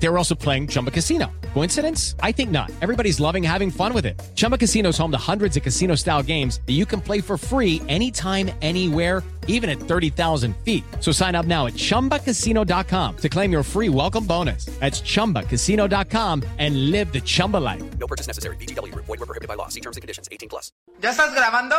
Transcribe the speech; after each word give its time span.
They 0.00 0.08
were 0.08 0.18
also 0.18 0.34
playing 0.34 0.68
Chumba 0.68 0.90
Casino. 0.90 1.26
Coincidence? 1.54 2.14
I 2.22 2.32
think 2.32 2.50
not. 2.50 2.70
Everybody's 2.80 3.18
loving 3.18 3.42
having 3.42 3.70
fun 3.70 3.92
with 3.92 4.06
it. 4.06 4.20
Chumba 4.34 4.56
Casino 4.56 4.90
is 4.90 4.98
home 4.98 5.10
to 5.10 5.18
hundreds 5.18 5.56
of 5.56 5.62
casino 5.62 5.96
style 5.96 6.22
games 6.22 6.60
that 6.66 6.74
you 6.74 6.86
can 6.86 7.00
play 7.00 7.20
for 7.20 7.36
free 7.36 7.82
anytime, 7.88 8.50
anywhere, 8.62 9.22
even 9.48 9.68
at 9.68 9.80
30,000 9.80 10.54
feet. 10.58 10.84
So 11.00 11.10
sign 11.10 11.34
up 11.34 11.46
now 11.46 11.66
at 11.66 11.74
chumbacasino.com 11.74 13.16
to 13.16 13.28
claim 13.28 13.50
your 13.50 13.62
free 13.64 13.88
welcome 13.88 14.24
bonus. 14.24 14.66
That's 14.78 15.00
chumbacasino.com 15.00 16.44
and 16.58 16.90
live 16.92 17.12
the 17.12 17.20
Chumba 17.20 17.56
life. 17.56 17.82
No 17.98 18.06
purchase 18.06 18.28
necessary. 18.28 18.56
BGW. 18.56 18.94
Void 18.94 19.08
were 19.08 19.26
prohibited 19.26 19.48
by 19.48 19.54
law. 19.54 19.68
See 19.68 19.80
terms 19.80 19.96
and 19.96 20.02
conditions. 20.02 20.28
18 20.30 20.48
plus. 20.48 20.70
¿Ya 21.00 21.10
estás 21.10 21.34
grabando? 21.34 21.76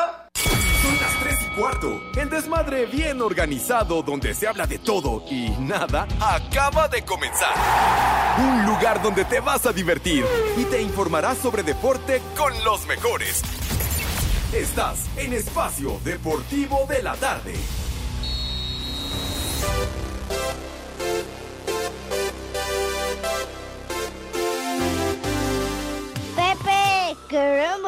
Son 0.81 0.95
las 1.02 1.20
3 1.20 1.36
y 1.41 1.59
cuarto. 1.59 2.02
El 2.17 2.30
desmadre 2.30 2.86
bien 2.86 3.22
organizado 3.22 4.02
donde 4.02 4.34
se 4.34 4.48
habla 4.48 4.66
de 4.66 4.80
todo 4.80 5.23
y 5.30 5.49
nada 5.59 6.08
acaba 6.22 6.88
de 6.88 7.04
comenzar. 7.04 7.54
Un 8.38 8.66
lugar 8.66 9.02
donde 9.02 9.26
te 9.26 9.40
vas 9.40 9.66
a 9.66 9.73
divertir 9.73 10.26
y 10.58 10.63
te 10.66 10.81
informarás 10.81 11.38
sobre 11.38 11.63
deporte 11.63 12.22
con 12.38 12.54
los 12.63 12.85
mejores. 12.85 13.41
Estás 14.54 15.05
en 15.18 15.34
Espacio 15.34 15.99
Deportivo 16.04 16.85
de 16.88 17.04
la 17.04 17.16
Tarde. 17.16 17.54
Pepe, 26.35 27.18
queremos. 27.27 27.80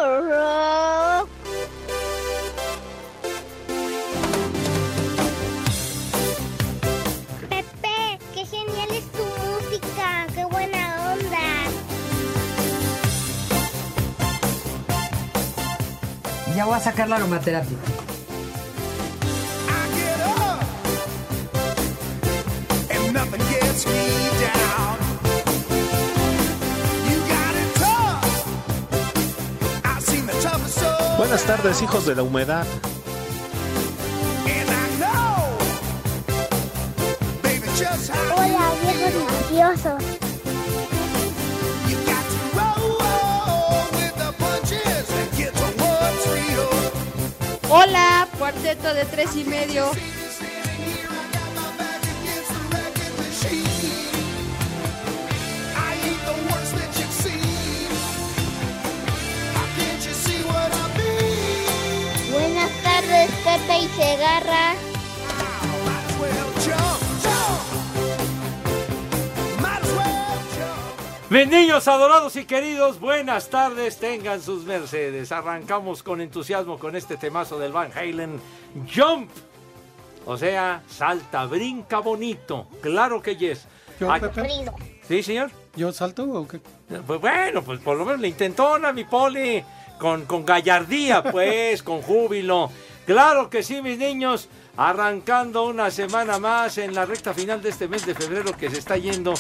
Ya 16.56 16.66
voy 16.66 16.76
a 16.76 16.80
sacar 16.80 17.08
la 17.08 17.16
aromaterapia. 17.16 17.78
Buenas 31.18 31.44
tardes, 31.44 31.82
hijos 31.82 32.06
de 32.06 32.16
la 32.16 32.24
humedad. 32.24 32.66
Hola, 38.36 38.72
viejos 38.82 39.14
mafiosos. 39.24 40.21
Hola, 47.74 48.28
cuarteto 48.38 48.94
de 48.94 49.06
tres 49.06 49.34
y 49.34 49.46
medio. 49.46 49.86
Buenas 62.30 62.72
tardes, 62.84 63.32
Pepe 63.46 63.80
y 63.80 63.88
Segarra. 63.96 64.91
Mis 71.32 71.48
niños 71.48 71.88
adorados 71.88 72.36
y 72.36 72.44
queridos, 72.44 73.00
buenas 73.00 73.50
tardes, 73.50 73.98
tengan 74.00 74.42
sus 74.42 74.66
mercedes. 74.66 75.32
Arrancamos 75.32 76.04
con 76.04 76.20
entusiasmo 76.20 76.78
con 76.78 76.94
este 76.98 77.16
temazo 77.16 77.58
del 77.58 77.72
Van 77.72 77.90
Halen, 77.96 78.38
Jump. 78.94 79.30
O 80.26 80.36
sea, 80.36 80.84
salta, 80.90 81.46
brinca 81.46 82.00
bonito. 82.00 82.68
Claro 82.82 83.22
que 83.22 83.38
yes. 83.38 83.66
Yo, 83.98 84.12
Ay. 84.12 84.24
¿Sí, 85.08 85.24
señor? 85.24 85.52
¿Yo 85.78 85.94
salto 85.94 86.26
o 86.26 86.46
qué? 86.46 86.60
Pues 87.08 87.22
bueno, 87.22 87.64
pues 87.64 87.80
por 87.80 87.96
lo 87.96 88.04
menos 88.04 88.20
le 88.20 88.28
intentona 88.28 88.92
mi 88.92 89.06
poli. 89.06 89.64
Con, 90.00 90.26
con 90.26 90.46
gallardía, 90.46 91.24
pues, 91.24 91.82
con 91.84 92.02
júbilo. 92.02 92.70
Claro 93.06 93.50
que 93.50 93.64
sí, 93.64 93.82
mis 93.82 93.98
niños. 93.98 94.50
Arrancando 94.84 95.66
una 95.66 95.92
semana 95.92 96.40
más 96.40 96.80
en 96.80 96.96
la 96.96 97.06
recta 97.06 97.36
final 97.36 97.62
de 97.62 97.70
este 97.70 97.88
mes 97.88 98.04
de 98.04 98.16
febrero 98.16 98.58
que 98.58 98.68
se 98.68 98.80
está 98.80 98.98
yendo 98.98 99.32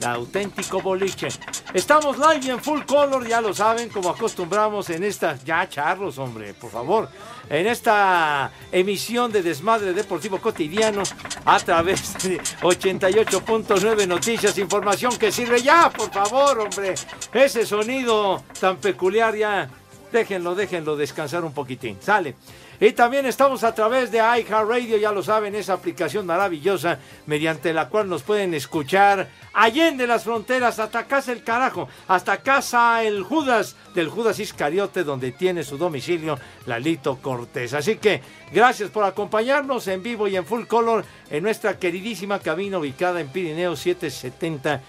la 0.00 0.12
auténtico 0.12 0.80
boliche. 0.80 1.28
Estamos 1.74 2.16
live 2.16 2.40
y 2.42 2.48
en 2.48 2.62
full 2.62 2.80
color, 2.86 3.28
ya 3.28 3.42
lo 3.42 3.52
saben, 3.52 3.90
como 3.90 4.08
acostumbramos 4.08 4.88
en 4.88 5.04
estas. 5.04 5.44
Ya, 5.44 5.68
charlos, 5.68 6.16
hombre, 6.16 6.54
por 6.54 6.70
favor. 6.70 7.10
En 7.50 7.66
esta 7.66 8.50
emisión 8.72 9.30
de 9.30 9.42
Desmadre 9.42 9.92
Deportivo 9.92 10.38
Cotidiano 10.38 11.02
a 11.44 11.60
través 11.60 12.14
de 12.22 12.40
88.9 12.62 14.08
Noticias, 14.08 14.56
información 14.56 15.14
que 15.18 15.30
sirve 15.30 15.60
ya, 15.60 15.90
por 15.90 16.10
favor, 16.10 16.58
hombre. 16.60 16.94
Ese 17.34 17.66
sonido 17.66 18.44
tan 18.58 18.78
peculiar 18.78 19.36
ya. 19.36 19.68
Déjenlo, 20.12 20.54
déjenlo 20.54 20.96
descansar 20.96 21.44
un 21.44 21.52
poquitín. 21.52 21.98
Sale. 22.00 22.34
Y 22.78 22.92
también 22.92 23.24
estamos 23.24 23.64
a 23.64 23.74
través 23.74 24.10
de 24.10 24.18
iHeartRadio, 24.18 24.98
ya 24.98 25.10
lo 25.10 25.22
saben, 25.22 25.54
esa 25.54 25.72
aplicación 25.72 26.26
maravillosa 26.26 26.98
mediante 27.24 27.72
la 27.72 27.88
cual 27.88 28.06
nos 28.08 28.22
pueden 28.22 28.52
escuchar 28.52 29.28
allende 29.54 30.06
las 30.06 30.24
fronteras, 30.24 30.78
hasta 30.78 31.06
casa 31.06 31.32
el 31.32 31.42
carajo, 31.42 31.88
hasta 32.06 32.42
casa 32.42 33.02
el 33.02 33.22
Judas 33.22 33.76
del 33.94 34.10
Judas 34.10 34.38
Iscariote, 34.40 35.04
donde 35.04 35.32
tiene 35.32 35.64
su 35.64 35.78
domicilio 35.78 36.38
Lalito 36.66 37.16
Cortés. 37.22 37.72
Así 37.72 37.96
que 37.96 38.20
gracias 38.52 38.90
por 38.90 39.04
acompañarnos 39.04 39.88
en 39.88 40.02
vivo 40.02 40.28
y 40.28 40.36
en 40.36 40.44
full 40.44 40.66
color 40.66 41.02
en 41.30 41.42
nuestra 41.42 41.78
queridísima 41.78 42.40
cabina 42.40 42.78
ubicada 42.78 43.22
en 43.22 43.28
Pirineo 43.28 43.74
770, 43.74 44.82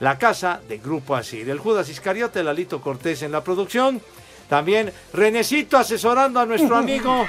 la 0.00 0.18
casa 0.18 0.60
de 0.68 0.78
Grupo 0.78 1.14
Asir. 1.14 1.48
El 1.48 1.60
Judas 1.60 1.88
Iscariote, 1.88 2.42
Lalito 2.42 2.80
Cortés 2.80 3.22
en 3.22 3.30
la 3.30 3.44
producción. 3.44 4.02
También 4.48 4.92
Renecito 5.12 5.76
asesorando 5.76 6.40
a 6.40 6.46
nuestro 6.46 6.76
amigo. 6.82 7.26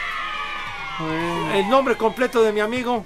El 1.53 1.69
nombre 1.69 1.95
completo 1.95 2.41
de 2.41 2.51
mi 2.51 2.59
amigo. 2.59 3.03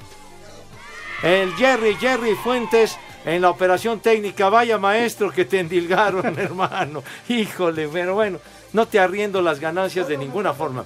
El 1.22 1.53
Jerry, 1.56 1.96
Jerry 1.96 2.35
Fuentes 2.35 2.97
en 3.25 3.41
la 3.41 3.50
operación 3.50 4.00
técnica. 4.00 4.50
Vaya 4.50 4.78
maestro 4.78 5.31
que 5.31 5.46
te 5.46 5.59
endilgaron, 5.59 6.25
hermano. 6.40 7.03
Híjole, 7.29 7.88
pero 7.88 8.16
bueno, 8.16 8.40
no 8.74 8.88
te 8.88 9.00
arriendo 9.00 9.41
las 9.41 9.59
ganancias 9.59 10.07
de 10.07 10.18
ninguna 10.18 10.53
forma. 10.53 10.85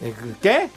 Eh, 0.00 0.14
¿Qué? 0.40 0.68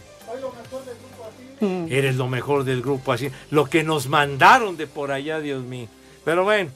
Eres 1.90 2.16
lo 2.16 2.28
mejor 2.28 2.66
del 2.66 2.82
grupo, 2.82 3.14
así. 3.14 3.32
Lo 3.52 3.66
que 3.66 3.84
nos 3.84 4.08
mandaron 4.08 4.76
de 4.76 4.86
por 4.86 5.12
allá, 5.12 5.40
Dios 5.40 5.64
mío. 5.64 5.88
Pero 6.26 6.44
bueno, 6.44 6.72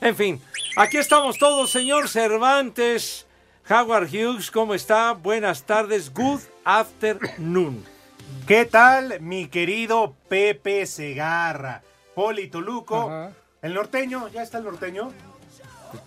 en 0.00 0.16
fin. 0.16 0.40
Aquí 0.76 0.96
estamos 0.96 1.36
todos, 1.38 1.70
señor 1.70 2.08
Cervantes. 2.08 3.26
Howard 3.70 4.08
Hughes, 4.08 4.50
¿cómo 4.50 4.74
está? 4.74 5.12
Buenas 5.12 5.62
tardes. 5.62 6.12
Good 6.12 6.40
afternoon. 6.64 7.84
¿Qué 8.44 8.64
tal, 8.64 9.20
mi 9.20 9.46
querido 9.46 10.16
Pepe 10.28 10.86
Segarra? 10.86 11.80
Poli 12.16 12.48
Toluco. 12.48 13.02
Ajá. 13.02 13.32
El 13.62 13.74
norteño, 13.74 14.26
¿ya 14.26 14.42
está 14.42 14.58
el 14.58 14.64
norteño? 14.64 15.12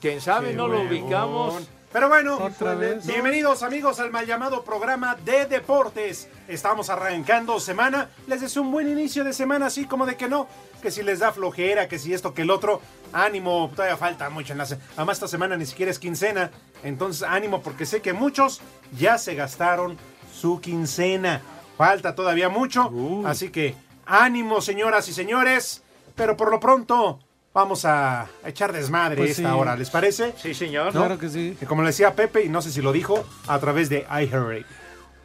Quién 0.01 0.19
sabe, 0.19 0.49
Qué 0.49 0.55
no 0.55 0.67
lo 0.67 0.81
ubicamos. 0.81 1.69
Pero 1.93 2.09
bueno, 2.09 2.37
Otra 2.37 2.73
vez. 2.73 3.05
bienvenidos 3.05 3.61
amigos 3.61 3.99
al 3.99 4.09
mal 4.09 4.25
llamado 4.25 4.63
programa 4.63 5.15
de 5.23 5.45
deportes. 5.45 6.27
Estamos 6.47 6.89
arrancando 6.89 7.59
semana. 7.59 8.09
Les 8.25 8.41
deseo 8.41 8.63
un 8.63 8.71
buen 8.71 8.89
inicio 8.89 9.23
de 9.23 9.31
semana, 9.31 9.67
así 9.67 9.85
como 9.85 10.07
de 10.07 10.17
que 10.17 10.27
no, 10.27 10.47
que 10.81 10.89
si 10.89 11.03
les 11.03 11.19
da 11.19 11.31
flojera, 11.31 11.87
que 11.87 11.99
si 11.99 12.11
esto, 12.11 12.33
que 12.33 12.41
el 12.41 12.49
otro. 12.49 12.81
Ánimo, 13.13 13.69
todavía 13.75 13.95
falta 13.95 14.27
mucho 14.31 14.53
en 14.53 14.57
la 14.57 14.65
se- 14.65 14.79
Además, 14.97 15.17
esta 15.17 15.27
semana 15.27 15.55
ni 15.55 15.67
siquiera 15.67 15.91
es 15.91 15.99
quincena. 15.99 16.49
Entonces, 16.83 17.21
ánimo, 17.21 17.61
porque 17.61 17.85
sé 17.85 18.01
que 18.01 18.11
muchos 18.13 18.59
ya 18.97 19.19
se 19.19 19.35
gastaron 19.35 19.95
su 20.33 20.59
quincena. 20.61 21.41
Falta 21.77 22.15
todavía 22.15 22.49
mucho. 22.49 22.91
Así 23.23 23.51
que, 23.51 23.75
ánimo, 24.07 24.61
señoras 24.61 25.07
y 25.09 25.13
señores. 25.13 25.83
Pero 26.15 26.35
por 26.37 26.49
lo 26.49 26.59
pronto, 26.59 27.19
vamos 27.53 27.85
a 27.85 28.27
echar 28.45 28.73
desmadre 28.73 29.17
Pues 29.17 29.31
esta 29.37 29.49
sí. 29.49 29.55
hora, 29.55 29.75
¿les 29.75 29.89
parece? 29.89 30.33
Sí, 30.41 30.53
señor. 30.53 30.91
Claro 30.91 31.17
que 31.17 31.29
sí. 31.29 31.55
Que 31.59 31.65
como 31.65 31.81
le 31.83 31.89
decía 31.89 32.15
Pepe, 32.15 32.43
y 32.43 32.49
no 32.49 32.61
sé 32.61 32.71
si 32.71 32.81
lo 32.81 32.91
dijo, 32.91 33.23
a 33.47 33.59
través 33.59 33.89
de 33.89 33.99
iHeartRadio. 34.09 34.65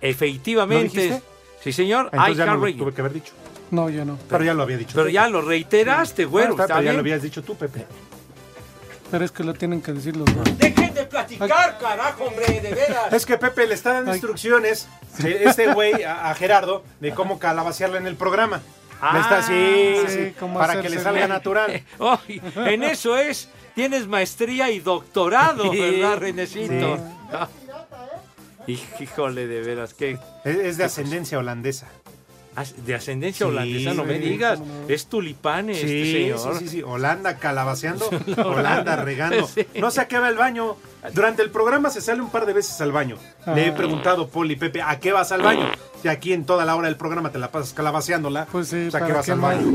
Efectivamente. 0.01 1.23
Sí, 1.63 1.73
señor. 1.73 2.09
Entonces 2.13 2.37
ya 2.37 2.47
no 2.47 2.57
lo 2.57 2.73
tuve 2.75 2.93
que 2.93 3.01
haber 3.01 3.13
dicho. 3.15 3.33
No, 3.71 3.91
yo 3.91 4.05
no. 4.05 4.19
Pero 4.29 4.45
ya 4.45 4.55
lo 4.55 4.63
había 4.63 4.79
dicho. 4.79 4.93
Pero 4.95 5.09
ya 5.09 5.29
lo 5.29 5.43
reiteraste, 5.43 6.23
Ah, 6.23 6.27
güero. 6.27 6.51
está, 6.53 6.63
está 6.65 6.75
pero 6.77 6.87
ya 6.87 6.93
lo 6.95 7.01
habías 7.01 7.21
dicho 7.23 7.43
tú, 7.43 7.55
Pepe. 7.57 7.85
Pero 9.11 9.25
es 9.25 9.33
que 9.33 9.43
lo 9.45 9.55
tienen 9.55 9.81
que 9.83 9.93
decir 9.93 10.17
los 10.17 10.27
dos. 10.35 10.59
Dejen 10.59 10.95
de 10.95 11.05
platicar, 11.05 11.79
carajo, 11.79 12.25
hombre, 12.25 12.61
de 12.61 12.75
veras. 12.75 13.13
Es 13.13 13.27
que 13.27 13.37
Pepe 13.39 13.67
le 13.67 13.75
está 13.75 13.95
dando 13.95 14.11
Ay. 14.13 14.17
instrucciones, 14.19 14.87
eh, 15.25 15.43
este 15.47 15.73
güey, 15.73 16.03
a, 16.05 16.31
a 16.31 16.35
Gerardo, 16.35 16.83
de 17.01 17.13
cómo 17.13 17.39
calabacearla 17.39 17.99
en 17.99 18.07
el 18.07 18.17
programa. 18.17 18.61
Le 19.12 19.21
está 19.21 19.39
así, 19.39 19.97
sí, 20.09 20.35
para 20.55 20.81
que 20.83 20.89
le 20.91 20.97
salga 20.99 21.21
bien. 21.21 21.29
natural. 21.29 21.83
Ay, 22.00 22.43
en 22.56 22.83
eso 22.83 23.17
es, 23.17 23.49
tienes 23.75 24.06
maestría 24.06 24.71
y 24.71 24.81
doctorado, 24.81 25.71
¿verdad, 25.71 26.19
Renecito? 26.19 26.99
Sí. 28.67 28.79
Híjole, 29.00 29.47
de 29.47 29.61
veras, 29.62 29.95
que 29.95 30.19
Es, 30.45 30.56
es 30.56 30.77
de 30.77 30.85
ascendencia 30.85 31.39
holandesa. 31.39 31.89
De 32.64 32.94
ascendencia 32.94 33.46
Sí, 33.46 33.50
holandesa, 33.50 33.94
no 33.94 34.05
me 34.05 34.19
digas. 34.19 34.58
no. 34.60 34.66
Es 34.88 35.06
tulipán 35.06 35.70
este 35.70 35.87
Sí, 35.87 36.12
señor. 36.12 36.38
sí, 36.58 36.58
sí, 36.60 36.69
sí. 36.69 36.82
Holanda 36.82 37.37
calabaceando, 37.38 38.08
Holanda 38.44 38.96
regando. 38.96 39.49
No 39.81 39.90
sé 39.90 40.00
a 40.00 40.08
qué 40.08 40.19
va 40.19 40.28
el 40.28 40.37
baño. 40.37 40.76
Durante 41.14 41.43
el 41.43 41.50
programa 41.50 41.90
se 41.90 42.00
sale 42.00 42.20
un 42.20 42.31
par 42.31 42.44
de 42.46 42.52
veces 42.52 42.81
al 42.81 42.93
baño. 42.93 43.16
Le 43.55 43.66
he 43.66 43.70
Ah. 43.70 43.75
preguntado, 43.75 44.28
Poli, 44.28 44.56
Pepe, 44.56 44.82
¿a 44.82 44.99
qué 44.99 45.12
vas 45.12 45.31
al 45.32 45.43
baño? 45.43 45.70
Si 46.02 46.08
aquí 46.08 46.32
en 46.32 46.44
toda 46.44 46.64
la 46.64 46.76
hora 46.76 46.87
del 46.88 46.96
programa 46.96 47.31
te 47.31 47.38
la 47.38 47.50
pasas 47.50 47.72
calabaceándola, 47.72 48.46
Pues 48.50 48.69
sí, 48.69 48.88
pues, 48.90 48.94
¿a 48.94 48.99
qué 48.99 49.05
¿para 49.05 49.14
vas 49.16 49.26
qué 49.26 49.32
al 49.32 49.40
baño? 49.40 49.66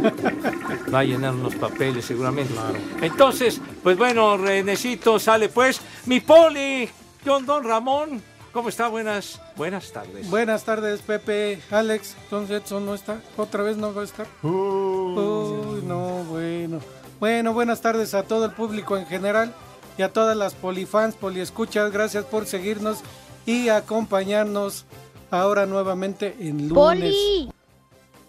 Va 0.94 1.00
a 1.00 1.04
llenar 1.04 1.34
unos 1.34 1.54
papeles 1.54 2.04
seguramente. 2.04 2.54
Entonces, 3.02 3.60
pues 3.82 3.96
bueno, 3.96 4.36
Renecito 4.36 5.18
sale 5.18 5.48
pues. 5.48 5.80
Mi 6.06 6.20
poli, 6.20 6.88
John 7.24 7.44
Don 7.46 7.64
Ramón. 7.64 8.22
¿Cómo 8.52 8.68
está? 8.68 8.88
Buenas, 8.88 9.40
buenas 9.56 9.92
tardes. 9.92 10.28
Buenas 10.28 10.64
tardes, 10.64 11.00
Pepe. 11.02 11.60
Alex, 11.70 12.16
entonces 12.24 12.62
Edson 12.62 12.84
no 12.84 12.94
está. 12.94 13.20
¿Otra 13.36 13.62
vez 13.62 13.76
no 13.76 13.94
va 13.94 14.02
a 14.02 14.04
estar? 14.04 14.26
Uy, 14.42 15.82
no, 15.84 16.24
bueno. 16.24 16.80
Bueno, 17.20 17.52
buenas 17.52 17.80
tardes 17.80 18.12
a 18.14 18.24
todo 18.24 18.46
el 18.46 18.52
público 18.52 18.96
en 18.96 19.06
general 19.06 19.54
y 19.96 20.02
a 20.02 20.12
todas 20.12 20.36
las 20.36 20.54
polifans, 20.54 21.14
poliescuchas. 21.14 21.92
Gracias 21.92 22.24
por 22.24 22.46
seguirnos 22.46 22.98
y 23.46 23.68
acompañarnos 23.68 24.84
ahora 25.30 25.66
nuevamente 25.66 26.34
en 26.40 26.68
lunes. 26.68 26.74
Poli, 26.74 27.52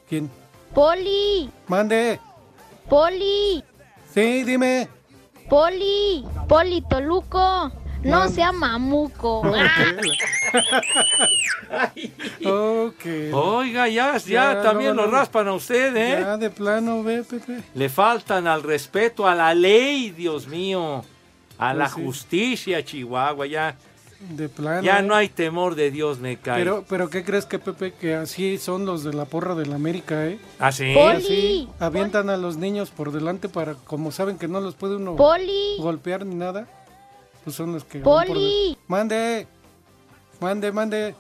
¿Quién? 0.08 0.30
Poli, 0.74 1.50
Mande. 1.68 2.20
Poli, 2.88 3.64
Sí, 4.14 4.44
dime. 4.44 4.88
Poli, 5.50 6.24
Poli 6.48 6.82
Toluco. 6.82 7.72
No 8.04 8.28
sea 8.30 8.52
mamuco. 8.52 9.44
Ok. 12.46 13.06
Oiga, 13.34 13.88
ya, 13.88 14.18
ya, 14.18 14.54
Ya, 14.54 14.62
también 14.62 14.96
no, 14.96 15.06
lo 15.06 15.12
raspan 15.12 15.48
a 15.48 15.54
usted, 15.54 15.96
¿eh? 15.96 16.18
Ya 16.22 16.38
de 16.38 16.50
plano, 16.50 17.04
ve, 17.04 17.24
Pepe. 17.24 17.62
Le 17.74 17.90
faltan 17.90 18.48
al 18.48 18.64
respeto 18.64 19.28
a 19.28 19.36
la 19.36 19.54
ley, 19.54 20.10
Dios 20.12 20.48
mío. 20.48 21.04
A 21.58 21.74
la 21.74 21.86
Pues 21.86 21.96
sí. 21.96 22.04
justicia, 22.04 22.84
Chihuahua, 22.84 23.46
ya. 23.46 23.76
De 24.32 24.50
plano. 24.50 24.82
Ya 24.84 25.00
¿eh? 25.00 25.04
no 25.04 25.16
hay 25.16 25.30
temor 25.30 25.76
de 25.76 25.92
Dios, 25.92 26.20
me 26.20 26.38
cae. 26.38 26.60
Pero, 26.60 26.84
pero 26.88 27.10
¿qué 27.10 27.24
crees 27.24 27.46
que 27.46 27.58
Pepe? 27.60 27.94
Que 27.94 28.16
así 28.16 28.58
son 28.58 28.86
los 28.86 29.04
de 29.04 29.14
la 29.14 29.26
porra 29.26 29.56
de 29.56 29.66
la 29.66 29.76
América, 29.76 30.28
¿eh? 30.28 30.40
¿Ah, 30.60 30.72
sí? 30.72 30.92
Poli. 30.94 31.16
Así 31.18 31.70
avientan 31.80 32.30
a 32.30 32.38
los 32.38 32.58
niños 32.58 32.90
por 32.92 33.12
delante 33.12 33.50
para, 33.50 33.74
como 33.76 34.12
saben 34.12 34.38
que 34.38 34.48
no 34.48 34.60
los 34.60 34.76
puede 34.76 34.98
uno 34.98 35.16
Poli, 35.16 35.76
golpear 35.80 36.26
ni 36.26 36.36
nada, 36.36 36.68
pues 37.44 37.56
son 37.56 37.74
los 37.74 37.84
que... 37.84 38.00
por 38.00 38.26
Poli. 38.28 38.72
de- 38.74 38.78
Mande, 38.88 39.48
mande, 40.40 40.72
mande. 40.72 41.16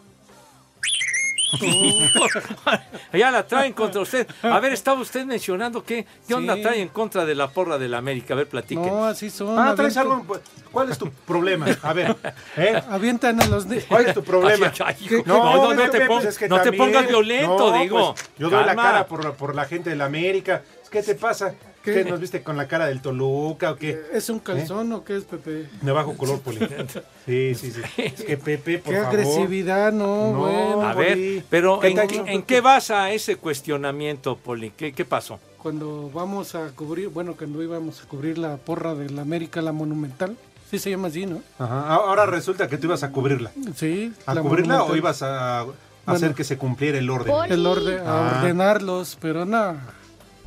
ya 3.13 3.29
la 3.29 3.45
traen 3.45 3.73
contra 3.73 3.99
usted. 4.01 4.25
A 4.41 4.59
ver, 4.61 4.71
estaba 4.71 5.01
usted 5.01 5.25
mencionando 5.25 5.83
que, 5.83 6.05
¿qué 6.27 6.33
onda 6.33 6.55
Sí. 6.55 6.61
trae 6.61 6.81
en 6.81 6.87
contra 6.87 7.25
de 7.25 7.35
la 7.35 7.49
porra 7.49 7.77
de 7.77 7.89
la 7.89 7.97
América? 7.97 8.33
A 8.33 8.37
ver, 8.37 8.47
platique. 8.47 8.81
No, 8.81 9.03
así 9.05 9.29
son. 9.29 9.59
Ah, 9.59 9.73
traes 9.75 9.97
algo. 9.97 10.23
pues, 10.25 10.39
¿Cuál 10.71 10.89
es 10.91 10.97
tu 10.97 11.09
problema? 11.11 11.65
A 11.83 11.91
ver, 11.93 12.15
¿eh? 12.55 12.81
Avientan 12.89 13.41
a 13.41 13.47
los 13.47 13.65
niños. 13.65 13.83
¿Cuál 13.89 14.05
es 14.07 14.13
tu 14.13 14.23
problema? 14.23 14.67
Ay, 14.67 14.73
ay, 14.85 14.95
hijo, 15.05 15.23
No, 15.25 15.43
no, 15.43 15.55
no, 15.55 15.73
no 15.73 15.89
te, 15.89 15.97
pues 15.97 16.07
pon- 16.07 16.27
es 16.27 16.37
que 16.37 16.47
no 16.47 16.61
te 16.61 16.71
pongas 16.71 17.05
violento, 17.07 17.71
No, 17.71 17.79
digo. 17.79 18.13
pues, 18.13 18.29
yo 18.37 18.49
doy 18.49 18.63
la 18.63 18.75
cara 18.75 19.05
por, 19.07 19.33
por 19.35 19.53
la 19.53 19.65
gente 19.65 19.89
de 19.89 19.95
la 19.97 20.05
América. 20.05 20.61
¿Qué 20.89 21.03
te 21.03 21.15
pasa? 21.15 21.53
¿Qué? 21.83 21.93
¿Qué? 21.93 22.05
nos 22.05 22.19
viste 22.19 22.43
con 22.43 22.57
la 22.57 22.67
cara 22.67 22.85
del 22.85 23.01
Toluca 23.01 23.71
o 23.71 23.75
qué? 23.75 23.99
¿Es 24.13 24.29
un 24.29 24.39
calzón 24.39 24.91
o 24.93 25.03
qué 25.03 25.17
es, 25.17 25.23
Pepe? 25.23 25.67
De 25.81 25.91
bajo 25.91 26.15
color, 26.15 26.39
Poli. 26.41 26.59
Sí, 27.25 27.53
sí, 27.55 27.71
sí. 27.71 27.81
Es 27.97 28.23
que 28.23 28.37
Pepe, 28.37 28.79
por 28.79 28.93
Qué 28.93 28.99
favor. 29.01 29.19
agresividad, 29.19 29.91
no, 29.91 30.31
No. 30.33 30.39
bueno. 30.39 30.81
A 30.87 30.93
ver, 30.93 31.13
Poli. 31.13 31.43
pero 31.49 31.79
¿Qué 31.79 31.87
¿en, 31.89 32.07
qué- 32.07 32.23
en 32.33 32.43
qué 32.43 32.61
basa 32.61 33.11
ese 33.11 33.35
cuestionamiento, 33.37 34.37
Poli? 34.37 34.71
¿Qué, 34.75 34.91
qué 34.93 35.05
pasó? 35.05 35.39
Cuando 35.57 36.09
vamos 36.13 36.55
a 36.55 36.69
cubrir, 36.69 37.09
bueno, 37.09 37.35
cuando 37.37 37.61
íbamos 37.61 38.01
a 38.01 38.07
cubrir 38.07 38.37
la 38.37 38.57
porra 38.57 38.95
de 38.95 39.09
la 39.11 39.21
América, 39.21 39.61
la 39.61 39.71
monumental, 39.71 40.35
sí 40.69 40.79
se 40.79 40.89
llama 40.89 41.07
así, 41.09 41.25
¿no? 41.27 41.41
Ajá. 41.59 41.93
Ahora 41.93 42.25
resulta 42.25 42.67
que 42.67 42.77
tú 42.77 42.87
ibas 42.87 43.03
a 43.03 43.11
cubrirla. 43.11 43.51
Sí. 43.75 44.11
¿A 44.25 44.33
la 44.33 44.41
cubrirla 44.41 44.75
o 44.83 44.87
monumental. 44.87 44.97
ibas 44.97 45.21
a 45.21 45.61
hacer 45.61 45.75
Bueno. 46.05 46.35
que 46.35 46.43
se 46.43 46.57
cumpliera 46.57 46.97
el 46.97 47.09
orden? 47.09 47.33
El 47.51 47.65
orden, 47.65 47.99
a 47.99 48.29
Ah. 48.29 48.37
ordenarlos, 48.39 49.17
pero 49.21 49.45
no. 49.45 49.75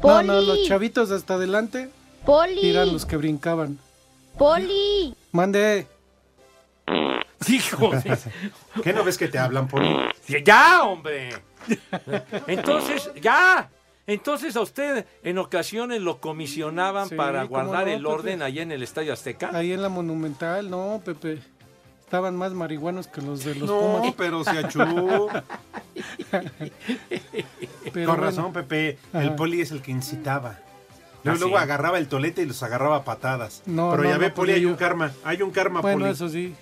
No, 0.05 0.17
Poli. 0.17 0.27
no, 0.29 0.41
los 0.41 0.63
chavitos 0.67 1.11
hasta 1.11 1.35
adelante 1.35 1.91
eran 2.63 2.93
los 2.93 3.03
Poli, 3.05 3.11
que 3.11 3.17
brincaban. 3.17 3.79
Poli, 4.39 5.15
Mande, 5.33 5.87
Hijo, 7.49 7.91
¿Qué 8.83 8.93
no 8.93 9.05
ves 9.05 9.19
que 9.19 9.29
te 9.29 9.39
hablan, 9.39 9.69
Poli? 9.69 9.89
ya, 10.45 10.83
hombre. 10.85 11.31
Entonces, 12.47 13.11
ya. 13.21 13.69
Entonces 14.07 14.55
a 14.57 14.61
usted 14.61 15.07
en 15.23 15.39
ocasiones 15.39 16.03
lo 16.03 16.21
comisionaban 16.21 17.09
Sí, 17.09 17.15
para 17.15 17.45
guardar 17.45 17.87
no, 17.87 17.93
el 17.93 18.03
Pepe. 18.03 18.15
orden 18.15 18.43
allá 18.43 18.63
en 18.63 18.71
el 18.73 18.83
Estadio 18.83 19.15
Azteca. 19.15 19.51
ahí 19.55 19.73
en 19.73 19.81
la 19.81 19.89
monumental, 19.89 20.69
no, 20.71 21.01
Pepe. 21.03 21.39
Estaban 22.05 22.37
más 22.37 22.53
marihuanos 22.53 23.09
que 23.09 23.21
los 23.23 23.45
de 23.45 23.55
los 23.55 23.69
No, 23.69 23.81
Pumas. 23.81 24.15
pero 24.17 24.45
se 24.45 24.51
achú. 24.51 24.79
Pero 27.93 28.07
Con 28.07 28.17
bueno, 28.17 28.17
razón, 28.17 28.53
Pepe. 28.53 28.99
El 29.13 29.29
Ajá. 29.29 29.37
Poli 29.37 29.61
es 29.61 29.71
el 29.71 29.83
que 29.83 29.91
incitaba. 29.93 30.59
Luego, 31.23 31.37
¿Ah, 31.37 31.41
luego 31.41 31.57
sí? 31.59 31.63
agarraba 31.63 31.99
el 31.99 32.09
tolete 32.09 32.43
y 32.43 32.47
los 32.47 32.63
agarraba 32.63 32.97
a 32.97 33.05
patadas. 33.05 33.63
No, 33.67 33.91
pero 33.93 34.03
no, 34.03 34.09
ya 34.09 34.15
no 34.17 34.21
ve, 34.21 34.31
Poli, 34.31 34.53
hay 34.53 34.61
yo. 34.63 34.69
un 34.71 34.75
karma. 34.77 35.13
Hay 35.25 35.43
un 35.43 35.51
karma, 35.51 35.81
Bueno, 35.81 36.01
Poli. 36.01 36.11
eso 36.11 36.29
sí. 36.29 36.55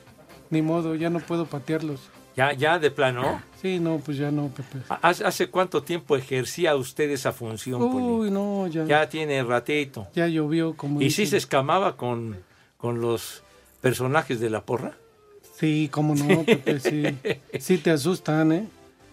Ni 0.51 0.63
modo, 0.63 0.95
ya 0.95 1.11
no 1.11 1.21
puedo 1.21 1.47
patearlos. 1.47 2.01
Ya, 2.37 2.53
ya 2.53 2.79
de 2.79 2.91
plano. 2.91 3.43
Sí, 3.61 3.79
no, 3.79 3.99
pues 3.99 4.17
ya 4.19 4.31
no, 4.31 4.49
Pepe. 4.49 4.79
¿Hace, 5.03 5.25
hace 5.25 5.49
cuánto 5.49 5.83
tiempo 5.83 6.17
ejercía 6.17 6.75
usted 6.77 7.11
esa 7.11 7.33
función, 7.33 7.81
Poli? 7.81 8.05
Uy, 8.05 8.31
no, 8.31 8.67
ya. 8.69 8.85
Ya 8.85 9.09
tiene 9.09 9.43
ratito. 9.43 10.07
Ya 10.15 10.27
llovió 10.29 10.75
como. 10.77 11.01
¿Y 11.01 11.11
sí 11.11 11.23
dicen. 11.23 11.27
se 11.33 11.37
escamaba 11.39 11.97
con, 11.97 12.39
con 12.77 13.01
los 13.01 13.43
personajes 13.81 14.39
de 14.41 14.51
la 14.51 14.63
porra? 14.63 14.93
Sí, 15.63 15.89
cómo 15.93 16.17
no, 16.17 16.43
Pepe, 16.43 16.81
sí. 16.81 17.17
Sí 17.61 17.79
te 17.79 17.93
asustan, 17.93 18.51
¿eh? 18.51 18.67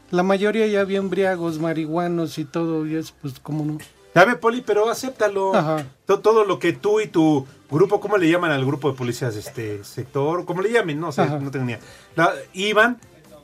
La 0.09 0.23
mayoría 0.23 0.65
ya 0.65 0.83
bien 0.83 1.11
briagos, 1.11 1.59
marihuanos 1.59 2.39
y 2.39 2.43
todo, 2.45 2.87
y 2.87 2.95
es 2.95 3.11
pues, 3.11 3.35
cómo 3.39 3.63
no. 3.63 3.77
Ya 4.15 4.25
ve, 4.25 4.35
Poli, 4.35 4.61
pero 4.65 4.89
acéptalo. 4.89 5.53
Ajá. 5.55 5.85
To- 6.07 6.21
Todo 6.21 6.45
lo 6.45 6.57
que 6.57 6.73
tú 6.73 7.01
y 7.01 7.05
tu 7.07 7.45
grupo, 7.69 7.99
¿cómo 8.01 8.17
le 8.17 8.31
llaman 8.31 8.49
al 8.49 8.65
grupo 8.65 8.89
de 8.89 8.97
policías? 8.97 9.35
Este 9.35 9.83
sector, 9.83 10.45
¿cómo 10.45 10.63
le 10.63 10.71
llamen? 10.71 10.99
No 10.99 11.11
sé, 11.11 11.21
Ajá. 11.21 11.37
no 11.37 11.51
tengo 11.51 11.65
ni 11.65 11.73
idea. 11.73 11.81
La- 12.15 12.33
iban, 12.53 12.97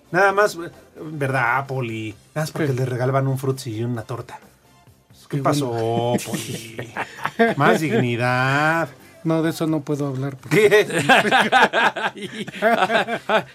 nada 0.10 0.32
más, 0.34 0.58
¿verdad, 1.00 1.68
Poli? 1.68 2.16
Nada 2.34 2.46
más 2.46 2.52
porque 2.52 2.70
¿Qué? 2.70 2.74
le 2.74 2.86
regalaban 2.88 3.28
un 3.28 3.38
frutzi 3.38 3.70
y 3.76 3.84
una 3.84 4.02
torta. 4.02 4.40
¿Qué 5.30 5.38
Qué 5.38 5.44
pasó, 5.44 5.72
Poli? 6.26 6.92
Más 7.56 7.82
dignidad. 7.82 8.90
No, 9.26 9.42
de 9.44 9.50
eso 9.50 9.66
no 9.68 9.82
puedo 9.82 10.08
hablar. 10.08 10.38
¿Qué? 10.50 10.88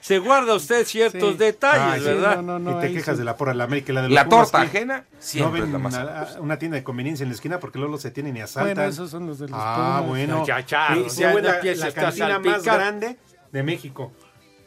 Se 0.01 0.19
guarda 0.19 0.55
usted 0.55 0.85
ciertos 0.85 1.33
Sí. 1.33 1.39
detalles, 1.39 1.83
Ay, 1.95 2.01
sí, 2.01 2.07
¿verdad? 2.07 2.43
no, 2.43 2.59
no, 2.59 2.79
y 2.79 2.81
te 2.81 2.93
quejas 2.93 3.15
sí. 3.15 3.19
de 3.21 3.25
la 3.25 3.37
porra 3.37 3.53
de 3.53 3.59
la 3.59 3.65
América 3.65 3.93
y 3.93 3.95
la 3.95 4.03
de 4.03 4.09
los 4.09 4.15
La 4.15 4.29
torta 4.29 4.61
ajena 4.63 4.99
No 4.99 5.17
siempre 5.21 5.61
es 5.63 5.67
la 5.69 5.73
ven 5.75 5.83
más 5.83 5.95
a- 5.95 6.05
sabrosa. 6.05 6.39
a 6.39 6.41
una 6.41 6.59
tienda 6.59 6.77
de 6.77 6.85
conveniencia 6.85 7.23
en 7.23 7.29
la 7.31 7.35
esquina 7.35 7.61
porque 7.61 7.79
luego 7.79 7.99
se 7.99 8.11
tienen 8.11 8.37
y 8.37 8.41
asaltan. 8.41 8.75
Bueno, 8.75 8.91
esos 8.91 9.11
son 9.11 9.27
los 9.27 9.39
de 9.39 9.49
los 9.49 9.59
Ah, 9.61 9.97
Pumas. 10.01 10.09
bueno. 10.09 10.45
Ya, 10.47 10.61
ya 10.61 10.95
güey, 10.95 11.35
no 11.35 11.41
la, 11.49 11.55
empieces 11.57 11.95
la 11.97 12.03
cantina 12.03 12.39
más 12.39 12.63
grande 12.65 13.17
de 13.53 13.63
México. 13.63 14.13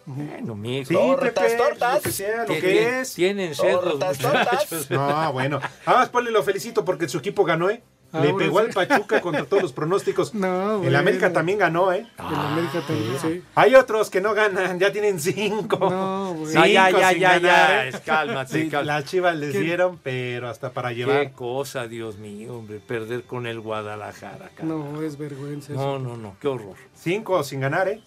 Bueno, 0.05 0.55
mijo. 0.55 0.89
Sí, 0.89 0.97
Pepe, 1.21 1.57
lo 1.57 2.01
que 2.01 2.11
sea, 2.11 2.41
lo 2.41 2.47
que 2.47 2.99
es. 3.01 3.13
Tienen 3.13 3.55
sed 3.55 3.73
los 3.73 3.99
muchachos. 3.99 4.89
No, 4.89 5.31
bueno. 5.31 5.61
Además, 5.85 6.09
Poli, 6.09 6.29
lo 6.31 6.43
felicito 6.43 6.83
porque 6.83 7.07
su 7.07 7.19
equipo 7.19 7.45
ganó, 7.45 7.69
¿eh? 7.69 7.81
Le 8.13 8.19
Ahora 8.29 8.35
pegó 8.37 8.59
sí. 8.59 8.65
al 8.67 8.73
Pachuca 8.87 9.21
contra 9.21 9.45
todos 9.45 9.63
los 9.63 9.73
pronósticos. 9.73 10.33
No, 10.35 10.73
El 10.75 10.79
bueno. 10.81 10.99
América 10.99 11.33
también 11.33 11.57
ganó, 11.57 11.91
¿eh? 11.91 12.05
El 12.19 12.35
América 12.35 12.81
también, 12.87 13.13
sí. 13.21 13.41
Hay 13.55 13.73
otros 13.75 14.09
que 14.11 14.21
no 14.21 14.33
ganan, 14.35 14.79
ya 14.79 14.91
tienen 14.91 15.19
cinco. 15.19 15.77
No, 15.89 16.33
güey. 16.35 16.53
Ya, 16.53 16.67
ya, 16.67 16.85
Cinco 16.87 16.99
ya, 16.99 17.09
sin 17.09 17.19
ya, 17.19 17.29
ganar, 17.39 17.41
ya. 17.41 17.87
es- 17.87 17.99
Cálmate, 18.01 18.53
Sí, 18.53 18.69
cálmate. 18.69 18.85
las 18.85 19.05
chivas 19.05 19.35
les 19.37 19.53
dieron, 19.59 19.97
pero 20.03 20.47
hasta 20.49 20.71
para 20.71 20.91
llevar. 20.93 21.21
Qué 21.27 21.31
cosa, 21.33 21.87
Dios 21.87 22.17
mío, 22.17 22.55
hombre, 22.57 22.79
perder 22.79 23.23
con 23.23 23.47
el 23.47 23.59
Guadalajara. 23.59 24.49
cara. 24.55 24.67
No, 24.67 25.01
es 25.01 25.17
vergüenza. 25.17 25.73
No, 25.73 25.95
eso. 25.95 25.99
no, 25.99 26.15
no, 26.17 26.35
qué 26.39 26.47
horror. 26.47 26.75
Cinco 26.95 27.43
sin 27.43 27.61
ganar, 27.61 27.87
¿eh? 27.87 28.01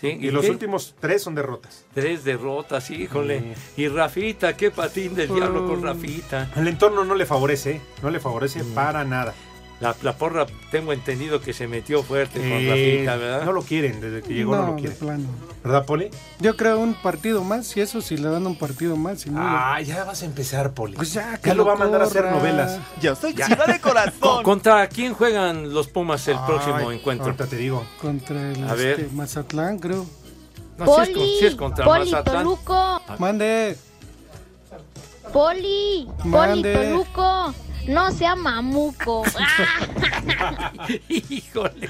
Sí, 0.00 0.16
Y 0.18 0.30
los 0.30 0.46
qué? 0.46 0.50
últimos 0.52 0.94
tres 0.98 1.22
son 1.22 1.34
derrotas. 1.34 1.84
Tres 1.92 2.24
derrotas, 2.24 2.90
híjole. 2.90 3.54
Y 3.76 3.86
Rafita, 3.88 4.56
qué 4.56 4.70
patín 4.70 5.14
del 5.14 5.28
diablo 5.28 5.66
con 5.66 5.80
Oh. 5.80 5.86
Rafita. 5.88 6.50
El 6.56 6.68
entorno 6.68 7.04
no 7.04 7.14
le 7.14 7.26
favorece, 7.26 7.72
¿eh? 7.72 7.80
no 8.02 8.08
le 8.10 8.18
favorece 8.18 8.64
para 8.64 9.04
nada. 9.04 9.34
La, 9.80 9.96
la 10.02 10.12
porra, 10.14 10.46
tengo 10.70 10.92
entendido 10.92 11.40
que 11.40 11.54
se 11.54 11.66
metió 11.66 12.02
fuerte 12.02 12.38
con 12.38 12.48
Eh, 12.52 12.68
Rafita, 12.68 13.16
¿verdad? 13.16 13.44
no 13.46 13.52
lo 13.52 13.62
quieren, 13.62 13.98
desde 14.00 14.20
que 14.22 14.34
llegó 14.34 14.54
no, 14.54 14.60
No, 14.62 14.66
lo 14.68 14.74
de 14.74 14.80
quieren. 14.82 14.98
plano. 14.98 15.24
¿Verdad, 15.64 15.86
Poli? 15.86 16.10
Yo 16.38 16.54
creo 16.56 16.78
un 16.78 16.92
partido 16.94 17.42
más, 17.44 17.74
y 17.76 17.80
eso 17.80 18.02
si 18.02 18.18
le 18.18 18.28
dan 18.28 18.46
un 18.46 18.56
partido 18.58 18.96
más. 18.96 19.22
Si 19.22 19.30
no, 19.30 19.40
Ah, 19.42 19.80
ya 19.80 20.04
vas 20.04 20.22
a 20.22 20.26
empezar, 20.26 20.72
Poli. 20.72 20.96
Pues 20.96 21.14
ya, 21.14 21.38
que 21.38 21.48
ya 21.48 21.54
lo 21.54 21.62
lo 21.62 21.68
va 21.68 21.72
a 21.72 21.76
mandar 21.76 22.02
a 22.02 22.04
hacer 22.04 22.26
novelas. 22.30 22.78
Yo 23.00 23.14
soy 23.16 23.32
Ya. 23.34 23.46
chiva 23.46 23.64
de 23.66 23.80
Co- 23.80 23.88
corazón. 23.88 24.42
¿Contra 24.44 24.86
quién 24.88 25.14
juegan 25.14 25.72
los 25.72 25.88
Pumas 25.88 26.28
el 26.28 26.36
próximo 26.46 26.92
encuentro? 26.92 27.26
Ahorita 27.26 27.46
te 27.46 27.56
digo. 27.56 27.82
contra 28.02 28.52
el 28.52 28.68
A 28.68 28.74
ver. 28.74 29.00
este, 29.00 29.14
Mazatlán, 29.14 29.78
creo. 29.78 30.04
No, 30.76 30.84
si 30.86 30.90
es, 31.02 31.08
con- 31.08 31.14
Poli, 31.14 31.36
si 31.40 31.46
es 31.46 31.54
contra 31.54 31.84
Poli, 31.86 32.10
Mazatlán. 32.10 32.44
Toluco, 32.44 33.02
Mande. 33.18 33.76
Poli, 35.32 36.08
Poli, 36.22 36.28
Mande. 36.28 36.74
Toluco, 36.74 37.54
no 37.88 38.10
sea 38.12 38.36
mamuco. 38.36 39.24
Híjole. 41.08 41.88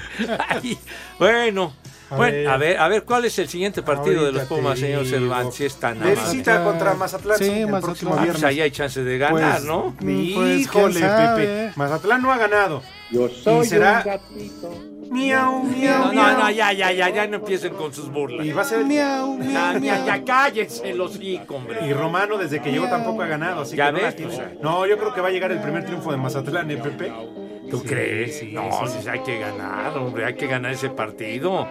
Ay, 0.49 0.77
bueno, 1.19 1.73
A 2.09 2.15
bueno, 2.17 2.35
ver. 2.37 2.47
a 2.47 2.57
ver, 2.57 2.77
a 2.79 2.87
ver, 2.87 3.03
¿cuál 3.03 3.25
es 3.25 3.37
el 3.39 3.47
siguiente 3.47 3.81
partido 3.83 4.25
de 4.25 4.31
los 4.31 4.43
Pumas, 4.43 4.79
señor. 4.79 5.05
Cervantes? 5.05 5.55
Si 5.55 5.65
es 5.65 5.75
tan 5.75 5.99
De 5.99 6.15
visita 6.15 6.63
contra 6.63 6.93
Mazatlán 6.93 7.37
Sí, 7.37 7.45
el 7.49 7.65
Mazatlán. 7.67 7.81
próximo 7.81 8.11
Ah, 8.11 8.15
pues 8.15 8.23
viernes. 8.23 8.43
ahí 8.43 8.61
hay 8.61 8.71
chance 8.71 9.03
de 9.03 9.17
ganar, 9.17 9.51
Pues, 9.57 9.63
¿no? 9.65 9.95
Pues, 9.99 10.59
Híjole. 10.61 10.99
Pepe. 10.99 11.71
Mazatlán 11.75 12.21
no 12.21 12.31
ha 12.31 12.37
ganado. 12.37 12.81
Yo 13.11 13.29
soy 13.29 13.65
será- 13.65 14.03
Miau, 15.11 15.63
miau, 15.63 16.13
No, 16.13 16.13
no, 16.13 16.37
no, 16.39 16.49
ya, 16.51 16.71
ya, 16.71 16.91
ya, 16.93 17.09
ya 17.09 17.27
no 17.27 17.35
empiecen 17.35 17.73
con 17.73 17.93
sus 17.93 18.09
burlas. 18.09 18.45
Y 18.45 18.51
va 18.53 18.61
a 18.61 18.65
ser 18.65 18.85
Miau, 18.85 19.37
Ya, 19.41 19.73
miau, 19.77 19.81
ya, 19.81 20.05
ya, 20.05 20.23
cállense 20.23 20.93
los 20.93 21.19
hijos, 21.21 21.47
hombre. 21.49 21.85
Y 21.85 21.91
Romano 21.91 22.37
desde 22.37 22.61
que 22.61 22.71
llegó 22.71 22.87
tampoco 22.87 23.21
ha 23.21 23.27
ganado, 23.27 23.61
así 23.63 23.75
Ya 23.75 23.87
que 23.87 23.91
no, 23.91 24.01
la 24.01 24.11
tiene. 24.13 24.37
no, 24.61 24.85
yo 24.87 24.97
creo 24.97 25.13
que 25.13 25.19
va 25.19 25.27
a 25.27 25.31
llegar 25.31 25.51
el 25.51 25.59
primer 25.59 25.83
triunfo 25.85 26.11
de 26.11 26.17
Mazatlán, 26.17 26.71
¿eh, 26.71 26.77
Pepe? 26.77 27.11
¿Tú 27.69 27.79
Sí, 27.79 27.87
crees? 27.87 28.39
sí, 28.39 28.51
no, 28.53 28.69
sí. 28.87 29.07
hay 29.09 29.19
que 29.19 29.37
ganar, 29.37 29.97
hombre, 29.97 30.25
hay 30.25 30.35
que 30.35 30.47
ganar 30.47 30.71
ese 30.71 30.89
partido. 30.89 31.67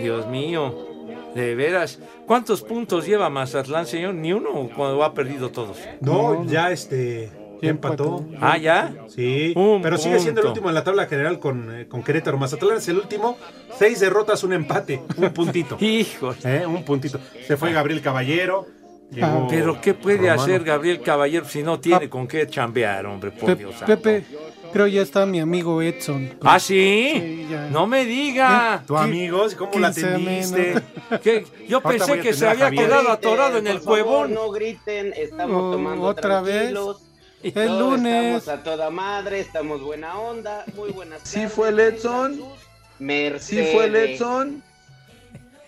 Dios 0.00 0.26
mío, 0.28 0.86
de 1.34 1.54
veras. 1.54 1.98
¿Cuántos 2.26 2.62
puntos 2.62 3.06
lleva 3.06 3.28
Mazatlán, 3.28 3.84
señor? 3.86 4.14
Ni 4.14 4.32
uno 4.32 4.70
cuando 4.74 5.04
ha 5.04 5.12
perdido 5.12 5.50
todos. 5.50 5.76
No, 6.00 6.44
ya 6.46 6.70
este 6.72 7.30
ya 7.62 7.70
empató. 7.70 8.24
Ah, 8.40 8.56
¿ya? 8.58 8.94
Sí, 9.08 9.52
Un 9.56 9.82
pero 9.82 9.98
sigue 9.98 10.18
siendo 10.20 10.40
el 10.40 10.46
punto. 10.46 10.48
último 10.60 10.68
en 10.68 10.74
la 10.74 10.84
tabla 10.84 11.06
general 11.06 11.38
con, 11.38 11.80
eh, 11.80 11.86
con 11.88 12.02
Querétaro. 12.02 12.38
Mazatlán 12.38 12.78
es 12.78 12.88
el 12.88 12.96
último, 12.98 13.36
seis 13.78 14.00
derrotas, 14.00 14.42
un 14.44 14.52
empate, 14.52 15.02
un 15.16 15.30
puntito. 15.32 15.76
Híjole. 15.80 16.36
Eh, 16.44 16.66
un 16.66 16.84
puntito. 16.84 17.18
Se 17.46 17.56
fue 17.56 17.72
Gabriel 17.72 18.00
Caballero. 18.02 18.66
llegó 19.10 19.26
Ah, 19.26 19.46
Pero 19.50 19.80
¿qué 19.80 19.94
puede 19.94 20.18
Romano. 20.18 20.42
hacer 20.42 20.62
Gabriel 20.64 21.00
Caballero 21.02 21.44
si 21.46 21.62
no 21.62 21.80
tiene 21.80 22.08
con 22.08 22.26
qué 22.28 22.46
chambear, 22.46 23.06
hombre? 23.06 23.30
Por 23.32 23.46
Pe- 23.50 23.54
Dios 23.56 23.72
santo. 23.74 23.86
Pepe, 23.86 24.24
creo 24.72 24.86
ya 24.86 25.02
está 25.02 25.26
mi 25.26 25.40
amigo 25.40 25.82
Edson. 25.82 26.30
¿Ah, 26.42 26.60
sí? 26.60 27.10
Sí, 27.14 27.46
ya. 27.50 27.68
No 27.70 27.88
me 27.88 28.04
diga. 28.04 28.84
Tu 28.86 28.96
amigo, 28.96 29.44
¿cómo 29.58 29.78
la 29.80 29.88
15 29.92 30.06
atendiste? 30.06 30.56
menos. 31.10 31.20
Que 31.22 31.44
yo 31.68 31.80
Ahorita 31.82 31.82
voy 31.82 31.98
pensé 31.98 32.12
a 32.12 32.20
que 32.22 32.32
se 32.34 32.46
a 32.46 32.50
había 32.52 32.64
Javier. 32.66 32.84
quedado 32.86 33.10
atorado 33.10 33.58
en 33.58 33.66
el 33.66 33.80
Por 33.80 33.98
favor, 33.98 34.02
cuevón. 34.04 34.34
No 34.34 34.50
griten, 34.52 35.12
estamos 35.16 35.60
Oh, 35.60 35.72
tomando 35.72 36.02
otra 36.04 36.40
vez. 36.40 36.54
tranquilos. 36.70 37.02
El 37.42 37.52
Todos 37.52 37.98
lunes. 37.98 38.36
Estamos 38.36 38.48
a 38.48 38.62
toda 38.62 38.90
madre, 38.90 39.40
estamos 39.40 39.80
buena 39.80 40.18
onda, 40.18 40.64
muy 40.74 40.90
buenas 40.90 41.22
¿Sí 41.24 41.36
tardes, 41.36 41.52
fue 41.52 41.68
el 41.70 41.80
Edson? 41.80 42.32
Jesús. 42.32 42.58
Mercedes. 42.98 43.68
¿Sí 43.68 43.74
fue 43.74 43.86
el 43.86 43.96
Edson? 43.96 44.62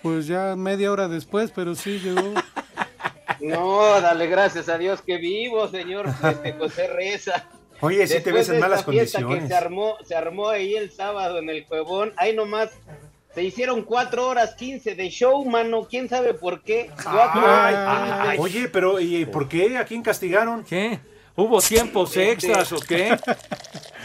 Pues 0.02 0.26
ya 0.26 0.55
media 0.55 0.93
hora 0.93 1.09
después, 1.09 1.50
pero 1.55 1.75
sí 1.75 1.99
llegó. 1.99 2.35
No, 3.41 4.00
dale 4.00 4.26
gracias 4.26 4.69
a 4.69 4.76
Dios 4.76 5.00
que 5.00 5.17
vivo, 5.17 5.67
señor 5.69 6.09
este, 6.09 6.52
José 6.52 6.88
Reza. 6.88 7.49
Oye, 7.81 8.07
sí 8.07 8.21
te 8.21 8.31
ves 8.31 8.49
en 8.50 8.61
malas 8.61 8.85
condiciones. 8.85 9.43
Que 9.43 9.49
se 9.49 9.55
armó, 9.55 9.97
se 10.05 10.14
armó 10.14 10.49
ahí 10.49 10.75
el 10.75 10.93
sábado 10.93 11.38
en 11.38 11.49
el 11.49 11.67
Cuevón. 11.67 12.12
Ahí 12.17 12.37
nomás 12.37 12.71
se 13.35 13.43
hicieron 13.43 13.83
cuatro 13.83 14.29
horas 14.29 14.55
15 14.55 14.95
de 14.95 15.09
show, 15.09 15.45
mano. 15.45 15.88
¿Quién 15.88 16.09
sabe 16.09 16.35
por 16.35 16.62
qué? 16.62 16.91
Ay, 17.05 17.75
horas 17.75 18.29
ay, 18.29 18.38
oye, 18.38 18.69
pero 18.69 19.00
¿y 19.00 19.25
por 19.25 19.49
qué? 19.49 19.79
¿A 19.79 19.85
quién 19.85 20.02
castigaron? 20.02 20.62
¿Qué? 20.64 21.00
¿Hubo 21.36 21.60
tiempos 21.60 22.16
extras 22.16 22.72
o 22.72 22.80
qué? 22.80 23.18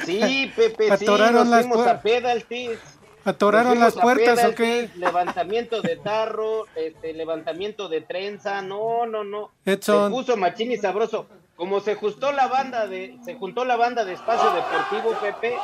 Sí, 0.06 0.52
Pepe, 0.56 0.86
sí, 0.98 1.04
Atoraron 1.06 1.36
nos 1.36 1.48
las 1.48 1.62
fuimos 1.66 1.86
puer- 1.86 1.90
a 1.92 2.02
penalties. 2.02 2.80
¿Atoraron 3.26 3.78
las 3.80 3.94
puertas 3.96 4.46
o 4.46 4.56
qué? 4.56 4.90
Levantamiento 4.96 5.82
de 5.82 5.98
tarro, 5.98 6.66
este, 6.76 7.12
levantamiento 7.14 7.90
de 7.90 8.00
trenza, 8.02 8.62
no, 8.62 9.06
no, 9.06 9.26
no. 9.26 9.52
Edson. 9.66 10.06
Se 10.06 10.16
puso 10.16 10.38
machín 10.38 10.72
y 10.72 10.78
sabroso. 10.78 11.28
Como 11.58 11.80
se 11.82 11.96
juntó 11.96 12.32
la 12.32 12.48
banda 12.48 12.88
de, 12.88 13.18
se 13.26 13.34
juntó 13.36 13.66
la 13.66 13.76
banda 13.76 14.06
de 14.06 14.14
espacio 14.14 14.50
deportivo, 14.52 15.20
Pepe, 15.20 15.56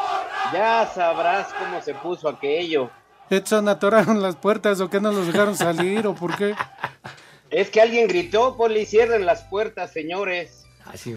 ya 0.52 0.92
sabrás 0.94 1.54
cómo 1.58 1.82
se 1.82 1.94
puso 1.94 2.28
aquello. 2.28 2.90
Edson, 3.30 3.70
¿atoraron 3.70 4.22
las 4.22 4.36
puertas 4.36 4.82
o 4.82 4.90
qué 4.90 5.00
no 5.00 5.12
los 5.14 5.28
dejaron 5.28 5.56
salir 5.56 6.06
o 6.08 6.14
por 6.16 6.36
qué? 6.36 6.56
Es 7.50 7.70
que 7.70 7.80
alguien 7.80 8.08
gritó, 8.08 8.58
Poli, 8.58 8.86
cierren 8.86 9.26
las 9.26 9.44
puertas, 9.44 9.94
señores. 9.94 10.66
Así, 10.86 11.16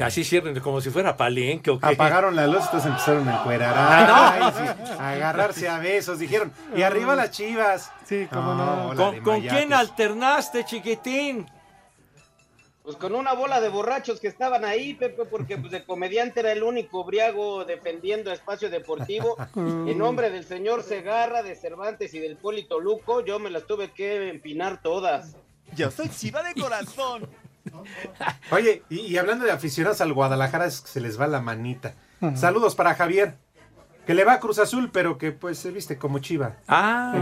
así 0.00 0.24
cierren 0.24 0.58
como 0.60 0.80
si 0.80 0.90
fuera 0.90 1.16
palenque 1.16 1.70
o 1.70 1.78
qué. 1.78 1.86
Apagaron 1.86 2.36
la 2.36 2.46
luz, 2.46 2.64
entonces 2.64 2.90
empezaron 2.90 3.28
a 3.28 3.40
encuerar. 3.40 3.74
Ah, 3.76 4.32
Ay, 4.34 4.52
sí, 4.56 4.94
a 4.98 5.10
agarrarse 5.10 5.68
a 5.68 5.78
besos, 5.78 6.18
dijeron. 6.18 6.52
Y 6.76 6.82
arriba 6.82 7.16
las 7.16 7.30
chivas. 7.30 7.92
Sí, 8.04 8.28
cómo 8.32 8.54
no. 8.54 9.22
¿Con, 9.22 9.40
quién 9.40 9.72
alternaste, 9.72 10.64
chiquitín? 10.64 11.46
Pues 12.82 12.96
con 12.96 13.14
una 13.14 13.34
bola 13.34 13.60
de 13.60 13.68
borrachos 13.68 14.20
que 14.20 14.26
estaban 14.26 14.64
ahí, 14.64 14.94
Pepe, 14.94 15.24
porque 15.24 15.58
pues 15.58 15.72
el 15.74 15.84
comediante 15.84 16.40
era 16.40 16.50
el 16.52 16.62
único 16.62 17.04
briago 17.04 17.64
defendiendo 17.64 18.32
espacio 18.32 18.70
deportivo. 18.70 19.36
En 19.54 19.96
nombre 19.98 20.30
del 20.30 20.44
señor 20.44 20.82
Segarra, 20.82 21.42
de 21.42 21.54
Cervantes 21.54 22.14
y 22.14 22.18
del 22.18 22.36
Polito 22.36 22.80
Luco, 22.80 23.24
yo 23.24 23.38
me 23.38 23.50
las 23.50 23.66
tuve 23.66 23.92
que 23.92 24.30
empinar 24.30 24.82
todas. 24.82 25.36
Yo 25.76 25.90
soy 25.90 26.08
chiva 26.08 26.42
de 26.42 26.60
corazón. 26.60 27.28
Oye, 28.50 28.82
y, 28.88 29.00
y 29.00 29.16
hablando 29.18 29.44
de 29.44 29.52
aficionados 29.52 30.00
al 30.00 30.12
Guadalajara, 30.12 30.66
es 30.66 30.80
que 30.80 30.88
se 30.88 31.00
les 31.00 31.20
va 31.20 31.26
la 31.26 31.40
manita. 31.40 31.94
Saludos 32.34 32.74
para 32.74 32.94
Javier, 32.94 33.36
que 34.06 34.14
le 34.14 34.24
va 34.24 34.34
a 34.34 34.40
Cruz 34.40 34.58
Azul, 34.58 34.90
pero 34.92 35.16
que 35.18 35.32
pues 35.32 35.58
se 35.58 35.70
viste 35.70 35.96
como 35.98 36.18
chiva. 36.18 36.56
Ah. 36.68 37.12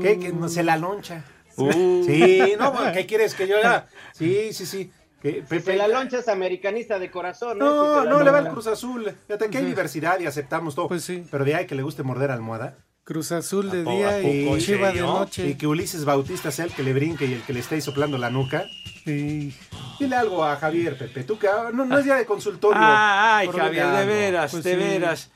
Que 0.00 0.32
no 0.32 0.48
se 0.48 0.62
la 0.62 0.76
loncha. 0.76 1.24
Uh. 1.56 2.04
Sí, 2.04 2.54
no, 2.58 2.72
bueno, 2.72 2.92
¿qué 2.92 3.04
quieres 3.08 3.34
que 3.34 3.48
yo 3.48 3.58
haga? 3.58 3.86
Sí, 4.12 4.52
sí, 4.52 4.64
sí. 4.64 4.92
Que 5.20 5.42
Pepe- 5.42 5.72
Se 5.72 5.76
la 5.76 5.88
loncha 5.88 6.18
es 6.18 6.28
americanista 6.28 7.00
de 7.00 7.10
corazón, 7.10 7.58
¿no? 7.58 8.04
No, 8.04 8.04
no, 8.04 8.22
le 8.22 8.30
va 8.30 8.38
al 8.38 8.50
Cruz 8.50 8.68
Azul. 8.68 9.12
Fíjate 9.26 9.50
que 9.50 9.58
hay 9.58 9.64
diversidad 9.64 10.20
y 10.20 10.26
aceptamos 10.26 10.76
todo. 10.76 10.86
Pues 10.86 11.02
sí. 11.02 11.26
Pero 11.28 11.44
de 11.44 11.56
ahí 11.56 11.66
que 11.66 11.74
le 11.74 11.82
guste 11.82 12.04
morder 12.04 12.30
almohada. 12.30 12.76
Cruz 13.08 13.32
Azul 13.32 13.70
de 13.70 13.80
¿A 13.80 13.84
po- 13.84 13.90
día 13.90 14.08
a 14.10 14.20
y 14.20 14.44
poco, 14.44 14.56
en 14.56 14.60
Chiva 14.62 14.92
de 14.92 15.00
noche. 15.00 15.48
Y 15.48 15.54
que 15.54 15.66
Ulises 15.66 16.04
Bautista 16.04 16.50
sea 16.50 16.66
el 16.66 16.72
que 16.74 16.82
le 16.82 16.92
brinque 16.92 17.24
y 17.24 17.32
el 17.32 17.40
que 17.42 17.54
le 17.54 17.60
esté 17.60 17.80
soplando 17.80 18.18
la 18.18 18.28
nuca. 18.28 18.66
Sí. 19.06 19.54
Dile 19.98 20.14
algo 20.14 20.44
a 20.44 20.56
Javier, 20.56 20.98
Pepe. 20.98 21.24
Tú 21.24 21.38
que 21.38 21.48
no, 21.72 21.86
no 21.86 21.98
es 21.98 22.04
día 22.04 22.16
de 22.16 22.26
consultorio. 22.26 22.76
Ah, 22.78 23.38
ay, 23.38 23.48
Javier, 23.48 23.86
de 23.92 24.04
veras, 24.04 24.50
Pues 24.50 24.62
de 24.62 24.72
sí. 24.72 24.76
veras. 24.76 25.30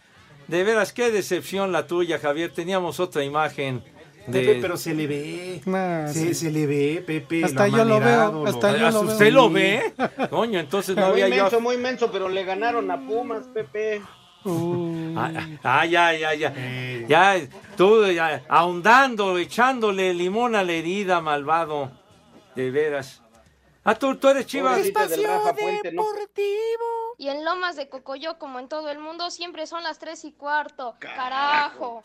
De 0.48 0.64
veras, 0.64 0.92
qué 0.92 1.10
decepción 1.10 1.72
la 1.72 1.86
tuya, 1.86 2.18
Javier. 2.18 2.52
Teníamos 2.52 3.00
otra 3.00 3.24
imagen 3.24 3.82
de... 4.26 4.40
Pepe, 4.40 4.58
pero 4.60 4.76
se 4.76 4.92
le 4.92 5.06
ve. 5.06 5.62
Nah, 5.64 6.08
se, 6.08 6.28
sí. 6.28 6.34
se 6.34 6.50
le 6.50 6.66
ve, 6.66 7.02
Pepe. 7.06 7.42
Hasta 7.42 7.68
yo 7.68 7.84
lo 7.86 8.00
veo, 8.00 8.46
hasta 8.46 8.76
yo 8.76 8.88
¿Ah, 8.88 8.90
lo 8.90 9.00
¿Usted 9.00 9.24
veo. 9.26 9.34
lo 9.34 9.50
ve? 9.50 9.94
Coño, 10.28 10.60
entonces 10.60 10.94
no 10.94 11.08
Muy 11.08 11.22
había 11.22 11.34
yo... 11.36 11.42
menso, 11.44 11.60
muy 11.62 11.78
menso, 11.78 12.12
pero 12.12 12.28
le 12.28 12.44
ganaron 12.44 12.90
a 12.90 13.00
Pumas, 13.06 13.46
Pepe. 13.54 14.02
Uh, 14.44 15.14
Ah, 15.16 15.30
ah, 15.62 15.86
ya, 15.86 16.12
ya, 16.14 16.34
ya. 16.34 16.52
Eh. 16.56 17.04
Ya, 17.08 17.36
tú 17.76 18.06
ya, 18.06 18.42
ahondando, 18.48 19.36
echándole 19.38 20.14
limón 20.14 20.56
a 20.56 20.62
la 20.62 20.72
herida, 20.72 21.20
malvado. 21.20 21.92
De 22.54 22.70
veras. 22.70 23.22
Ah, 23.84 23.94
tú, 23.94 24.16
tú 24.16 24.28
eres 24.28 24.46
Chivas. 24.46 24.80
Puente, 25.58 25.92
¿no? 25.92 26.04
Y 27.18 27.28
en 27.28 27.44
Lomas 27.44 27.76
de 27.76 27.88
Cocoyo, 27.88 28.38
como 28.38 28.58
en 28.58 28.68
todo 28.68 28.88
el 28.90 28.98
mundo, 28.98 29.30
siempre 29.30 29.66
son 29.66 29.82
las 29.82 29.98
3 29.98 30.24
y 30.24 30.32
cuarto. 30.32 30.96
Carajo. 30.98 32.00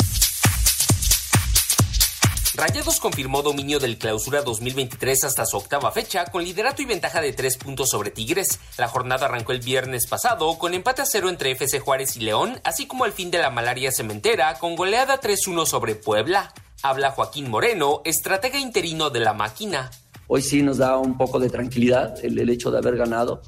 Rayados 2.55 2.99
confirmó 2.99 3.43
dominio 3.43 3.77
del 3.77 3.97
clausura 3.97 4.41
2023 4.41 5.25
hasta 5.25 5.45
su 5.45 5.57
octava 5.57 5.91
fecha, 5.91 6.25
con 6.25 6.43
liderato 6.43 6.81
y 6.81 6.85
ventaja 6.85 7.21
de 7.21 7.33
tres 7.33 7.57
puntos 7.57 7.89
sobre 7.89 8.09
Tigres. 8.09 8.59
La 8.77 8.87
jornada 8.87 9.25
arrancó 9.25 9.51
el 9.51 9.59
viernes 9.59 10.07
pasado 10.07 10.57
con 10.57 10.73
empate 10.73 11.01
a 11.01 11.05
cero 11.05 11.29
entre 11.29 11.51
FC 11.51 11.79
Juárez 11.79 12.15
y 12.15 12.21
León, 12.21 12.59
así 12.63 12.87
como 12.87 13.05
el 13.05 13.11
fin 13.11 13.31
de 13.31 13.39
la 13.39 13.51
malaria 13.51 13.91
cementera 13.91 14.57
con 14.59 14.75
goleada 14.75 15.19
3-1 15.19 15.65
sobre 15.65 15.95
Puebla. 15.95 16.53
Habla 16.81 17.11
Joaquín 17.11 17.49
Moreno, 17.49 18.01
estratega 18.05 18.59
interino 18.59 19.09
de 19.09 19.19
la 19.19 19.33
máquina. 19.33 19.91
Hoy 20.27 20.41
sí 20.41 20.63
nos 20.63 20.77
da 20.77 20.97
un 20.97 21.17
poco 21.17 21.39
de 21.39 21.49
tranquilidad 21.49 22.15
el, 22.23 22.39
el 22.39 22.49
hecho 22.49 22.71
de 22.71 22.77
haber 22.77 22.95
ganado, 22.95 23.41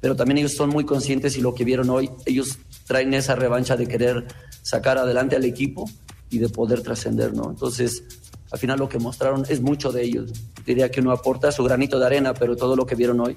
pero 0.00 0.16
también 0.16 0.38
ellos 0.38 0.54
son 0.54 0.70
muy 0.70 0.84
conscientes 0.84 1.36
y 1.36 1.40
lo 1.40 1.54
que 1.54 1.64
vieron 1.64 1.90
hoy, 1.90 2.10
ellos 2.24 2.58
traen 2.86 3.12
esa 3.12 3.36
revancha 3.36 3.76
de 3.76 3.86
querer 3.86 4.26
sacar 4.62 4.96
adelante 4.98 5.36
al 5.36 5.44
equipo 5.44 5.88
y 6.30 6.38
de 6.38 6.48
poder 6.48 6.82
trascender, 6.82 7.34
¿no? 7.34 7.50
Entonces, 7.50 8.02
al 8.50 8.58
final 8.58 8.78
lo 8.78 8.88
que 8.88 8.98
mostraron 8.98 9.44
es 9.48 9.60
mucho 9.60 9.92
de 9.92 10.04
ellos. 10.04 10.30
Diría 10.64 10.90
que 10.90 11.00
uno 11.00 11.12
aporta 11.12 11.52
su 11.52 11.64
granito 11.64 11.98
de 11.98 12.06
arena, 12.06 12.34
pero 12.34 12.56
todo 12.56 12.76
lo 12.76 12.86
que 12.86 12.94
vieron 12.94 13.20
hoy 13.20 13.36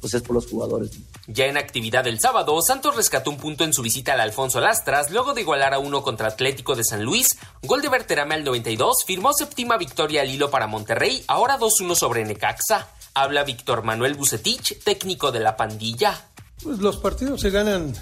pues 0.00 0.14
es 0.14 0.22
por 0.22 0.34
los 0.34 0.46
jugadores. 0.46 0.90
Ya 1.26 1.46
en 1.46 1.56
actividad 1.56 2.06
el 2.06 2.20
sábado, 2.20 2.60
Santos 2.62 2.96
rescató 2.96 3.30
un 3.30 3.38
punto 3.38 3.64
en 3.64 3.72
su 3.72 3.82
visita 3.82 4.12
al 4.12 4.20
Alfonso 4.20 4.60
Lastras, 4.60 5.10
luego 5.10 5.34
de 5.34 5.40
igualar 5.40 5.74
a 5.74 5.78
uno 5.78 6.02
contra 6.02 6.28
Atlético 6.28 6.76
de 6.76 6.84
San 6.84 7.02
Luis. 7.02 7.36
Gol 7.62 7.82
de 7.82 7.88
Berterame 7.88 8.34
al 8.34 8.44
92, 8.44 9.04
firmó 9.04 9.32
séptima 9.32 9.76
victoria 9.76 10.22
al 10.22 10.30
hilo 10.30 10.50
para 10.50 10.66
Monterrey, 10.66 11.24
ahora 11.26 11.58
2-1 11.58 11.94
sobre 11.94 12.24
Necaxa. 12.24 12.88
Habla 13.14 13.44
Víctor 13.44 13.82
Manuel 13.82 14.14
Bucetich, 14.14 14.78
técnico 14.84 15.32
de 15.32 15.40
la 15.40 15.56
pandilla. 15.56 16.28
Pues 16.62 16.78
los 16.78 16.98
partidos 16.98 17.40
se 17.40 17.50
ganan 17.50 17.94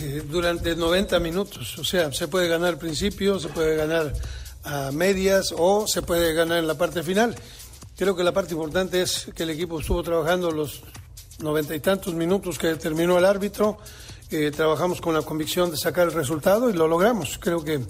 eh, 0.00 0.22
durante 0.26 0.76
90 0.76 1.18
minutos, 1.18 1.78
o 1.78 1.84
sea, 1.84 2.12
se 2.12 2.28
puede 2.28 2.48
ganar 2.48 2.68
al 2.70 2.78
principio, 2.78 3.38
se 3.38 3.48
puede 3.48 3.76
ganar 3.76 4.12
a 4.64 4.90
medias 4.92 5.54
o 5.56 5.86
se 5.86 6.02
puede 6.02 6.34
ganar 6.34 6.58
en 6.58 6.66
la 6.66 6.74
parte 6.74 7.02
final. 7.02 7.34
Creo 7.96 8.16
que 8.16 8.24
la 8.24 8.32
parte 8.32 8.54
importante 8.54 9.02
es 9.02 9.28
que 9.34 9.42
el 9.42 9.50
equipo 9.50 9.80
estuvo 9.80 10.02
trabajando 10.02 10.50
los 10.50 10.82
noventa 11.40 11.74
y 11.74 11.80
tantos 11.80 12.14
minutos 12.14 12.58
que 12.58 12.74
terminó 12.76 13.18
el 13.18 13.24
árbitro. 13.24 13.78
Trabajamos 14.54 15.00
con 15.00 15.14
la 15.14 15.22
convicción 15.22 15.70
de 15.70 15.76
sacar 15.76 16.06
el 16.06 16.12
resultado 16.12 16.70
y 16.70 16.72
lo 16.72 16.86
logramos. 16.86 17.38
Creo 17.38 17.64
que, 17.64 17.80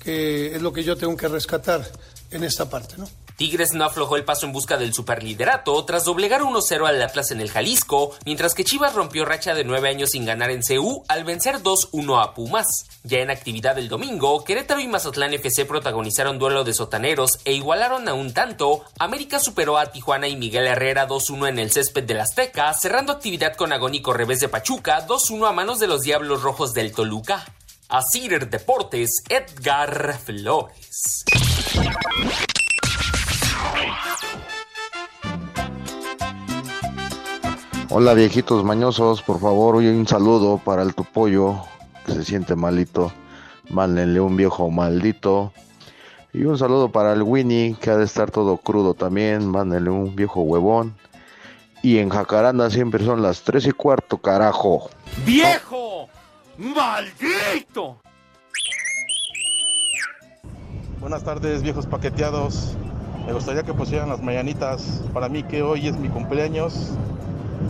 que 0.00 0.54
es 0.54 0.62
lo 0.62 0.72
que 0.72 0.84
yo 0.84 0.96
tengo 0.96 1.16
que 1.16 1.28
rescatar 1.28 1.90
en 2.30 2.44
esta 2.44 2.68
parte, 2.68 2.96
¿no? 2.98 3.08
Tigres 3.38 3.72
no 3.72 3.84
aflojó 3.84 4.16
el 4.16 4.24
paso 4.24 4.46
en 4.46 4.52
busca 4.52 4.76
del 4.78 4.92
superliderato 4.92 5.84
tras 5.84 6.02
doblegar 6.02 6.40
1-0 6.40 6.88
al 6.88 7.00
Atlas 7.00 7.30
en 7.30 7.40
el 7.40 7.52
Jalisco, 7.52 8.16
mientras 8.24 8.52
que 8.52 8.64
Chivas 8.64 8.96
rompió 8.96 9.24
racha 9.24 9.54
de 9.54 9.62
nueve 9.62 9.88
años 9.88 10.10
sin 10.10 10.26
ganar 10.26 10.50
en 10.50 10.60
CU 10.60 11.04
al 11.06 11.22
vencer 11.22 11.62
2-1 11.62 12.20
a 12.20 12.34
Pumas. 12.34 12.66
Ya 13.04 13.20
en 13.20 13.30
actividad 13.30 13.78
el 13.78 13.88
domingo, 13.88 14.42
Querétaro 14.42 14.80
y 14.80 14.88
Mazatlán 14.88 15.34
FC 15.34 15.66
protagonizaron 15.66 16.40
duelo 16.40 16.64
de 16.64 16.74
sotaneros 16.74 17.38
e 17.44 17.52
igualaron 17.52 18.08
a 18.08 18.14
un 18.14 18.34
tanto. 18.34 18.82
América 18.98 19.38
superó 19.38 19.78
a 19.78 19.92
Tijuana 19.92 20.26
y 20.26 20.34
Miguel 20.34 20.66
Herrera 20.66 21.06
2-1 21.06 21.50
en 21.50 21.60
el 21.60 21.70
césped 21.70 22.02
del 22.02 22.18
Azteca, 22.18 22.74
cerrando 22.74 23.12
actividad 23.12 23.54
con 23.54 23.72
agónico 23.72 24.12
revés 24.12 24.40
de 24.40 24.48
Pachuca 24.48 25.06
2-1 25.06 25.48
a 25.48 25.52
manos 25.52 25.78
de 25.78 25.86
los 25.86 26.00
Diablos 26.00 26.42
Rojos 26.42 26.74
del 26.74 26.90
Toluca. 26.90 27.44
A 27.88 28.02
Deportes, 28.50 29.22
Edgar 29.28 30.18
Flores. 30.18 31.24
Hola 37.90 38.14
viejitos 38.14 38.64
mañosos, 38.64 39.22
por 39.22 39.40
favor, 39.40 39.76
hoy 39.76 39.88
un 39.88 40.06
saludo 40.06 40.58
para 40.58 40.82
el 40.82 40.94
Tupollo, 40.94 41.64
que 42.04 42.12
se 42.12 42.22
siente 42.22 42.54
malito. 42.54 43.10
Mándenle 43.70 44.20
un 44.20 44.36
viejo 44.36 44.70
maldito. 44.70 45.52
Y 46.32 46.44
un 46.44 46.58
saludo 46.58 46.92
para 46.92 47.12
el 47.12 47.22
Winnie, 47.22 47.76
que 47.80 47.90
ha 47.90 47.96
de 47.96 48.04
estar 48.04 48.30
todo 48.30 48.58
crudo 48.58 48.94
también. 48.94 49.48
Mándenle 49.48 49.90
un 49.90 50.14
viejo 50.14 50.42
huevón. 50.42 50.96
Y 51.82 51.98
en 51.98 52.08
Jacaranda 52.08 52.70
siempre 52.70 53.04
son 53.04 53.22
las 53.22 53.42
tres 53.42 53.66
y 53.66 53.72
cuarto, 53.72 54.18
carajo. 54.18 54.90
¡Viejo! 55.24 56.08
¡Maldito! 56.58 57.96
Buenas 61.00 61.24
tardes, 61.24 61.62
viejos 61.62 61.86
paqueteados. 61.86 62.76
Me 63.28 63.34
gustaría 63.34 63.62
que 63.62 63.74
pusieran 63.74 64.08
las 64.08 64.22
mañanitas. 64.22 65.02
Para 65.12 65.28
mí 65.28 65.42
que 65.42 65.60
hoy 65.60 65.86
es 65.86 65.98
mi 65.98 66.08
cumpleaños. 66.08 66.92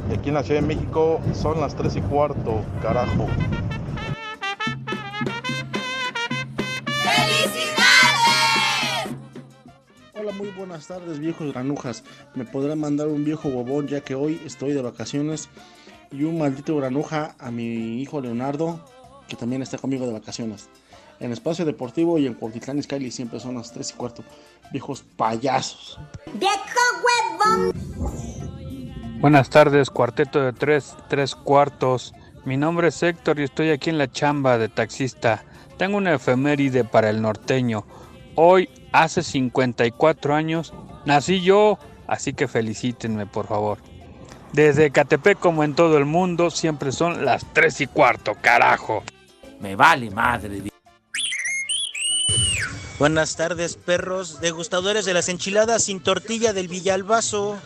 Y 0.09 0.15
aquí 0.15 0.29
en 0.29 0.37
la 0.37 0.45
Ciudad 0.45 0.61
de 0.61 0.67
México 0.69 1.21
son 1.35 1.61
las 1.61 1.75
3 1.75 1.97
y 1.97 2.01
cuarto, 2.03 2.61
carajo. 2.81 3.27
Hola, 10.15 10.31
muy 10.31 10.51
buenas 10.51 10.87
tardes, 10.87 11.19
viejos 11.19 11.53
granujas. 11.53 12.05
Me 12.37 12.45
podrán 12.45 12.79
mandar 12.79 13.09
un 13.09 13.25
viejo 13.25 13.51
bobón 13.51 13.89
ya 13.89 14.01
que 14.01 14.15
hoy 14.15 14.41
estoy 14.47 14.75
de 14.75 14.83
vacaciones. 14.83 15.49
Y 16.13 16.23
un 16.23 16.39
maldito 16.39 16.77
granuja 16.77 17.35
a 17.37 17.51
mi 17.51 18.01
hijo 18.01 18.21
Leonardo, 18.21 18.79
que 19.27 19.35
también 19.35 19.63
está 19.63 19.77
conmigo 19.77 20.07
de 20.07 20.13
vacaciones. 20.13 20.71
En 21.21 21.33
Espacio 21.33 21.65
Deportivo 21.65 22.19
y 22.19 22.27
en 22.27 22.35
Cuautitlán 22.35 22.83
Skyly 22.83 23.11
siempre 23.11 23.41
son 23.41 23.57
las 23.57 23.73
3 23.73 23.91
y 23.91 23.95
cuarto. 23.95 24.25
Viejos 24.71 25.03
payasos. 25.17 25.99
¡Viejo 26.35 26.55
huevón! 27.05 27.73
Buenas 29.21 29.51
tardes, 29.51 29.91
cuarteto 29.91 30.41
de 30.41 30.53
tres, 30.53 30.97
tres 31.09 31.35
cuartos. 31.35 32.15
Mi 32.45 32.57
nombre 32.57 32.89
es 32.89 33.03
Héctor 33.03 33.41
y 33.41 33.45
estoy 33.45 33.71
aquí 33.71 33.91
en 33.91 33.99
la 33.99 34.11
chamba 34.11 34.59
de 34.59 34.69
taxista. 34.69 35.45
Tengo 35.77 35.97
una 35.97 36.15
efeméride 36.15 36.85
para 36.85 37.11
el 37.11 37.21
norteño. 37.21 37.85
Hoy, 38.37 38.71
hace 38.93 39.25
54 39.25 40.37
años, 40.37 40.73
nací 41.05 41.41
yo, 41.41 41.81
así 42.07 42.33
que 42.33 42.47
felicítenme, 42.47 43.27
por 43.27 43.49
favor. 43.49 43.79
Desde 44.53 44.93
Catepec, 44.93 45.41
como 45.41 45.65
en 45.65 45.75
todo 45.75 45.99
el 45.99 46.05
mundo, 46.05 46.51
siempre 46.51 46.93
son 46.93 47.25
las 47.25 47.45
3 47.53 47.81
y 47.81 47.87
cuarto, 47.89 48.37
carajo. 48.41 49.03
Me 49.61 49.75
vale 49.75 50.11
madre. 50.13 50.63
Buenas 52.99 53.37
tardes, 53.37 53.77
perros, 53.77 54.41
degustadores 54.41 55.05
de 55.05 55.15
las 55.15 55.29
enchiladas 55.29 55.85
sin 55.85 56.01
tortilla 56.01 56.53
del 56.53 56.67
Villalbazo. 56.67 57.57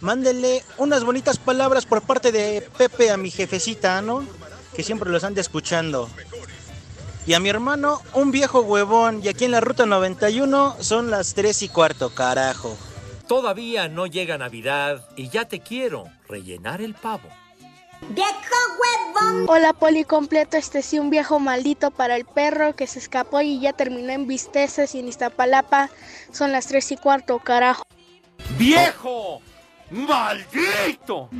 Mándenle 0.00 0.62
unas 0.76 1.02
bonitas 1.02 1.38
palabras 1.38 1.86
por 1.86 2.02
parte 2.02 2.30
de 2.30 2.60
Pepe 2.76 3.10
a 3.10 3.16
mi 3.16 3.30
jefecita, 3.30 4.02
¿no? 4.02 4.26
Que 4.76 4.82
siempre 4.82 5.10
los 5.10 5.24
anda 5.24 5.40
escuchando. 5.40 6.10
Y 7.26 7.32
a 7.32 7.40
mi 7.40 7.48
hermano, 7.48 8.02
un 8.12 8.32
viejo 8.32 8.60
huevón. 8.60 9.22
Y 9.24 9.28
aquí 9.28 9.46
en 9.46 9.52
la 9.52 9.62
ruta 9.62 9.86
91 9.86 10.76
son 10.78 11.10
las 11.10 11.32
3 11.32 11.62
y 11.62 11.68
cuarto, 11.70 12.10
carajo. 12.10 12.76
Todavía 13.26 13.88
no 13.88 14.06
llega 14.06 14.36
Navidad 14.36 15.08
y 15.16 15.30
ya 15.30 15.46
te 15.46 15.60
quiero 15.60 16.04
rellenar 16.28 16.82
el 16.82 16.92
pavo. 16.92 17.30
¡Viejo 18.10 18.56
huevón! 19.14 19.46
Hola, 19.48 19.72
Poli 19.72 20.04
completo. 20.04 20.56
Este 20.56 20.82
sí, 20.82 20.98
un 20.98 21.10
viejo 21.10 21.38
maldito 21.40 21.90
para 21.90 22.16
el 22.16 22.24
perro 22.24 22.76
que 22.76 22.86
se 22.86 22.98
escapó 22.98 23.40
y 23.40 23.60
ya 23.60 23.72
terminó 23.72 24.12
en 24.12 24.26
Visteces 24.26 24.94
y 24.94 25.00
en 25.00 25.08
Iztapalapa. 25.08 25.90
Son 26.30 26.52
las 26.52 26.66
3 26.66 26.92
y 26.92 26.96
cuarto, 26.96 27.38
carajo. 27.38 27.84
¡Viejo! 28.58 29.40
¡Maldito! 29.90 31.30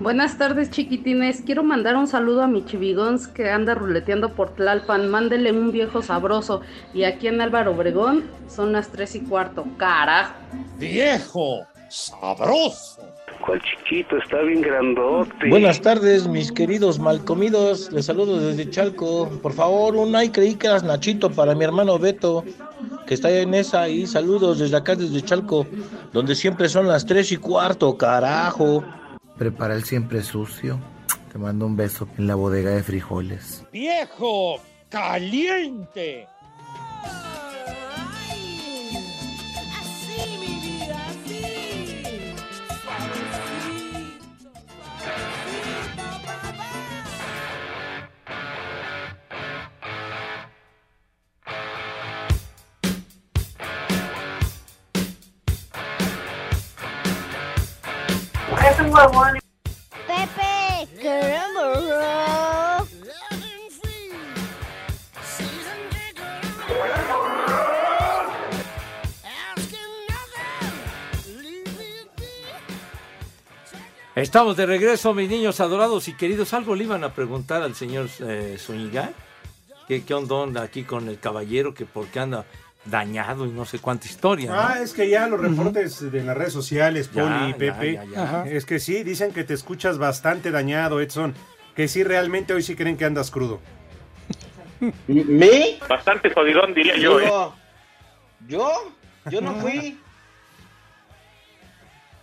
Buenas 0.00 0.38
tardes, 0.38 0.70
chiquitines. 0.70 1.42
Quiero 1.42 1.62
mandar 1.62 1.96
un 1.96 2.06
saludo 2.06 2.42
a 2.42 2.46
mi 2.46 2.64
chivigons 2.64 3.28
que 3.28 3.50
anda 3.50 3.74
ruleteando 3.74 4.34
por 4.34 4.54
Tlalpan. 4.54 5.08
Mándele 5.10 5.52
un 5.52 5.72
viejo 5.72 6.00
sabroso. 6.00 6.62
Y 6.94 7.04
aquí 7.04 7.26
en 7.26 7.42
Álvaro 7.42 7.72
Obregón 7.72 8.30
son 8.48 8.72
las 8.72 8.88
3 8.88 9.16
y 9.16 9.20
cuarto. 9.20 9.66
¡Carajo! 9.76 10.32
¡Viejo! 10.78 11.66
¡Sabroso! 11.90 13.09
¿Cuál 13.44 13.60
chiquito? 13.62 14.16
Está 14.18 14.42
bien 14.42 14.60
grandote. 14.60 15.48
Buenas 15.48 15.80
tardes, 15.80 16.28
mis 16.28 16.52
queridos 16.52 16.98
malcomidos. 16.98 17.90
Les 17.92 18.06
saludo 18.06 18.38
desde 18.38 18.70
Chalco. 18.70 19.28
Por 19.42 19.52
favor, 19.52 19.96
un 19.96 20.14
ay 20.14 20.30
creí 20.30 20.54
que 20.54 20.66
eras 20.66 20.82
Nachito 20.82 21.30
para 21.30 21.54
mi 21.54 21.64
hermano 21.64 21.98
Beto, 21.98 22.44
que 23.06 23.14
está 23.14 23.30
en 23.30 23.54
esa. 23.54 23.88
Y 23.88 24.06
saludos 24.06 24.58
desde 24.58 24.76
acá, 24.76 24.94
desde 24.94 25.22
Chalco, 25.22 25.66
donde 26.12 26.34
siempre 26.34 26.68
son 26.68 26.86
las 26.86 27.06
3 27.06 27.32
y 27.32 27.36
cuarto, 27.38 27.96
carajo. 27.96 28.84
Prepara 29.38 29.74
el 29.74 29.84
siempre 29.84 30.22
sucio. 30.22 30.78
Te 31.32 31.38
mando 31.38 31.64
un 31.64 31.76
beso 31.76 32.08
en 32.18 32.26
la 32.26 32.34
bodega 32.34 32.70
de 32.70 32.82
frijoles. 32.82 33.64
¡Viejo! 33.72 34.60
¡Caliente! 34.88 36.26
Pepe, 59.00 60.86
caramba. 61.02 62.84
Estamos 74.14 74.54
de 74.58 74.66
regreso, 74.66 75.14
mis 75.14 75.30
niños 75.30 75.60
adorados 75.60 76.06
y 76.08 76.12
queridos. 76.12 76.52
Algo 76.52 76.74
le 76.74 76.84
iban 76.84 77.02
a 77.02 77.14
preguntar 77.14 77.62
al 77.62 77.74
señor 77.74 78.10
eh, 78.18 78.58
Zúñiga. 78.58 79.12
¿Qué, 79.88 80.04
¿Qué 80.04 80.12
onda 80.12 80.60
aquí 80.60 80.84
con 80.84 81.08
el 81.08 81.18
caballero? 81.18 81.72
Que 81.72 81.86
por 81.86 82.08
qué 82.08 82.20
anda 82.20 82.44
dañado 82.84 83.46
y 83.46 83.50
no 83.50 83.64
sé 83.64 83.78
cuánta 83.78 84.06
historia. 84.06 84.50
¿no? 84.50 84.58
Ah, 84.58 84.78
es 84.82 84.92
que 84.92 85.08
ya 85.08 85.26
los 85.28 85.40
reportes 85.40 86.10
de 86.10 86.22
las 86.24 86.36
redes 86.36 86.52
sociales, 86.52 87.10
Ya, 87.12 87.22
Poli 87.22 87.50
y 87.50 87.54
Pepe, 87.54 87.92
ya, 87.94 88.04
ya. 88.04 88.22
Ajá. 88.22 88.44
es 88.48 88.64
que 88.64 88.78
sí, 88.78 89.02
dicen 89.02 89.32
que 89.32 89.44
te 89.44 89.54
escuchas 89.54 89.98
bastante 89.98 90.50
dañado, 90.50 91.00
Edson. 91.00 91.34
Que 91.76 91.88
sí, 91.88 92.02
realmente 92.04 92.52
hoy 92.52 92.62
sí 92.62 92.74
creen 92.74 92.96
que 92.96 93.04
andas 93.04 93.30
crudo. 93.30 93.60
¿Me? 95.06 95.78
Bastante 95.88 96.30
jodidón, 96.32 96.72
diría 96.74 96.96
yo, 96.96 97.20
¿eh? 97.20 97.26
¿Yo? 97.26 97.54
¿Yo? 98.48 98.72
Yo 99.30 99.40
no 99.40 99.54
fui. 99.56 99.98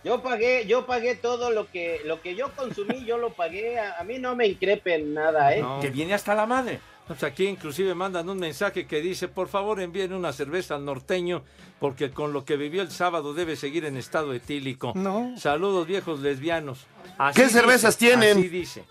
Yo 0.04 0.22
pagué, 0.22 0.66
yo 0.66 0.86
pagué 0.86 1.14
todo 1.16 1.50
lo 1.50 1.70
que 1.70 2.00
lo 2.04 2.20
que 2.20 2.34
yo 2.34 2.50
consumí, 2.54 3.04
yo 3.04 3.18
lo 3.18 3.32
pagué. 3.32 3.78
A, 3.78 3.98
a 3.98 4.04
mí 4.04 4.18
no 4.18 4.34
me 4.36 4.46
increpen 4.46 5.14
nada, 5.14 5.54
¿eh? 5.54 5.62
Que 5.80 5.90
viene 5.90 6.14
hasta 6.14 6.34
la 6.34 6.46
madre. 6.46 6.80
Pues 7.08 7.22
aquí 7.24 7.46
inclusive 7.46 7.94
mandan 7.94 8.28
un 8.28 8.38
mensaje 8.38 8.86
que 8.86 9.00
dice, 9.00 9.28
por 9.28 9.48
favor 9.48 9.80
envíen 9.80 10.12
una 10.12 10.30
cerveza 10.32 10.74
al 10.74 10.84
norteño, 10.84 11.42
porque 11.80 12.10
con 12.10 12.34
lo 12.34 12.44
que 12.44 12.58
vivió 12.58 12.82
el 12.82 12.90
sábado 12.90 13.32
debe 13.32 13.56
seguir 13.56 13.86
en 13.86 13.96
estado 13.96 14.34
etílico. 14.34 14.92
No. 14.94 15.32
Saludos 15.38 15.86
viejos 15.86 16.20
lesbianos. 16.20 16.86
¿Qué 17.34 17.48
cervezas 17.48 17.96
tienen? 17.96 18.36
Así 18.38 18.48
dice. 18.48 18.84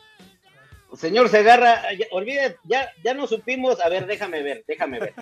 Señor 0.96 1.30
Segarra, 1.30 1.94
ya, 1.94 2.08
olvide, 2.12 2.58
ya, 2.64 2.90
ya 3.04 3.14
no 3.14 3.28
supimos, 3.28 3.80
a 3.82 3.90
ver, 3.90 4.08
déjame 4.08 4.42
ver, 4.42 4.64
déjame 4.68 5.00
ver. 5.00 5.14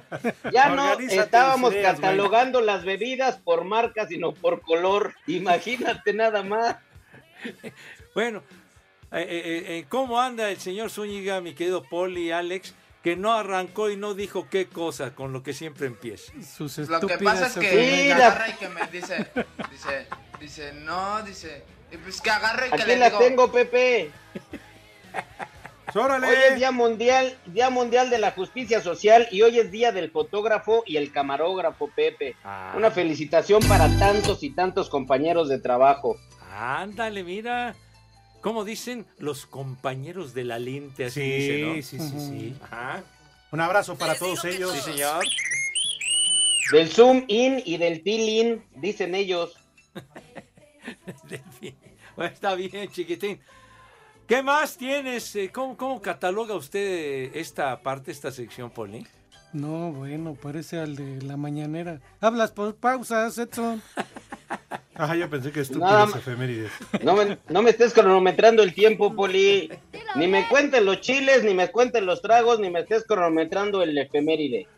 Ya 0.53 0.69
no 0.69 0.97
estábamos 0.99 1.73
ideas, 1.73 1.95
catalogando 1.95 2.62
las 2.62 2.86
bebidas 2.86 3.38
por 3.38 3.65
marca, 3.65 4.08
sino 4.08 4.34
por 4.34 4.62
color. 4.62 5.15
Imagínate 5.27 6.13
nada 6.13 6.43
más. 6.43 6.77
Bueno, 8.13 8.41
eh, 9.12 9.27
eh, 9.27 9.65
eh, 9.67 9.86
¿cómo 9.89 10.21
anda 10.21 10.49
el 10.49 10.58
señor 10.58 10.89
Zúñiga, 10.89 11.41
mi 11.41 11.53
querido 11.53 11.84
Poli, 11.84 12.31
Alex? 12.31 12.73
Que 13.05 13.15
no 13.15 13.33
arrancó 13.33 13.91
y 13.91 13.97
no 13.97 14.15
dijo 14.15 14.47
qué 14.49 14.65
cosa 14.65 15.13
con 15.13 15.31
lo 15.31 15.43
que 15.43 15.53
siempre 15.53 15.85
empieza. 15.85 16.33
Sus 16.41 16.75
Lo 16.89 17.01
que 17.01 17.19
pasa 17.19 17.45
es 17.45 17.53
que 17.53 17.75
me 17.75 18.13
agarra 18.13 18.49
y 18.49 18.53
que 18.53 18.67
me 18.67 18.81
dice, 18.87 19.27
dice, 19.69 20.07
dice, 20.39 20.73
no, 20.73 21.21
dice, 21.21 21.63
y 21.91 21.97
pues 21.97 22.19
que 22.19 22.31
agarre 22.31 22.65
y 22.65 22.69
que 22.71 22.75
Aquí 22.77 22.87
le 22.87 22.97
la 22.97 23.09
digo, 23.11 23.19
tengo, 23.19 23.51
Pepe. 23.51 24.09
¡Órale! 25.93 26.29
Hoy 26.29 26.35
es 26.49 26.55
Día 26.55 26.71
Mundial, 26.71 27.37
Día 27.45 27.69
Mundial 27.69 28.09
de 28.09 28.17
la 28.17 28.31
Justicia 28.31 28.81
Social 28.81 29.27
y 29.29 29.43
hoy 29.43 29.59
es 29.59 29.69
Día 29.69 29.91
del 29.91 30.09
Fotógrafo 30.09 30.81
y 30.87 30.97
el 30.97 31.11
Camarógrafo, 31.11 31.91
Pepe. 31.95 32.35
Ah. 32.43 32.73
Una 32.75 32.89
felicitación 32.89 33.61
para 33.67 33.87
tantos 33.99 34.41
y 34.41 34.49
tantos 34.49 34.89
compañeros 34.89 35.47
de 35.47 35.59
trabajo. 35.59 36.17
Ándale, 36.51 37.23
mira. 37.23 37.75
¿Cómo 38.45 38.63
dicen 38.63 39.08
los 39.17 39.47
compañeros 39.47 40.36
de 40.36 40.43
la 40.43 40.60
lente? 40.60 41.05
Así 41.05 41.19
Sí, 41.19 41.31
dice, 41.31 41.62
¿no? 41.63 41.73
sí, 41.81 42.12
sí, 42.12 42.27
sí. 42.29 42.55
Ajá. 42.62 43.03
Un 43.51 43.60
abrazo 43.60 43.97
para 43.97 44.13
todos 44.13 44.45
ellos. 44.45 44.71
Sí, 44.71 44.81
señor. 44.81 45.25
Del 46.71 46.88
Zoom 46.91 47.25
In 47.27 47.63
y 47.65 47.77
del 47.77 48.03
Til-In, 48.03 48.63
dicen 48.75 49.15
ellos. 49.15 49.58
Bueno, 52.15 52.31
está 52.31 52.53
bien, 52.53 52.88
chiquitín. 52.91 53.41
¿Qué 54.27 54.43
más 54.43 54.77
tienes? 54.77 55.36
Eh, 55.36 55.49
¿Cómo, 55.51 55.75
cómo 55.75 55.99
cataloga 55.99 56.53
usted 56.53 57.36
esta 57.36 57.81
parte, 57.81 58.12
esta 58.12 58.31
sección, 58.31 58.69
Poli? 58.69 59.05
No, 59.55 59.93
bueno, 59.93 60.35
parece 60.35 60.79
al 60.79 60.97
de 60.97 61.21
la 61.21 61.37
mañanera. 61.37 62.01
Hablas 62.19 62.51
por 62.51 62.75
pausas, 62.75 63.37
Edson. 63.37 63.81
Ah, 64.97 65.13
yo 65.13 65.29
pensé 65.29 65.51
que 65.51 65.59
estúpidas 65.59 66.07
más. 66.07 66.15
efemérides. 66.15 66.71
No 67.03 67.17
me, 67.17 67.37
no 67.49 67.61
me 67.61 67.71
estés 67.71 67.91
cronometrando 67.93 68.63
el 68.63 68.73
tiempo, 68.73 69.13
Poli. 69.13 69.69
Ni 70.15 70.27
me 70.27 70.47
cuentes 70.47 70.81
los 70.83 71.01
chiles, 71.01 71.43
ni 71.43 71.53
me 71.53 71.69
cuentes 71.69 72.01
los 72.01 72.21
tragos, 72.21 72.61
ni 72.61 72.69
me 72.69 72.79
estés 72.79 73.03
cronometrando 73.03 73.83
el 73.83 73.97
efeméride. 73.97 74.69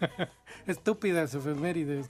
Estúpidas 0.66 1.32
efemérides. 1.34 2.06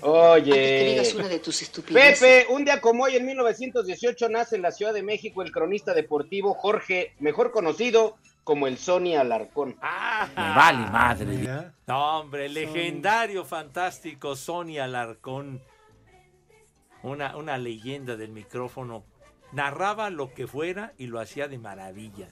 Oye. 0.00 0.50
que 0.52 0.90
digas 0.90 1.14
una 1.14 1.28
de 1.28 1.38
tus 1.38 1.62
estupideces. 1.62 2.18
Pepe, 2.18 2.52
un 2.52 2.64
día 2.64 2.80
como 2.80 3.04
hoy, 3.04 3.14
en 3.14 3.26
1918, 3.26 4.28
nace 4.28 4.56
en 4.56 4.62
la 4.62 4.72
Ciudad 4.72 4.92
de 4.92 5.04
México 5.04 5.42
el 5.42 5.52
cronista 5.52 5.94
deportivo 5.94 6.54
Jorge, 6.54 7.12
mejor 7.20 7.52
conocido 7.52 8.16
como 8.44 8.66
el 8.66 8.78
Sony 8.78 9.14
Alarcón. 9.18 9.76
Me 10.36 10.54
vale 10.54 10.90
madre. 10.90 11.70
No, 11.86 12.20
hombre, 12.20 12.48
legendario, 12.48 13.44
fantástico, 13.44 14.36
Sony 14.36 14.78
Alarcón. 14.80 15.60
Una, 17.02 17.36
una 17.36 17.58
leyenda 17.58 18.16
del 18.16 18.30
micrófono. 18.30 19.04
Narraba 19.52 20.08
lo 20.10 20.32
que 20.32 20.46
fuera 20.46 20.92
y 20.98 21.06
lo 21.06 21.20
hacía 21.20 21.48
de 21.48 21.58
maravilla. 21.58 22.28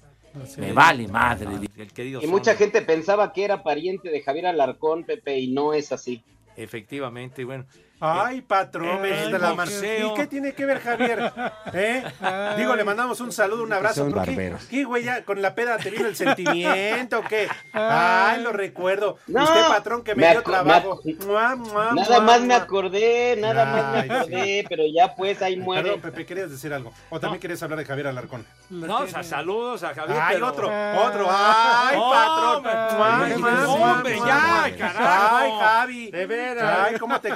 Me 0.58 0.72
vale 0.72 1.08
madre. 1.08 1.48
El 1.76 1.92
querido 1.92 2.22
Y 2.22 2.26
mucha 2.26 2.52
Sony. 2.52 2.58
gente 2.58 2.82
pensaba 2.82 3.32
que 3.32 3.44
era 3.44 3.62
pariente 3.62 4.10
de 4.10 4.22
Javier 4.22 4.46
Alarcón, 4.46 5.04
Pepe, 5.04 5.38
y 5.38 5.48
no 5.48 5.72
es 5.74 5.92
así. 5.92 6.22
Efectivamente, 6.56 7.44
bueno. 7.44 7.66
Ay, 8.00 8.40
patrón, 8.40 9.02
me 9.02 9.08
diste 9.12 9.32
la 9.38 9.54
mano. 9.54 9.56
boxeo. 9.70 10.12
¿Y 10.12 10.14
qué 10.14 10.26
tiene 10.26 10.52
que 10.54 10.64
ver 10.64 10.80
Javier? 10.80 11.32
¿Eh? 11.74 12.02
Ay. 12.20 12.56
Digo, 12.56 12.74
le 12.74 12.84
mandamos 12.84 13.20
un 13.20 13.30
saludo, 13.30 13.62
un 13.62 13.72
abrazo. 13.72 13.96
Son 14.02 14.12
¿Por 14.12 14.22
qué, 14.24 14.30
barberos. 14.30 14.64
¿Qué, 14.66 14.84
güey? 14.84 15.04
Ya 15.04 15.24
con 15.24 15.42
la 15.42 15.54
peda 15.54 15.76
te 15.76 15.90
vino 15.90 16.06
el 16.06 16.16
sentimiento 16.16 17.18
o 17.18 17.22
qué? 17.22 17.48
Ay, 17.72 18.42
lo 18.42 18.52
recuerdo. 18.52 19.18
No, 19.26 19.44
Usted, 19.44 19.66
patrón, 19.68 20.02
que 20.02 20.14
me, 20.14 20.22
me 20.24 20.30
dio 20.30 20.42
trabajo. 20.42 21.00
me 21.04 21.14
Mua, 21.26 21.54
mua, 21.56 21.92
Nada 21.92 22.08
mua, 22.16 22.20
más 22.20 22.40
me 22.40 22.54
acordé, 22.54 23.36
nada 23.38 23.64
más 23.66 23.84
Ay, 24.02 24.08
me 24.08 24.16
acordé, 24.18 24.66
pero 24.68 24.82
ya 24.92 25.14
pues 25.14 25.42
ahí 25.42 25.56
muere. 25.56 25.82
Perdón, 25.82 26.00
Pepe, 26.00 26.24
querías 26.26 26.50
decir 26.50 26.72
algo. 26.72 26.92
O 27.10 27.20
también 27.20 27.40
querías 27.40 27.62
hablar 27.62 27.78
de 27.78 27.84
Javier 27.84 28.06
Alarcón. 28.06 28.46
No, 28.70 29.00
o 29.00 29.06
sea, 29.06 29.22
saludos 29.22 29.82
a 29.82 29.94
Javier. 29.94 30.18
Ay, 30.20 30.34
pero- 30.36 30.48
otro, 30.48 30.66
otro. 30.68 31.28
Ay, 31.30 31.98
patrón. 31.98 32.56
Hombre, 32.56 32.72
Mua, 32.90 33.50
mua, 33.50 33.76
mua, 33.76 33.92
hombre, 33.94 34.16
mua, 34.16 34.26
ya, 34.26 34.66
mua. 34.68 34.76
carajo. 34.78 35.36
Ay, 35.36 35.50
Javi. 35.60 36.10
De 36.10 36.26
veras. 36.26 36.78
Ay, 36.88 36.98
cómo 36.98 37.20
te 37.20 37.28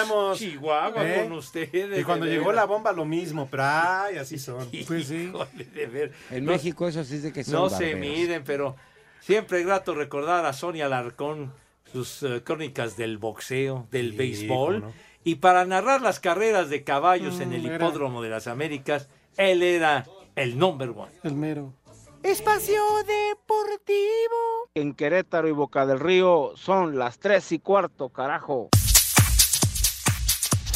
extrañamos. 0.00 0.38
Chihuahua 0.38 1.08
¿Eh? 1.08 1.22
con 1.22 1.32
ustedes. 1.32 1.98
Y 2.00 2.04
cuando 2.04 2.26
llegó 2.26 2.52
la 2.52 2.64
bomba, 2.64 2.92
lo 2.92 3.04
mismo. 3.04 3.48
Pero 3.50 3.62
ay, 3.66 4.16
así 4.18 4.38
son. 4.38 4.68
Pues 4.86 5.06
sí. 5.06 5.30
Híjole, 5.32 5.64
de 5.64 5.86
ver. 5.86 6.12
En 6.30 6.44
No- 6.44 6.52
México 6.52 6.86
eso 6.88 7.04
sí 7.04 7.16
es 7.16 7.22
de 7.22 7.32
que 7.32 7.44
son 7.44 7.54
No 7.54 7.68
se 7.68 7.94
barberos. 7.94 8.00
miden, 8.00 8.44
pero 8.44 8.76
siempre 9.20 9.60
es 9.60 9.66
grato 9.66 9.94
recordar 9.94 10.44
a 10.46 10.52
Sonia 10.52 10.86
Alarcón, 10.86 11.52
sus 11.92 12.22
eh, 12.22 12.42
crónicas 12.44 12.96
del 12.96 13.18
boxeo, 13.18 13.86
del 13.90 14.12
Sí, 14.12 14.16
béisbol. 14.16 14.80
no. 14.80 14.92
Y 15.22 15.34
para 15.36 15.64
narrar 15.66 16.00
las 16.00 16.18
carreras 16.20 16.70
de 16.70 16.82
caballos 16.84 17.40
en 17.40 17.50
Mm, 17.50 17.52
el 17.54 17.66
era- 17.66 17.76
hipódromo 17.76 18.22
de 18.22 18.30
las 18.30 18.46
Américas, 18.46 19.08
él 19.36 19.62
era 19.62 20.06
el 20.36 20.58
number 20.58 20.90
one. 20.90 21.12
El 21.22 21.34
mero. 21.34 21.74
Espacio 22.22 22.80
Deportivo. 23.06 24.68
En 24.74 24.94
Querétaro 24.94 25.48
y 25.48 25.52
Boca 25.52 25.84
del 25.86 26.00
Río 26.00 26.52
son 26.56 26.98
las 26.98 27.18
tres 27.18 27.50
y 27.52 27.58
cuarto, 27.58 28.08
carajo. 28.10 28.68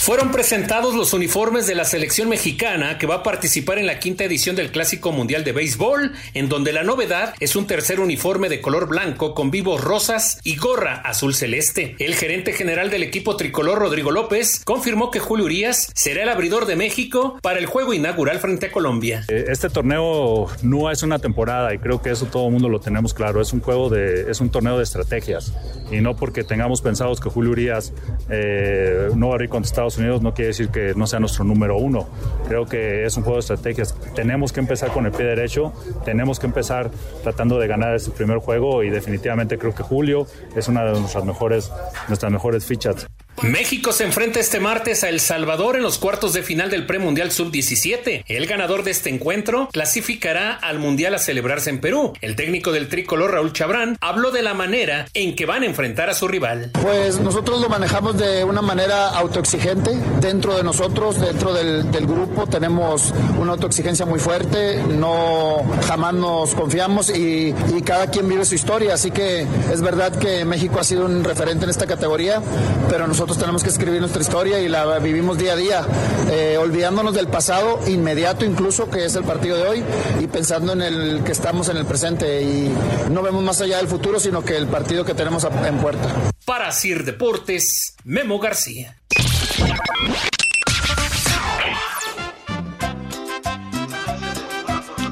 Fueron 0.04 0.32
presentados 0.32 0.94
los 0.94 1.14
uniformes 1.14 1.66
de 1.66 1.74
la 1.74 1.86
selección 1.86 2.28
mexicana 2.28 2.98
que 2.98 3.06
va 3.06 3.14
a 3.14 3.22
participar 3.22 3.78
en 3.78 3.86
la 3.86 4.00
quinta 4.00 4.22
edición 4.24 4.54
del 4.54 4.70
Clásico 4.70 5.12
Mundial 5.12 5.44
de 5.44 5.52
Béisbol, 5.52 6.12
en 6.34 6.50
donde 6.50 6.74
la 6.74 6.82
novedad 6.82 7.32
es 7.40 7.56
un 7.56 7.66
tercer 7.66 8.00
uniforme 8.00 8.50
de 8.50 8.60
color 8.60 8.86
blanco 8.86 9.32
con 9.32 9.50
vivos 9.50 9.80
rosas 9.82 10.40
y 10.44 10.56
gorra 10.56 10.96
azul 10.96 11.34
celeste. 11.34 11.96
El 11.98 12.16
gerente 12.16 12.52
general 12.52 12.90
del 12.90 13.02
equipo 13.02 13.36
tricolor, 13.36 13.78
Rodrigo 13.78 14.10
López, 14.10 14.60
confirmó 14.62 15.10
que 15.10 15.20
Julio 15.20 15.46
Urias 15.46 15.90
será 15.94 16.24
el 16.24 16.28
abridor 16.28 16.66
de 16.66 16.76
México 16.76 17.38
para 17.40 17.58
el 17.58 17.64
juego 17.64 17.94
inaugural 17.94 18.40
frente 18.40 18.66
a 18.66 18.72
Colombia. 18.72 19.24
Eh, 19.28 19.46
Este 19.48 19.70
torneo 19.70 20.48
no 20.62 20.90
es 20.90 21.02
una 21.02 21.18
temporada 21.18 21.72
y 21.72 21.78
creo 21.78 22.02
que 22.02 22.10
eso 22.10 22.26
todo 22.26 22.48
el 22.48 22.52
mundo 22.52 22.68
lo 22.68 22.78
tenemos 22.78 23.14
claro. 23.14 23.40
Es 23.40 23.54
un 23.54 23.60
juego 23.60 23.88
de, 23.88 24.30
es 24.30 24.42
un 24.42 24.50
torneo 24.50 24.76
de 24.76 24.82
estrategias 24.82 25.54
y 25.90 26.02
no 26.02 26.14
porque 26.14 26.44
tengamos 26.44 26.82
pensados 26.82 27.20
que 27.20 27.30
Julio 27.30 27.52
Urias 27.52 27.94
eh, 28.28 29.08
no 29.14 29.28
va 29.28 29.36
a 29.38 29.42
ir 29.42 29.48
contra 29.48 29.70
Unidos 29.98 30.22
no 30.22 30.34
quiere 30.34 30.48
decir 30.48 30.68
que 30.68 30.94
no 30.94 31.06
sea 31.06 31.20
nuestro 31.20 31.44
número 31.44 31.76
uno. 31.76 32.08
Creo 32.48 32.66
que 32.66 33.04
es 33.04 33.16
un 33.16 33.22
juego 33.22 33.36
de 33.36 33.40
estrategias. 33.40 33.94
Tenemos 34.14 34.52
que 34.52 34.60
empezar 34.60 34.90
con 34.90 35.06
el 35.06 35.12
pie 35.12 35.26
derecho, 35.26 35.72
tenemos 36.04 36.38
que 36.38 36.46
empezar 36.46 36.90
tratando 37.22 37.58
de 37.58 37.66
ganar 37.66 37.94
este 37.94 38.10
primer 38.10 38.38
juego 38.38 38.82
y 38.82 38.90
definitivamente 38.90 39.58
creo 39.58 39.74
que 39.74 39.82
Julio 39.82 40.26
es 40.54 40.68
una 40.68 40.84
de 40.84 40.98
nuestras 40.98 41.24
mejores, 41.24 41.72
nuestras 42.08 42.30
mejores 42.30 42.64
fichas. 42.64 43.06
México 43.42 43.92
se 43.92 44.04
enfrenta 44.04 44.40
este 44.40 44.60
martes 44.60 45.04
a 45.04 45.08
El 45.08 45.20
Salvador 45.20 45.76
en 45.76 45.82
los 45.82 45.98
cuartos 45.98 46.32
de 46.32 46.42
final 46.42 46.70
del 46.70 46.86
premundial 46.86 47.30
sub-17. 47.30 48.24
El 48.26 48.46
ganador 48.46 48.84
de 48.84 48.92
este 48.92 49.10
encuentro 49.10 49.68
clasificará 49.72 50.54
al 50.54 50.78
mundial 50.78 51.14
a 51.14 51.18
celebrarse 51.18 51.68
en 51.70 51.80
Perú. 51.80 52.14
El 52.20 52.36
técnico 52.36 52.72
del 52.72 52.88
tricolor 52.88 53.32
Raúl 53.32 53.52
Chabrán 53.52 53.98
habló 54.00 54.30
de 54.30 54.42
la 54.42 54.54
manera 54.54 55.06
en 55.14 55.36
que 55.36 55.46
van 55.46 55.62
a 55.62 55.66
enfrentar 55.66 56.08
a 56.08 56.14
su 56.14 56.28
rival. 56.28 56.70
Pues 56.80 57.20
nosotros 57.20 57.60
lo 57.60 57.68
manejamos 57.68 58.16
de 58.16 58.44
una 58.44 58.62
manera 58.62 59.10
autoexigente. 59.10 59.90
Dentro 60.20 60.56
de 60.56 60.62
nosotros, 60.62 61.20
dentro 61.20 61.52
del, 61.52 61.84
grupo, 62.06 62.46
tenemos 62.46 63.12
una 63.38 63.52
autoexigencia 63.52 64.06
muy 64.06 64.20
fuerte. 64.20 64.82
No 64.82 65.64
jamás 65.86 66.14
nos 66.14 66.54
confiamos 66.54 67.10
y, 67.10 67.54
y 67.76 67.82
cada 67.82 68.10
quien 68.10 68.28
vive 68.28 68.44
su 68.44 68.54
historia. 68.54 68.94
Así 68.94 69.10
que 69.10 69.46
es 69.72 69.82
verdad 69.82 70.16
que 70.16 70.44
México 70.44 70.78
ha 70.80 70.84
sido 70.84 71.04
un 71.04 71.24
referente 71.24 71.64
en 71.64 71.70
esta 71.70 71.86
categoría, 71.86 72.40
pero 72.88 73.06
nosotros 73.06 73.23
tenemos 73.32 73.62
que 73.62 73.70
escribir 73.70 74.00
nuestra 74.00 74.20
historia 74.20 74.60
y 74.60 74.68
la 74.68 74.98
vivimos 74.98 75.38
día 75.38 75.54
a 75.54 75.56
día, 75.56 75.86
eh, 76.30 76.58
olvidándonos 76.58 77.14
del 77.14 77.28
pasado 77.28 77.80
inmediato 77.86 78.44
incluso, 78.44 78.90
que 78.90 79.06
es 79.06 79.16
el 79.16 79.24
partido 79.24 79.56
de 79.56 79.66
hoy, 79.66 79.84
y 80.20 80.26
pensando 80.26 80.74
en 80.74 80.82
el 80.82 81.24
que 81.24 81.32
estamos 81.32 81.70
en 81.70 81.78
el 81.78 81.86
presente. 81.86 82.42
Y 82.42 82.70
no 83.10 83.22
vemos 83.22 83.42
más 83.42 83.60
allá 83.62 83.78
del 83.78 83.88
futuro, 83.88 84.20
sino 84.20 84.44
que 84.44 84.56
el 84.56 84.66
partido 84.66 85.04
que 85.04 85.14
tenemos 85.14 85.44
en 85.44 85.78
puerta. 85.78 86.08
Para 86.44 86.70
Sir 86.70 87.04
Deportes, 87.04 87.96
Memo 88.04 88.38
García. 88.38 88.98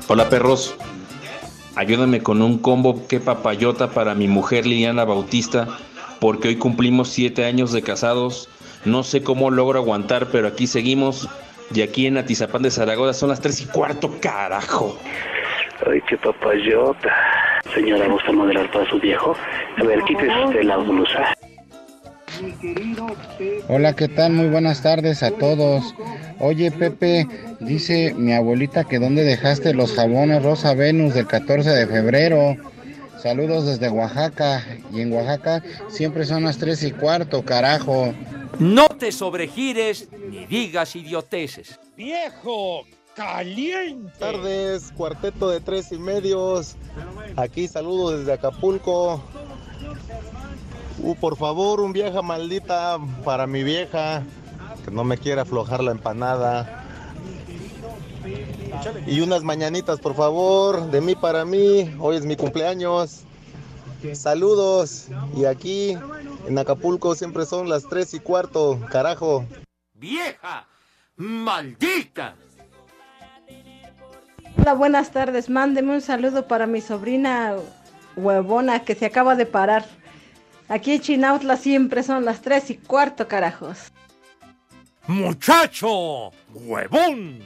Hola 0.08 0.28
perros, 0.28 0.74
ayúdame 1.74 2.22
con 2.22 2.42
un 2.42 2.58
combo 2.58 3.06
que 3.08 3.18
papayota 3.18 3.90
para 3.90 4.14
mi 4.14 4.28
mujer 4.28 4.66
Liliana 4.66 5.04
Bautista, 5.04 5.78
porque 6.22 6.46
hoy 6.46 6.56
cumplimos 6.56 7.08
siete 7.08 7.44
años 7.44 7.72
de 7.72 7.82
casados. 7.82 8.48
No 8.84 9.02
sé 9.02 9.24
cómo 9.24 9.50
logro 9.50 9.80
aguantar, 9.80 10.28
pero 10.30 10.46
aquí 10.46 10.68
seguimos. 10.68 11.28
Y 11.74 11.82
aquí 11.82 12.06
en 12.06 12.16
Atizapán 12.16 12.62
de 12.62 12.70
Zaragoza 12.70 13.12
son 13.12 13.30
las 13.30 13.40
tres 13.40 13.60
y 13.60 13.66
cuarto, 13.66 14.08
carajo. 14.20 14.96
Ay, 15.84 16.00
qué 16.08 16.16
papayota. 16.16 17.12
Señora, 17.74 18.06
¿gusta 18.06 18.30
modelar 18.30 18.70
para 18.70 18.88
su 18.88 19.00
viejo? 19.00 19.34
A 19.78 19.82
ver, 19.82 20.00
quítese 20.04 20.44
usted 20.44 20.62
la 20.62 20.76
blusa. 20.76 21.34
Hola, 23.66 23.96
¿qué 23.96 24.06
tal? 24.06 24.32
Muy 24.34 24.46
buenas 24.48 24.80
tardes 24.80 25.24
a 25.24 25.32
todos. 25.32 25.92
Oye, 26.38 26.70
Pepe, 26.70 27.26
dice 27.58 28.14
mi 28.16 28.32
abuelita 28.32 28.84
que 28.84 29.00
dónde 29.00 29.24
dejaste 29.24 29.74
los 29.74 29.92
jabones 29.96 30.44
Rosa 30.44 30.72
Venus 30.74 31.14
del 31.14 31.26
14 31.26 31.68
de 31.68 31.86
febrero. 31.88 32.56
Saludos 33.22 33.66
desde 33.66 33.88
Oaxaca. 33.88 34.64
Y 34.92 35.00
en 35.00 35.12
Oaxaca 35.12 35.62
siempre 35.88 36.24
son 36.24 36.42
las 36.42 36.58
3 36.58 36.82
y 36.82 36.90
cuarto, 36.90 37.44
carajo. 37.44 38.12
No 38.58 38.88
te 38.88 39.12
sobregires 39.12 40.08
ni 40.28 40.44
digas 40.46 40.96
idioteces. 40.96 41.78
¡Viejo! 41.96 42.82
¡Caliente! 43.14 44.10
tardes, 44.18 44.90
cuarteto 44.96 45.50
de 45.50 45.60
tres 45.60 45.92
y 45.92 45.98
medios. 45.98 46.76
Aquí 47.36 47.68
saludos 47.68 48.20
desde 48.20 48.32
Acapulco. 48.32 49.22
Uh, 50.98 51.14
por 51.16 51.36
favor, 51.36 51.80
un 51.80 51.92
vieja 51.92 52.22
maldita 52.22 52.98
para 53.24 53.46
mi 53.46 53.62
vieja, 53.62 54.22
que 54.84 54.90
no 54.90 55.04
me 55.04 55.18
quiere 55.18 55.42
aflojar 55.42 55.82
la 55.82 55.92
empanada. 55.92 56.81
Y 59.06 59.20
unas 59.20 59.42
mañanitas, 59.42 60.00
por 60.00 60.14
favor, 60.14 60.90
de 60.90 61.00
mí 61.00 61.14
para 61.14 61.44
mí. 61.44 61.94
Hoy 62.00 62.16
es 62.16 62.24
mi 62.24 62.36
cumpleaños. 62.36 63.22
Saludos. 64.14 65.06
Y 65.36 65.44
aquí 65.44 65.96
en 66.48 66.58
Acapulco 66.58 67.14
siempre 67.14 67.46
son 67.46 67.68
las 67.68 67.88
tres 67.88 68.14
y 68.14 68.20
cuarto, 68.20 68.80
carajo. 68.90 69.44
¡Vieja! 69.94 70.66
¡Maldita! 71.16 72.34
Hola, 74.58 74.74
buenas 74.74 75.12
tardes. 75.12 75.48
Mándeme 75.48 75.92
un 75.92 76.00
saludo 76.00 76.48
para 76.48 76.66
mi 76.66 76.80
sobrina 76.80 77.56
huevona 78.16 78.84
que 78.84 78.94
se 78.94 79.06
acaba 79.06 79.36
de 79.36 79.46
parar. 79.46 79.84
Aquí 80.68 80.92
en 80.92 81.00
Chinautla 81.00 81.56
siempre 81.56 82.02
son 82.02 82.24
las 82.24 82.40
tres 82.40 82.70
y 82.70 82.76
cuarto, 82.76 83.28
carajos. 83.28 83.91
¡Muchacho! 85.06 86.30
¡Huevón! 86.54 87.40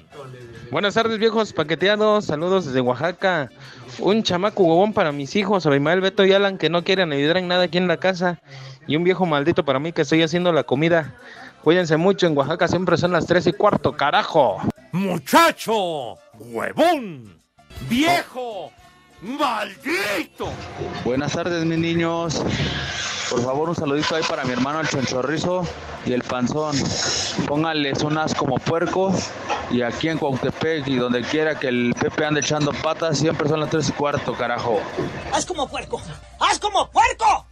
Buenas 0.70 0.94
tardes, 0.94 1.18
viejos 1.18 1.52
paqueteados. 1.52 2.26
Saludos 2.26 2.66
desde 2.66 2.80
Oaxaca. 2.80 3.50
Un 3.98 4.22
chamaco 4.22 4.62
huevón 4.62 4.92
para 4.92 5.10
mis 5.10 5.34
hijos, 5.36 5.64
Abimael, 5.64 6.02
Beto 6.02 6.24
y 6.26 6.32
Alan, 6.32 6.58
que 6.58 6.68
no 6.68 6.84
quieren 6.84 7.12
ayudar 7.12 7.38
en 7.38 7.48
nada 7.48 7.64
aquí 7.64 7.78
en 7.78 7.88
la 7.88 7.96
casa. 7.96 8.40
Y 8.86 8.96
un 8.96 9.04
viejo 9.04 9.24
maldito 9.24 9.64
para 9.64 9.78
mí 9.78 9.92
que 9.92 10.02
estoy 10.02 10.22
haciendo 10.22 10.52
la 10.52 10.64
comida. 10.64 11.14
Cuídense 11.64 11.96
mucho, 11.96 12.26
en 12.26 12.36
Oaxaca 12.36 12.68
siempre 12.68 12.98
son 12.98 13.12
las 13.12 13.26
tres 13.26 13.46
y 13.46 13.52
cuarto, 13.52 13.96
carajo. 13.96 14.60
¡Muchacho! 14.92 16.18
¡Huevón! 16.34 17.40
¡Viejo! 17.88 18.70
¡Maldito! 19.22 20.50
Buenas 21.04 21.32
tardes, 21.32 21.64
mis 21.64 21.78
niños. 21.78 22.44
Por 23.30 23.42
favor, 23.42 23.68
un 23.68 23.74
saludito 23.74 24.14
ahí 24.14 24.22
para 24.28 24.44
mi 24.44 24.52
hermano 24.52 24.80
el 24.80 24.88
chonchorrizo 24.88 25.66
y 26.04 26.12
el 26.12 26.22
panzón. 26.22 26.76
Pónganles 27.48 28.02
unas 28.02 28.34
como 28.34 28.58
puerco. 28.58 29.12
Y 29.70 29.82
aquí 29.82 30.08
en 30.08 30.18
Cuautepec 30.18 30.86
y 30.86 30.96
donde 30.96 31.22
quiera 31.22 31.58
que 31.58 31.66
el 31.66 31.92
Pepe 32.00 32.24
ande 32.24 32.38
echando 32.38 32.72
patas, 32.72 33.18
siempre 33.18 33.48
son 33.48 33.58
las 33.60 33.70
tres 33.70 33.88
y 33.88 33.92
cuarto, 33.92 34.32
carajo. 34.34 34.80
¡Haz 35.32 35.44
como 35.44 35.68
puerco! 35.68 36.00
¡Haz 36.38 36.60
como 36.60 36.88
puerco! 36.88 37.46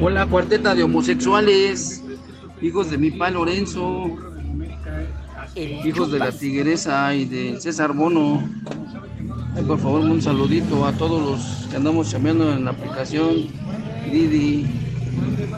Hola, 0.00 0.26
cuarteta 0.26 0.74
de 0.74 0.82
homosexuales, 0.82 2.02
hijos 2.62 2.90
de 2.90 2.96
mi 2.96 3.10
pa 3.10 3.30
Lorenzo, 3.30 4.06
hijos 5.54 6.10
de 6.10 6.18
la 6.18 6.32
tigresa 6.32 7.14
y 7.14 7.26
de 7.26 7.60
César 7.60 7.92
Bono. 7.92 8.42
Por 9.62 9.78
favor, 9.78 10.00
un 10.00 10.20
saludito 10.20 10.84
a 10.84 10.92
todos 10.92 11.22
los 11.22 11.68
que 11.70 11.76
andamos 11.76 12.10
chambeando 12.10 12.52
en 12.52 12.64
la 12.64 12.72
aplicación 12.72 13.48
Didi. 14.10 14.66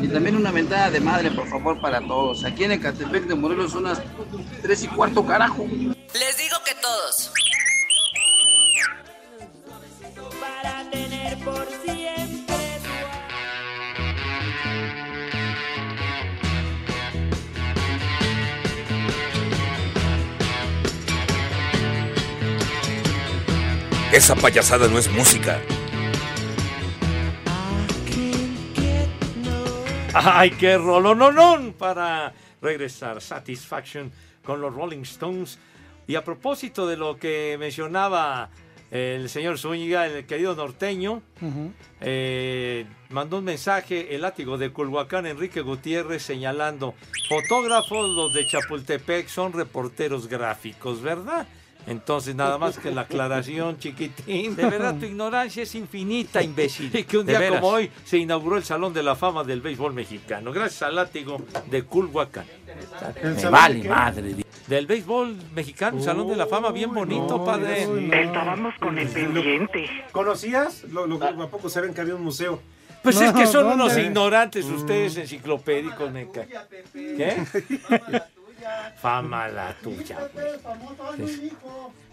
Y 0.01 0.09
también 0.09 0.37
una 0.37 0.53
ventada 0.53 0.91
de 0.91 1.01
madre, 1.01 1.31
por 1.31 1.49
favor, 1.49 1.81
para 1.81 2.01
todos. 2.01 2.45
Aquí 2.45 2.65
en 2.65 2.73
Ecatepec 2.73 3.25
de 3.25 3.35
Morelos 3.35 3.73
son 3.73 3.85
las 3.85 4.03
3 4.63 4.85
y 4.85 4.87
cuarto, 4.89 5.25
carajo. 5.25 5.67
Les 5.67 6.37
digo 6.37 6.57
que 6.65 6.75
todos. 6.81 7.33
Esa 24.17 24.35
payasada 24.35 24.89
no 24.89 24.99
es 24.99 25.13
música. 25.13 25.61
¡Ay, 30.15 30.53
qué 30.53 30.79
rolononón! 30.79 31.75
Para 31.75 32.33
regresar, 32.63 33.21
Satisfaction 33.21 34.11
con 34.43 34.63
los 34.63 34.75
Rolling 34.75 35.03
Stones. 35.03 35.59
Y 36.07 36.15
a 36.15 36.25
propósito 36.25 36.87
de 36.87 36.97
lo 36.97 37.19
que 37.19 37.59
mencionaba 37.61 38.49
el 38.91 39.29
señor 39.29 39.59
Zúñiga, 39.59 40.07
el 40.07 40.25
querido 40.25 40.55
norteño, 40.55 41.21
eh, 42.01 42.87
mandó 43.11 43.37
un 43.37 43.45
mensaje 43.45 44.15
el 44.15 44.23
látigo 44.23 44.57
de 44.57 44.73
Culhuacán, 44.73 45.27
Enrique 45.27 45.61
Gutiérrez, 45.61 46.23
señalando, 46.23 46.95
fotógrafos 47.29 48.09
los 48.09 48.33
de 48.33 48.47
Chapultepec 48.47 49.29
son 49.29 49.53
reporteros 49.53 50.27
gráficos, 50.27 51.03
¿verdad? 51.03 51.47
Entonces, 51.87 52.35
nada 52.35 52.59
más 52.59 52.79
que 52.79 52.91
la 52.91 53.03
aclaración, 53.03 53.79
chiquitín. 53.79 54.57
De 54.57 54.67
verdad, 54.69 54.97
tu 54.99 55.05
ignorancia 55.07 55.63
es 55.63 55.75
infinita, 55.77 56.43
imbécil. 56.43 56.91
Y 56.93 57.05
que 57.05 57.19
un 57.19 57.27
día 57.27 57.49
como 57.49 57.69
hoy 57.69 57.91
se 58.05 58.19
inauguró 58.19 58.57
el 58.57 58.65
Salón 58.65 58.93
de 58.93 59.03
la 59.03 59.15
Fama 59.15 59.45
del 59.45 59.61
Béisbol 59.61 59.93
Mexicano, 59.95 60.53
gracias 60.53 60.83
al 60.83 60.97
látigo 60.97 61.41
de 61.71 61.83
Culhuacán. 61.85 62.45
¿El 63.23 63.35
Me 63.35 63.45
vale 63.49 63.81
qué? 63.83 63.89
madre. 63.89 64.35
Del 64.67 64.87
Béisbol 64.87 65.37
Mexicano, 65.55 65.97
un 65.99 66.03
Salón 66.03 66.27
de 66.29 66.35
la 66.37 66.47
Fama 66.47 66.73
bien 66.73 66.93
bonito, 66.93 67.45
padre. 67.45 67.83
Estábamos 68.25 68.75
con 68.81 68.99
el 68.99 69.07
pendiente. 69.09 69.89
¿Conocías? 70.11 70.83
Lo, 70.91 71.07
lo- 71.07 71.23
¿A 71.23 71.49
poco 71.49 71.69
saben 71.69 71.95
que 71.95 72.01
había 72.01 72.17
un 72.17 72.23
museo? 72.25 72.61
Pues 73.03 73.21
es 73.21 73.33
que 73.33 73.47
son 73.47 73.69
¿dónde? 73.69 73.85
unos 73.85 73.97
ignorantes 73.97 74.65
ustedes, 74.65 75.17
enciclopédicos, 75.17 76.11
me 76.11 76.29
ca- 76.29 76.47
¿Qué? 76.93 77.37
Fama 78.97 79.49
la 79.49 79.75
tuya, 79.83 80.29
güey. 80.33 81.53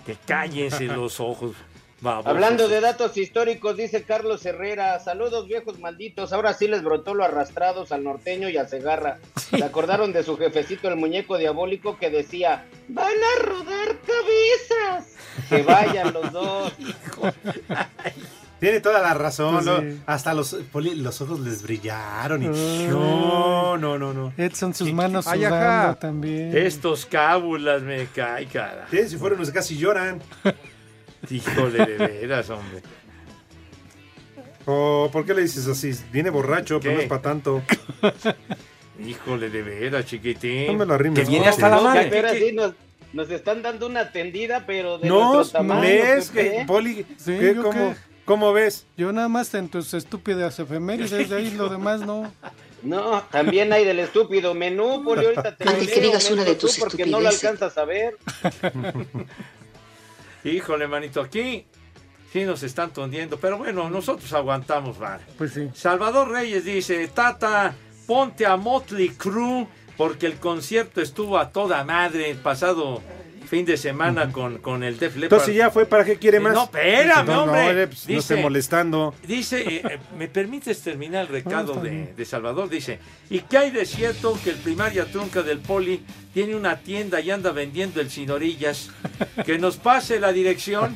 Que 0.05 0.15
cállense 0.25 0.85
los 0.85 1.19
ojos. 1.19 1.55
babosos. 2.01 2.29
Hablando 2.29 2.67
de 2.67 2.81
datos 2.81 3.15
históricos, 3.15 3.77
dice 3.77 4.03
Carlos 4.03 4.45
Herrera, 4.45 4.99
saludos 4.99 5.47
viejos 5.47 5.79
malditos, 5.79 6.33
ahora 6.33 6.53
sí 6.53 6.67
les 6.67 6.83
brotó 6.83 7.13
lo 7.13 7.23
arrastrados 7.23 7.91
al 7.93 8.03
norteño 8.03 8.49
y 8.49 8.57
a 8.57 8.67
Segarra. 8.67 9.19
Se 9.49 9.63
acordaron 9.63 10.11
de 10.11 10.23
su 10.23 10.37
jefecito 10.37 10.89
el 10.89 10.97
muñeco 10.97 11.37
diabólico 11.37 11.97
que 11.97 12.09
decía, 12.09 12.65
van 12.89 13.07
a 13.07 13.43
rodar 13.43 13.97
cabezas. 14.05 15.15
Que 15.49 15.61
vayan 15.61 16.13
los 16.13 16.31
dos. 16.31 16.73
Tiene 18.63 18.79
toda 18.79 19.01
la 19.01 19.13
razón, 19.13 19.55
Pues 19.55 19.65
¿no? 19.65 19.79
sí. 19.81 19.99
Hasta 20.05 20.33
los, 20.33 20.53
poli- 20.71 20.95
los 20.95 21.19
ojos 21.21 21.39
les 21.41 21.61
brillaron 21.63 22.43
y... 22.43 22.47
Ay. 22.47 22.87
No, 22.89 23.77
no, 23.77 23.97
no, 23.99 24.13
no. 24.13 24.33
Edson, 24.37 24.73
sus 24.73 24.91
manos 24.93 25.27
Ay, 25.27 25.39
sudando 25.39 25.57
ajá. 25.57 25.95
también. 25.95 26.55
Estos 26.55 27.05
cábulas 27.05 27.81
me 27.81 28.05
caen, 28.07 28.47
cara. 28.47 28.87
Sí, 28.89 29.07
si 29.09 29.17
fueron 29.17 29.39
los 29.39 29.49
que 29.49 29.53
casi 29.55 29.77
lloran. 29.77 30.21
Híjole, 31.29 31.85
de 31.85 31.97
veras, 31.97 32.49
hombre. 32.49 32.81
¿O 34.65 35.09
por 35.11 35.25
qué 35.25 35.33
le 35.33 35.41
dices 35.41 35.67
así? 35.67 35.91
Viene 36.11 36.29
borracho, 36.29 36.79
pero 36.79 36.95
no 36.95 37.01
es 37.01 37.07
para 37.09 37.21
tanto. 37.21 37.61
Híjole, 39.05 39.49
de 39.49 39.61
veras, 39.61 40.05
chiquitín. 40.05 40.67
No 40.67 40.73
me 40.73 40.85
lo 40.85 40.93
arrimes, 40.93 41.19
Que 41.19 41.29
viene 41.29 41.45
no, 41.45 41.51
hasta 41.51 41.67
la 41.69 41.81
madre. 41.81 42.07
Pero 42.09 42.29
así 42.29 42.51
nos, 42.53 42.73
nos 43.11 43.29
están 43.29 43.61
dando 43.61 43.87
una 43.87 44.11
tendida, 44.11 44.63
pero 44.65 44.97
de 44.99 45.09
No, 45.09 45.33
nuestro 45.33 45.59
tamaño. 45.59 45.81
¿lees? 45.81 46.29
Pepe. 46.29 46.57
que 46.59 46.65
Poli, 46.65 47.05
Sí, 47.17 47.37
¿qué? 47.39 47.55
¿yo 47.55 47.63
¿Cómo, 47.63 47.93
qué? 47.93 48.12
¿Cómo 48.25 48.53
ves? 48.53 48.85
Yo 48.95 49.11
nada 49.11 49.27
más 49.27 49.53
en 49.53 49.69
tus 49.69 49.93
estúpidas 49.93 50.57
efemérides, 50.59 51.29
de 51.29 51.35
ahí 51.35 51.51
lo 51.51 51.67
demás 51.69 52.01
no. 52.01 52.31
No, 52.81 53.21
también 53.31 53.71
hay 53.71 53.85
del 53.85 53.99
estúpido 53.99 54.53
menú, 54.53 55.03
Poli, 55.03 55.25
ahorita 55.25 55.55
te 55.55 55.65
lo 55.65 55.71
Ay, 55.71 55.87
que 55.87 56.01
digas 56.01 56.29
una 56.31 56.43
de 56.43 56.55
tus 56.55 56.77
porque 56.77 57.05
no 57.05 57.19
lo 57.19 57.29
alcanzas 57.29 57.77
a 57.77 57.85
ver. 57.85 58.17
Híjole, 60.43 60.87
manito, 60.87 61.21
aquí 61.21 61.65
sí 62.31 62.43
nos 62.43 62.63
están 62.63 62.91
tundiendo, 62.91 63.37
pero 63.37 63.57
bueno, 63.57 63.89
nosotros 63.89 64.31
aguantamos, 64.33 64.97
vale. 64.97 65.23
Pues 65.37 65.53
sí. 65.53 65.69
Salvador 65.73 66.29
Reyes 66.29 66.65
dice, 66.65 67.07
Tata, 67.07 67.75
ponte 68.05 68.45
a 68.45 68.57
Motley 68.57 69.09
Crue 69.09 69.67
porque 69.95 70.25
el 70.25 70.35
concierto 70.35 71.01
estuvo 71.01 71.37
a 71.37 71.51
toda 71.51 71.83
madre 71.83 72.31
el 72.31 72.37
pasado 72.37 73.01
fin 73.53 73.65
de 73.65 73.77
semana 73.77 74.31
con, 74.31 74.57
con 74.57 74.83
el 74.83 74.97
Def 74.97 75.15
Leppard. 75.15 75.25
Entonces 75.37 75.55
ya 75.55 75.69
fue, 75.69 75.85
¿para 75.85 76.03
qué 76.03 76.15
quiere 76.17 76.39
más? 76.39 76.55
No, 76.55 76.63
espérame, 76.63 77.27
No, 77.27 77.45
no, 77.45 77.51
hombre. 77.53 77.85
pues, 77.85 78.09
no 78.09 78.17
esté 78.17 78.37
molestando. 78.37 79.13
Dice, 79.27 79.61
eh, 79.61 79.81
eh, 79.87 79.99
¿me 80.17 80.27
permites 80.27 80.81
terminar 80.81 81.27
el 81.27 81.27
recado 81.27 81.75
de, 81.75 82.13
de 82.17 82.25
Salvador? 82.25 82.67
Dice, 82.67 82.97
¿y 83.29 83.41
qué 83.41 83.59
hay 83.59 83.69
de 83.69 83.85
cierto 83.85 84.39
que 84.43 84.49
el 84.49 84.55
primaria 84.55 85.05
trunca 85.05 85.43
del 85.43 85.59
Poli 85.59 86.01
tiene 86.33 86.55
una 86.55 86.77
tienda 86.79 87.21
y 87.21 87.29
anda 87.29 87.51
vendiendo 87.51 88.01
el 88.01 88.09
sin 88.09 88.31
orillas? 88.31 88.89
Que 89.45 89.59
nos 89.59 89.77
pase 89.77 90.19
la 90.19 90.31
dirección. 90.33 90.95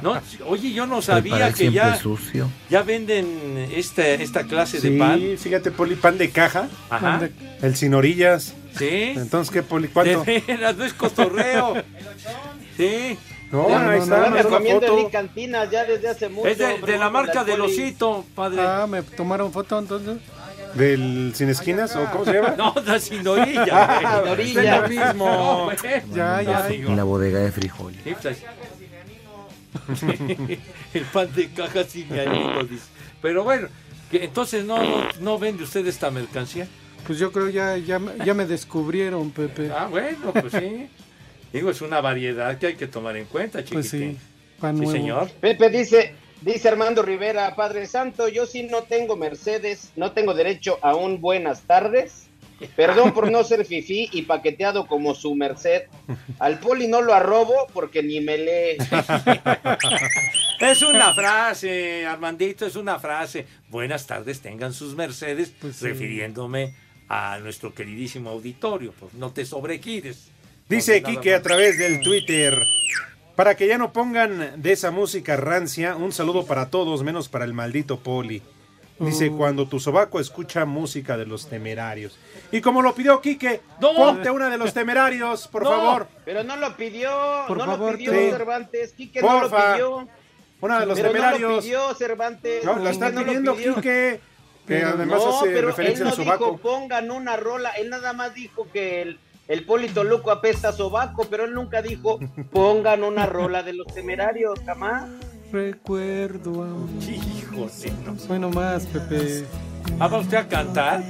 No, 0.00 0.20
oye, 0.46 0.72
yo 0.72 0.86
no 0.86 1.02
sabía 1.02 1.52
que 1.52 1.72
ya, 1.72 1.98
ya 2.70 2.82
venden 2.84 3.66
esta, 3.74 4.06
esta 4.06 4.44
clase 4.44 4.80
de 4.80 4.90
Sí, 4.90 4.96
pan. 4.96 5.20
fíjate, 5.36 5.72
Poli, 5.72 5.96
pan 5.96 6.18
de 6.18 6.30
caja. 6.30 6.68
Ajá. 6.88 7.18
Pan 7.18 7.20
de- 7.20 7.66
El 7.66 7.74
sin 7.74 7.94
orillas. 7.94 8.54
Sí. 8.76 9.12
Entonces, 9.16 9.52
¿qué, 9.52 9.62
Poli? 9.62 9.88
¿Cuánto? 9.88 10.24
De 10.24 10.40
veras, 10.46 10.76
no 10.76 10.84
es 10.84 10.92
cotorreo. 10.94 11.74
Sí. 12.76 13.18
No, 13.52 13.68
Ya, 13.68 13.80
ahí 13.90 13.98
no, 13.98 14.04
está, 14.04 14.16
no, 14.16 14.22
mandó 14.22 14.36
la 14.36 14.42
recomiendo 14.42 14.86
foto. 14.86 14.98
en 15.00 15.10
cantinas 15.10 15.70
ya 15.70 15.84
desde 15.84 16.08
hace 16.08 16.28
mucho. 16.28 16.48
Es 16.48 16.56
de, 16.56 16.78
de 16.78 16.98
la 16.98 17.10
marca 17.10 17.44
del 17.44 17.60
osito, 17.60 18.24
padre. 18.34 18.62
Ah, 18.62 18.86
¿me 18.88 19.02
tomaron 19.02 19.52
foto 19.52 19.78
entonces? 19.78 20.18
¿Del 20.74 21.32
sin 21.34 21.48
esquinas 21.50 21.94
o 21.96 22.06
cómo 22.12 22.24
se 22.24 22.34
llama? 22.34 22.54
No, 22.56 22.72
de 22.72 23.00
sin 23.00 23.26
orilla. 23.26 23.66
Ah, 23.70 24.20
sin 24.22 24.30
orilla. 24.32 24.76
Es 24.76 24.82
lo 24.82 24.88
mismo. 24.88 25.28
No, 25.28 25.64
güey. 25.64 25.76
Ya, 26.14 26.42
ya. 26.42 26.60
No, 26.60 26.68
digo. 26.68 26.90
En 26.90 26.96
la 26.96 27.04
bodega 27.04 27.40
de 27.40 27.52
frijoles. 27.52 28.00
Pues, 28.02 28.38
el 30.94 31.04
pan 31.12 31.28
de 31.34 31.50
caja 31.50 31.84
sin 31.84 32.08
dice. 32.08 32.84
Pero 33.20 33.44
bueno, 33.44 33.68
que 34.10 34.24
entonces 34.24 34.64
no, 34.64 34.82
no, 34.82 35.08
no 35.20 35.38
vende 35.38 35.64
usted 35.64 35.86
esta 35.86 36.10
mercancía. 36.10 36.66
Pues 37.06 37.18
yo 37.18 37.32
creo 37.32 37.48
ya, 37.48 37.76
ya, 37.76 37.98
me- 37.98 38.24
ya 38.24 38.34
me 38.34 38.46
descubrieron, 38.46 39.30
Pepe. 39.30 39.70
Ah, 39.76 39.86
bueno, 39.90 40.32
pues 40.32 40.52
sí. 40.52 40.88
Digo, 41.52 41.70
es 41.70 41.80
una 41.80 42.00
variedad 42.00 42.56
que 42.58 42.68
hay 42.68 42.74
que 42.76 42.86
tomar 42.86 43.16
en 43.16 43.24
cuenta, 43.26 43.58
chiquitín. 43.64 43.80
Pues 43.80 43.90
sí, 43.90 44.16
pan 44.60 44.76
Sí, 44.76 44.82
nuevo. 44.82 44.92
señor. 44.96 45.30
Pepe 45.40 45.68
dice, 45.70 46.14
dice 46.42 46.68
Armando 46.68 47.02
Rivera, 47.02 47.56
Padre 47.56 47.86
Santo, 47.86 48.28
yo 48.28 48.46
sí 48.46 48.62
no 48.64 48.82
tengo 48.84 49.16
Mercedes, 49.16 49.90
no 49.96 50.12
tengo 50.12 50.34
derecho 50.34 50.78
a 50.82 50.94
un 50.94 51.20
buenas 51.20 51.62
tardes. 51.62 52.26
Perdón 52.76 53.14
por 53.14 53.30
no 53.32 53.42
ser 53.42 53.64
fifí 53.64 54.10
y 54.12 54.22
paqueteado 54.22 54.86
como 54.86 55.14
su 55.14 55.34
merced. 55.34 55.84
Al 56.38 56.58
poli 56.60 56.88
no 56.88 57.00
lo 57.00 57.14
arrobo 57.14 57.54
porque 57.72 58.02
ni 58.02 58.20
me 58.20 58.36
lee. 58.36 58.76
Es 60.60 60.82
una 60.82 61.14
frase, 61.14 62.04
Armandito, 62.06 62.66
es 62.66 62.76
una 62.76 62.98
frase. 62.98 63.46
Buenas 63.70 64.06
tardes, 64.06 64.40
tengan 64.40 64.74
sus 64.74 64.94
Mercedes, 64.94 65.52
Pues 65.58 65.76
sí. 65.76 65.86
refiriéndome 65.86 66.74
a 67.10 67.38
nuestro 67.40 67.74
queridísimo 67.74 68.30
auditorio. 68.30 68.94
Pues 68.98 69.12
no 69.14 69.30
te 69.32 69.44
sobregires. 69.44 70.30
Dice 70.68 71.02
Quique 71.02 71.34
a 71.34 71.42
través 71.42 71.76
del 71.76 72.00
Twitter. 72.00 72.56
Para 73.34 73.56
que 73.56 73.66
ya 73.66 73.78
no 73.78 73.92
pongan 73.92 74.62
de 74.62 74.72
esa 74.72 74.90
música 74.90 75.36
rancia, 75.36 75.96
un 75.96 76.12
saludo 76.12 76.46
para 76.46 76.70
todos, 76.70 77.02
menos 77.02 77.28
para 77.28 77.44
el 77.44 77.52
maldito 77.52 77.98
Poli. 77.98 78.42
Dice, 79.00 79.30
Oh. 79.32 79.36
cuando 79.38 79.66
tu 79.66 79.80
sobaco 79.80 80.20
escucha 80.20 80.66
música 80.66 81.16
de 81.16 81.24
los 81.24 81.48
temerarios. 81.48 82.18
Y 82.52 82.60
como 82.60 82.82
lo 82.82 82.94
pidió 82.94 83.20
Quique, 83.22 83.62
No. 83.80 83.94
ponte 83.94 84.30
una 84.30 84.50
de 84.50 84.58
los 84.58 84.74
temerarios, 84.74 85.48
por 85.48 85.62
No, 85.64 85.70
favor. 85.70 86.08
Pero 86.26 86.44
no 86.44 86.54
lo 86.56 86.76
pidió, 86.76 87.10
Por 87.48 87.56
no 87.56 87.64
favor, 87.64 87.92
lo 87.92 87.98
pidió 87.98 88.12
sí. 88.12 88.30
Cervantes. 88.30 88.92
Quique 88.92 89.22
no 89.22 89.32
lo 89.40 89.48
Porfa. 89.48 89.72
pidió. 89.72 90.08
Una 90.60 90.80
de 90.80 90.86
los 90.86 90.98
pero 91.00 91.08
no 91.08 91.14
lo 91.14 91.18
temerarios. 91.22 91.64
pidió 91.64 91.94
Cervantes. 91.94 92.62
No, 92.64 92.76
lo 92.76 92.90
pidiendo 93.24 93.56
pidió. 93.56 93.74
Quique, 93.76 94.20
que 94.70 94.76
Pero 94.76 94.88
además 94.90 95.22
no, 95.24 95.36
hace 95.38 95.50
pero 95.50 95.68
referencia 95.68 96.04
él 96.04 96.14
no 96.16 96.32
al 96.32 96.38
dijo 96.38 96.56
pongan 96.58 97.10
una 97.10 97.36
rola, 97.36 97.70
él 97.70 97.90
nada 97.90 98.12
más 98.12 98.34
dijo 98.34 98.68
que 98.72 99.02
el, 99.02 99.18
el 99.48 99.64
Polito 99.64 100.04
Luco 100.04 100.30
apesta 100.30 100.68
a 100.68 100.72
sobaco, 100.72 101.26
pero 101.28 101.44
él 101.44 101.52
nunca 101.54 101.82
dijo 101.82 102.18
pongan 102.52 103.02
una 103.04 103.26
rola 103.26 103.62
de 103.62 103.72
los 103.74 103.86
temerarios, 103.88 104.60
jamás. 104.64 105.04
Recuerdo 105.52 106.62
a... 106.62 106.68
Híjole, 107.04 107.92
no. 108.06 108.14
Bueno, 108.28 108.50
más, 108.50 108.86
Pepe. 108.86 109.44
¿Ah, 109.98 110.06
va 110.06 110.18
usted 110.18 110.36
a 110.36 110.46
cantar? 110.46 111.02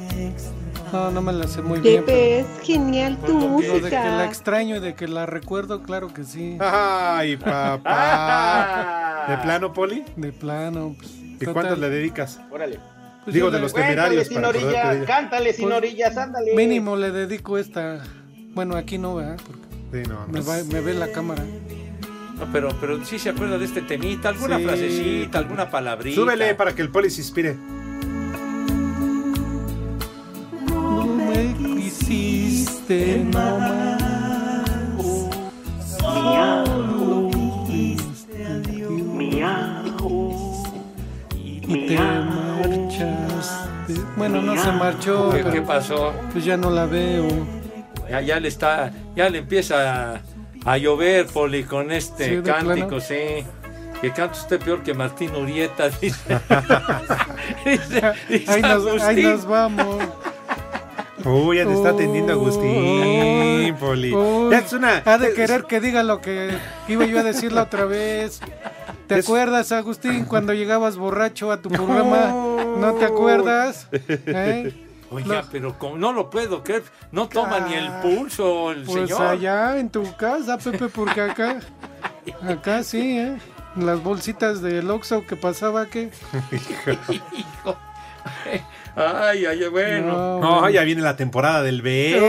No, 0.92 1.11
no 1.11 1.20
me 1.20 1.33
la 1.33 1.46
sé 1.46 1.61
muy 1.62 1.79
bien. 1.81 2.05
Pepe, 2.05 2.40
es 2.40 2.46
genial 2.62 3.18
tu 3.18 3.38
pero- 3.38 3.57
pero 3.61 3.75
de 3.81 3.90
que 3.90 3.94
la 3.96 4.03
música. 4.03 4.25
extraño 4.25 4.77
y 4.77 4.81
de 4.81 4.94
que 4.94 5.07
la 5.09 5.27
recuerdo, 5.27 5.83
claro 5.83 6.09
que 6.12 6.25
sí. 6.25 6.57
Ay, 6.59 7.37
papá. 7.37 9.27
¿De 9.29 9.37
plano, 9.38 9.73
Poli? 9.73 10.05
De 10.16 10.33
plano. 10.33 10.94
pues, 10.99 11.11
¿Y 11.14 11.37
total. 11.38 11.53
cuántas 11.53 11.79
le 11.79 11.90
dedicas? 11.90 12.40
Órale. 12.51 12.81
Pues 13.24 13.35
Digo, 13.35 13.50
de 13.50 13.61
los 13.61 13.72
Cuéntale 13.72 13.94
temerarios. 13.96 14.26
sin 14.28 14.40
de 14.42 14.46
orillas, 14.48 14.96
ella. 14.96 15.04
cántale 15.04 15.52
sin 15.52 15.64
Pues, 15.66 15.76
orillas, 15.76 16.16
ándale. 16.16 16.54
Mínimo 16.56 16.96
le 16.96 17.11
dedico 17.11 17.59
esta. 17.59 18.02
Bueno, 18.54 18.76
aquí 18.76 18.98
no, 18.98 19.16
¿verdad? 19.16 19.38
Porque 19.46 19.61
Sí, 20.04 20.09
no, 20.09 20.26
me, 20.28 20.40
no. 20.40 20.46
va- 20.46 20.64
me 20.64 20.80
ve 20.80 20.94
la 20.94 21.09
cámara. 21.12 21.44
No, 22.38 22.46
pero, 22.52 22.70
pero 22.80 23.04
sí 23.04 23.18
se 23.18 23.28
acuerda 23.28 23.59
de 23.59 23.66
este 23.66 23.83
temita, 23.83 24.30
alguna 24.30 24.56
Sí. 24.59 24.64
frasecita, 24.64 25.38
alguna 25.38 25.70
palabrita. 25.70 26.14
Súbele 26.18 26.54
para 26.54 26.74
que 26.74 26.80
el 26.83 26.88
Poli 26.88 27.11
se 27.11 27.20
inspire. 27.20 27.54
No 30.68 31.04
me 31.04 31.54
quisiste 31.59 33.24
dijiste 37.66 38.46
adiós. 38.46 38.98
Y 41.37 41.61
te 41.61 41.94
marchaste. 41.98 42.29
Bueno, 44.20 44.42
no 44.42 44.62
se 44.62 44.70
marchó. 44.72 45.30
¿Qué, 45.30 45.38
pero 45.38 45.50
qué 45.52 45.62
pasó? 45.62 46.12
Pues 46.33 46.44
ya 46.44 46.56
no 46.56 46.70
la 46.70 46.87
veo. 46.87 47.26
Ya, 48.09 48.20
ya 48.20 48.38
le 48.40 48.48
está, 48.48 48.90
ya 49.16 49.28
le 49.30 49.38
empieza 49.38 50.14
a, 50.14 50.20
a 50.66 50.76
llover, 50.78 51.26
Poli, 51.26 51.64
con 51.64 51.90
este 51.92 52.37
Sí, 52.37 52.42
cántico, 52.42 52.88
plano. 52.88 53.00
sí. 53.00 53.44
Que 54.00 54.11
canta 54.12 54.33
usted 54.38 54.59
peor 54.61 54.83
que 54.83 54.94
Martín 54.94 55.35
Urieta, 55.35 55.88
dice. 56.00 56.38
dice, 57.64 58.12
dice 58.28 58.50
Ahí 58.52 58.62
nos, 58.62 58.87
ahí 58.87 59.22
Agustín. 59.22 59.22
nos 59.30 59.46
vamos. 59.46 59.96
Uy, 61.24 61.59
ya 61.59 61.66
te 61.66 61.74
está 61.74 61.90
atendiendo 61.90 62.33
Agustín, 62.33 63.74
Poli. 63.78 64.12
Uy, 64.14 64.50
Ya 64.50 64.59
es 64.59 64.72
una. 64.72 65.02
Ha 65.04 65.18
de 65.18 65.35
querer 65.35 65.64
que 65.64 65.80
diga 65.80 66.02
lo 66.02 66.20
que 66.20 66.56
iba 66.88 67.04
yo 67.04 67.20
a 67.20 67.22
decir 67.22 67.52
la 67.52 67.64
otra 67.64 67.85
vez. 67.85 68.40
¿Te 69.11 69.18
Es- 69.18 69.27
acuerdas, 69.27 69.73
Agustín, 69.73 70.25
cuando 70.25 70.55
llegabas 70.55 70.96
borracho 70.96 71.51
a 71.51 71.61
tu 71.61 71.68
programa? 71.68 72.33
¿No 72.79 72.94
te 72.94 73.05
acuerdas? 73.05 73.88
¿Eh? 73.92 74.87
Oiga, 75.11 75.42
pero 75.51 75.77
como 75.77 75.99
no 75.99 76.12
lo 76.12 76.31
puedo 76.31 76.62
creer, 76.62 76.85
no 77.11 77.29
toma 77.29 77.59
ni 77.59 77.75
el 77.75 77.90
pulso 78.01 78.70
el 78.70 78.85
Pues 78.85 79.09
señor. 79.11 79.27
allá 79.27 79.79
en 79.81 79.90
tu 79.90 80.05
casa, 80.16 80.57
Pepe, 80.59 80.87
porque 80.88 81.20
acá, 81.23 81.59
acá 82.49 82.85
sí, 82.85 83.18
¿eh? 83.18 83.37
Las 83.75 84.01
bolsitas 84.01 84.62
del 84.62 84.88
Oxxo 84.88 85.27
que 85.27 85.35
pasaba, 85.35 85.87
¿qué? 85.87 86.11
Hijo. 87.33 87.77
Ay, 88.94 89.46
ay, 89.46 89.66
bueno. 89.68 90.38
No, 90.40 90.70
ya 90.70 90.83
viene 90.83 91.03
la 91.03 91.16
temporada 91.16 91.62
del 91.62 91.83
BASE. 91.83 92.20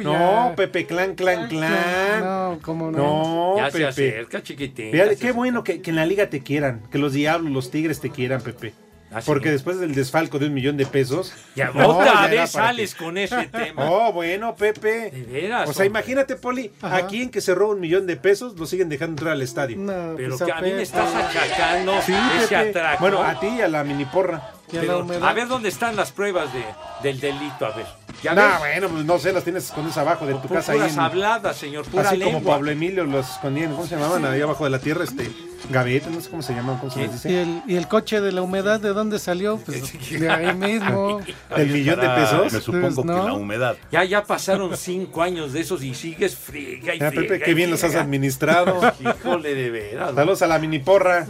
Uy, 0.00 0.04
no, 0.04 0.48
ya. 0.50 0.56
Pepe, 0.56 0.86
clan, 0.86 1.14
clan, 1.14 1.48
clan. 1.48 2.20
No, 2.24 2.58
cómo 2.62 2.90
no. 2.90 2.98
No, 2.98 3.56
ya 3.58 3.66
se 3.70 3.78
Pepe. 3.78 3.86
acerca, 3.88 4.42
chiquitín. 4.42 4.90
Fíjate, 4.92 5.10
ya 5.12 5.16
se 5.16 5.26
qué 5.26 5.32
bueno 5.32 5.62
que, 5.64 5.80
que 5.82 5.90
en 5.90 5.96
la 5.96 6.06
liga 6.06 6.28
te 6.30 6.40
quieran, 6.42 6.82
que 6.90 6.98
los 6.98 7.12
diablos, 7.12 7.52
los 7.52 7.70
tigres 7.70 8.00
te 8.00 8.10
quieran, 8.10 8.40
Pepe. 8.40 8.72
¿Ah, 9.12 9.20
sí? 9.20 9.26
Porque 9.26 9.50
después 9.50 9.80
del 9.80 9.92
desfalco 9.92 10.38
de 10.38 10.46
un 10.46 10.54
millón 10.54 10.76
de 10.76 10.86
pesos. 10.86 11.32
Ya, 11.56 11.72
no, 11.74 11.88
otra 11.88 12.30
ya 12.30 12.42
vez 12.42 12.50
sales 12.52 12.94
que- 12.94 13.04
con 13.04 13.18
ese 13.18 13.46
tema. 13.52 13.90
Oh, 13.90 14.12
bueno, 14.12 14.54
Pepe. 14.54 15.10
De 15.10 15.22
veras. 15.28 15.68
O 15.68 15.72
sea, 15.72 15.84
hombre. 15.84 16.00
imagínate, 16.00 16.36
Poli, 16.36 16.70
Ajá. 16.80 16.96
aquí 16.98 17.22
en 17.22 17.30
que 17.30 17.40
se 17.40 17.52
roba 17.52 17.74
un 17.74 17.80
millón 17.80 18.06
de 18.06 18.16
pesos, 18.16 18.56
lo 18.56 18.66
siguen 18.66 18.88
dejando 18.88 19.14
entrar 19.14 19.32
al 19.32 19.42
estadio. 19.42 19.76
No, 19.78 20.14
Pero 20.16 20.36
pues 20.38 20.42
que 20.44 20.52
a 20.52 20.60
mí 20.60 20.70
me 20.72 20.82
estás 20.82 21.12
achacando 21.12 22.00
Sí, 22.02 22.14
ese 22.38 22.54
Pepe. 22.56 22.70
atraco. 22.70 23.00
Bueno, 23.00 23.20
a 23.20 23.40
ti 23.40 23.48
y 23.48 23.60
a 23.62 23.66
la 23.68 23.82
mini 23.82 24.04
porra. 24.04 24.42
Y 24.72 24.76
a 24.76 24.80
Pero, 24.80 25.04
ver 25.34 25.48
dónde 25.48 25.68
están 25.68 25.96
las 25.96 26.12
pruebas 26.12 26.52
de, 26.52 26.64
del 27.02 27.18
delito, 27.20 27.66
a 27.66 27.70
ver. 27.76 27.86
Ya 28.22 28.34
No, 28.34 28.42
ves, 28.42 28.58
bueno, 28.58 28.88
pues 28.90 29.04
no 29.04 29.18
sé, 29.18 29.32
las 29.32 29.44
tienes 29.44 29.64
escondidas 29.64 29.96
abajo 29.98 30.26
de 30.26 30.34
tu 30.34 30.48
casa 30.48 30.72
ahí. 30.72 30.78
puras 30.78 30.92
en- 30.92 31.00
habladas, 31.00 31.56
señor, 31.56 31.86
pura 31.86 32.08
así 32.08 32.16
lengua. 32.18 32.34
como 32.40 32.52
Pablo 32.52 32.70
Emilio 32.70 33.04
los 33.04 33.30
escondían, 33.30 33.72
¿cómo 33.74 33.86
se 33.86 33.96
llamaban? 33.96 34.24
Ahí 34.26 34.40
abajo 34.42 34.64
de 34.64 34.70
la 34.70 34.78
tierra, 34.78 35.04
este, 35.04 35.30
gavetas, 35.70 36.12
no 36.12 36.20
sé 36.20 36.28
cómo 36.28 36.42
se 36.42 36.52
llaman, 36.54 36.76
¿cómo 36.78 36.90
se 36.92 36.98
les 37.00 37.08
¿Y 37.08 37.12
dice? 37.14 37.42
el, 37.42 37.62
¿Y 37.66 37.76
el 37.76 37.88
coche 37.88 38.20
de 38.20 38.32
la 38.32 38.42
humedad 38.42 38.78
de 38.78 38.90
dónde 38.90 39.18
salió? 39.18 39.56
Pues 39.56 40.10
de 40.20 40.28
ahí 40.30 40.54
mismo. 40.54 41.20
Del 41.56 41.68
millón 41.70 41.98
de 42.00 42.08
pesos. 42.10 42.52
Me 42.52 42.60
supongo 42.60 43.02
Pues, 43.02 43.06
que 43.06 43.22
la 43.26 43.32
humedad. 43.32 43.76
Ya, 43.90 44.04
ya 44.04 44.22
pasaron 44.22 44.76
cinco 44.76 45.22
años 45.22 45.54
de 45.54 45.60
esos 45.60 45.82
y 45.82 45.94
sigues 45.94 46.36
friega 46.36 46.94
y 46.94 46.98
friega 46.98 47.10
Pepe, 47.12 47.40
qué 47.40 47.50
y 47.52 47.54
bien 47.54 47.70
los 47.70 47.82
has 47.84 47.94
administrado. 47.94 48.80
Híjole, 49.00 49.54
de 49.54 49.70
veras. 49.70 50.14
Saludos 50.14 50.42
a 50.42 50.46
la 50.46 50.58
mini 50.58 50.78
porra. 50.78 51.26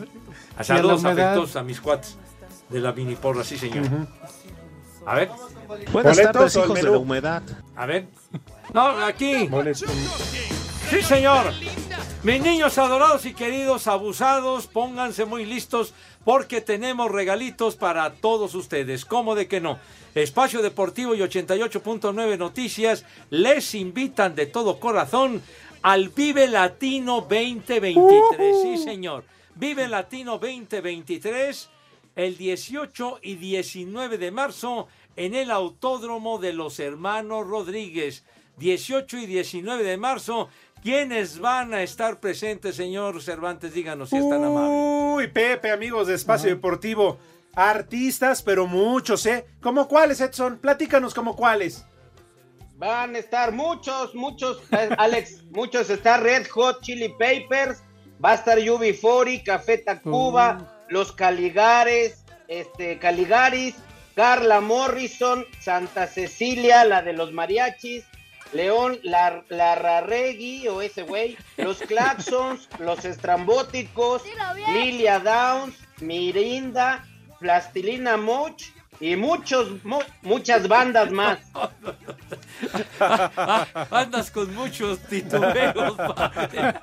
A 0.59 0.65
Saludos 0.65 1.03
Y 1.05 1.07
afectuosos 1.07 1.55
a 1.57 1.63
mis 1.63 1.81
cuates 1.81 2.17
de 2.71 2.81
la 2.81 2.93
mini 2.93 3.17
porra, 3.17 3.45
sí, 3.45 3.59
señor. 3.59 3.87
A 5.07 5.15
ver, 5.15 5.31
Buenas 5.93 6.17
tardes, 6.17 6.57
hijos 6.57 6.75
de 6.75 6.83
la 6.83 6.99
humedad. 6.99 7.43
a 7.77 7.87
ver. 7.87 8.07
No, 8.73 8.83
aquí. 9.05 9.47
Boletos. 9.49 9.85
Sí, 10.91 11.03
señor. 11.03 11.53
Mis 12.23 12.43
niños 12.43 12.77
adorados 12.77 13.25
y 13.25 13.33
queridos, 13.33 13.87
abusados, 13.87 14.67
pónganse 14.67 15.25
muy 15.25 15.47
listos 15.47 15.95
porque 16.25 16.61
tenemos 16.61 17.11
regalitos 17.11 17.77
para 17.77 18.13
todos 18.15 18.55
ustedes. 18.55 19.05
¿Cómo 19.05 19.35
de 19.35 19.49
que 19.49 19.61
no? 19.61 19.79
Espacio 20.15 20.61
Deportivo 20.61 21.15
y 21.15 21.21
88.9 21.21 22.37
Noticias 22.37 23.05
les 23.31 23.75
invitan 23.75 24.35
de 24.35 24.47
todo 24.47 24.79
corazón 24.81 25.41
al 25.83 26.11
Vive 26.11 26.47
Latino 26.49 27.21
2023. 27.23 28.57
Sí, 28.63 28.77
señor. 28.77 29.25
Vive 29.55 29.89
Latino 29.89 30.33
2023 30.33 31.71
el 32.21 32.37
18 32.37 33.21
y 33.23 33.37
19 33.37 34.19
de 34.19 34.31
marzo 34.31 34.89
en 35.17 35.35
el 35.35 35.51
Autódromo 35.51 36.39
de 36.39 36.53
los 36.53 36.79
Hermanos 36.79 37.47
Rodríguez. 37.47 38.25
18 38.59 39.19
y 39.19 39.27
19 39.27 39.83
de 39.83 39.97
marzo. 39.97 40.49
¿Quiénes 40.83 41.39
van 41.41 41.75
a 41.75 41.83
estar 41.83 42.21
presentes, 42.21 42.77
señor 42.77 43.23
Cervantes? 43.23 43.75
Díganos 43.75 44.11
si 44.11 44.17
están 44.17 44.45
amables. 44.45 44.71
Uy, 44.73 45.27
Pepe, 45.29 45.71
amigos 45.71 46.07
de 46.07 46.15
Espacio 46.15 46.51
Deportivo. 46.51 47.19
Artistas, 47.55 48.43
pero 48.43 48.67
muchos, 48.67 49.27
¿eh? 49.27 49.45
¿Cómo 49.61 49.89
cuáles, 49.89 50.21
Edson? 50.21 50.59
Platícanos 50.59 51.15
como 51.15 51.35
cuáles. 51.37 51.85
Van 52.77 53.15
a 53.15 53.19
estar 53.19 53.53
muchos, 53.53 54.15
muchos, 54.15 54.63
Alex, 54.99 55.45
muchos. 55.51 55.91
Está 55.91 56.17
Red 56.17 56.47
Hot 56.49 56.81
Chili 56.81 57.09
Papers, 57.11 57.83
va 58.25 58.33
a 58.33 58.35
estar 58.35 58.59
UB40, 58.59 59.45
Café 59.45 59.79
Tacuba, 59.79 60.80
Los 60.91 61.13
Caligares, 61.13 62.25
este, 62.49 62.99
Caligaris, 62.99 63.77
Carla 64.15 64.61
Morrison, 64.61 65.47
Santa 65.61 66.07
Cecilia, 66.07 66.85
la 66.85 67.01
de 67.01 67.15
los 67.15 67.33
mariachis, 67.33 68.05
León 68.53 68.99
la, 69.03 69.45
Larraregui 69.49 70.69
o 70.69 70.83
ese 70.83 71.03
güey, 71.03 71.39
los 71.57 71.79
Claxons, 71.79 72.69
los 72.79 73.05
Estrambóticos, 73.05 74.23
Lilia 74.73 75.21
Downs, 75.21 75.77
Mirinda, 76.01 77.05
Plastilina 77.39 78.17
Moch 78.17 78.61
y 79.01 79.17
muchos, 79.17 79.83
mu- 79.85 79.99
muchas 80.23 80.69
bandas 80.69 81.11
más. 81.11 81.39
Andas 83.91 84.31
con 84.31 84.55
muchos 84.55 84.99
titubeos, 85.01 85.97
padre. 85.97 86.75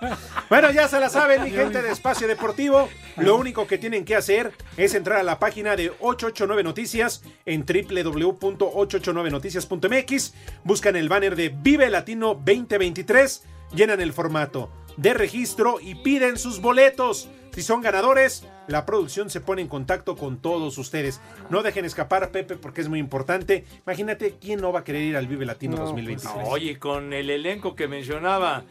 Bueno, 0.49 0.71
ya 0.71 0.87
se 0.87 0.99
la 0.99 1.09
saben, 1.09 1.43
mi 1.43 1.51
gente 1.51 1.79
de 1.81 1.91
Espacio 1.91 2.27
Deportivo. 2.27 2.89
Lo 3.17 3.35
único 3.35 3.67
que 3.67 3.77
tienen 3.77 4.05
que 4.05 4.15
hacer 4.15 4.51
es 4.77 4.95
entrar 4.95 5.19
a 5.19 5.23
la 5.23 5.37
página 5.39 5.75
de 5.75 5.89
889 5.99 6.63
Noticias 6.63 7.21
en 7.45 7.63
www.889noticias.mx. 7.65 10.33
Buscan 10.63 10.95
el 10.95 11.09
banner 11.09 11.35
de 11.35 11.49
Vive 11.49 11.89
Latino 11.89 12.27
2023, 12.33 13.43
llenan 13.75 14.01
el 14.01 14.13
formato 14.13 14.71
de 14.97 15.13
registro 15.13 15.79
y 15.79 15.93
piden 15.95 16.37
sus 16.37 16.59
boletos. 16.59 17.29
Si 17.57 17.63
son 17.63 17.81
ganadores, 17.81 18.45
la 18.67 18.85
producción 18.85 19.31
se 19.31 19.41
pone 19.41 19.63
en 19.63 19.67
contacto 19.67 20.15
con 20.15 20.37
todos 20.37 20.77
ustedes. 20.77 21.19
No 21.49 21.63
dejen 21.63 21.85
escapar, 21.85 22.29
Pepe, 22.29 22.55
porque 22.55 22.81
es 22.81 22.87
muy 22.87 22.99
importante. 22.99 23.65
Imagínate 23.83 24.35
quién 24.39 24.61
no 24.61 24.71
va 24.71 24.81
a 24.81 24.83
querer 24.83 25.01
ir 25.01 25.17
al 25.17 25.25
Vive 25.25 25.43
Latino 25.43 25.75
No, 25.75 25.85
2023. 25.85 26.33
pues, 26.35 26.47
oye, 26.51 26.77
con 26.77 27.13
el 27.13 27.31
elenco 27.31 27.75
que 27.75 27.87
mencionaba 27.87 28.63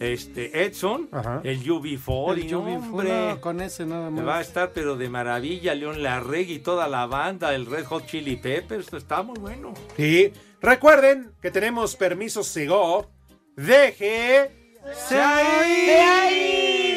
este 0.00 0.64
Edson, 0.64 1.08
el 1.44 1.62
UB40, 1.62 2.32
El 2.32 2.48
UB40, 2.50 2.54
hombre. 2.56 3.08
no, 3.28 3.40
con 3.40 3.60
ese 3.60 3.86
nada 3.86 4.10
más. 4.10 4.26
Va 4.26 4.38
a 4.38 4.40
estar, 4.40 4.72
pero 4.72 4.96
de 4.96 5.08
maravilla, 5.08 5.72
León 5.76 6.02
Larregui, 6.02 6.58
toda 6.58 6.88
la 6.88 7.06
banda, 7.06 7.54
el 7.54 7.66
Red 7.66 7.84
Hot 7.84 8.04
Chili 8.06 8.34
Peppers, 8.34 8.92
está 8.94 9.22
muy 9.22 9.38
bueno. 9.38 9.74
Sí, 9.96 10.32
recuerden 10.60 11.30
que 11.40 11.52
tenemos 11.52 11.94
permisos 11.94 12.48
Segov. 12.48 13.06
Deje. 13.54 14.50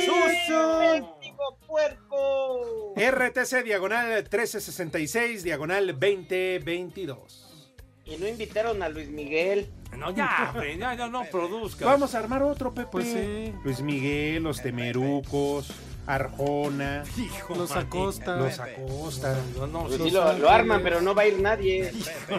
¡Suso! 0.06 1.17
Puerco! 1.78 2.94
RTC 2.96 3.64
diagonal 3.64 4.08
1366 4.08 5.44
diagonal 5.44 5.88
2022. 5.88 7.44
Y 8.06 8.18
no 8.18 8.28
invitaron 8.28 8.82
a 8.82 8.90
Luis 8.90 9.10
Miguel. 9.10 9.70
No, 9.98 10.12
ya, 10.12 10.54
ya, 10.80 10.94
ya 10.96 11.08
no 11.08 11.26
produzca. 11.26 11.86
Vamos 11.86 12.16
a 12.16 12.20
armar 12.20 12.42
otro, 12.44 12.74
Pepe. 12.74 12.88
Pues 12.92 13.06
sí. 13.06 13.54
Luis 13.64 13.82
Miguel, 13.82 14.44
los 14.44 14.62
Temerucos, 14.62 15.72
Arjona, 16.06 17.04
Los 17.50 17.72
Acosta. 17.72 18.38
los 18.38 18.60
Acosta. 18.60 19.38
No, 19.58 19.68
no, 19.68 19.84
Pues 19.88 20.00
Los 20.00 20.08
sí, 20.10 20.14
lo, 20.40 20.50
arman, 20.50 20.82
pero 20.84 21.02
no 21.02 21.14
va 21.14 21.24
a 21.24 21.28
ir 21.28 21.42
nadie. 21.42 21.92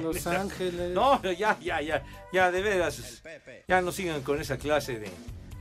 Los 0.02 0.26
Ángeles. 0.26 0.94
No, 0.94 1.22
ya, 1.22 1.58
ya, 1.60 1.80
ya, 1.82 2.02
ya, 2.32 2.50
de 2.50 2.62
veras, 2.62 3.22
ya 3.68 3.82
no 3.82 3.92
sigan 3.92 4.22
con 4.22 4.40
esa 4.40 4.56
clase 4.56 4.98
de, 4.98 5.10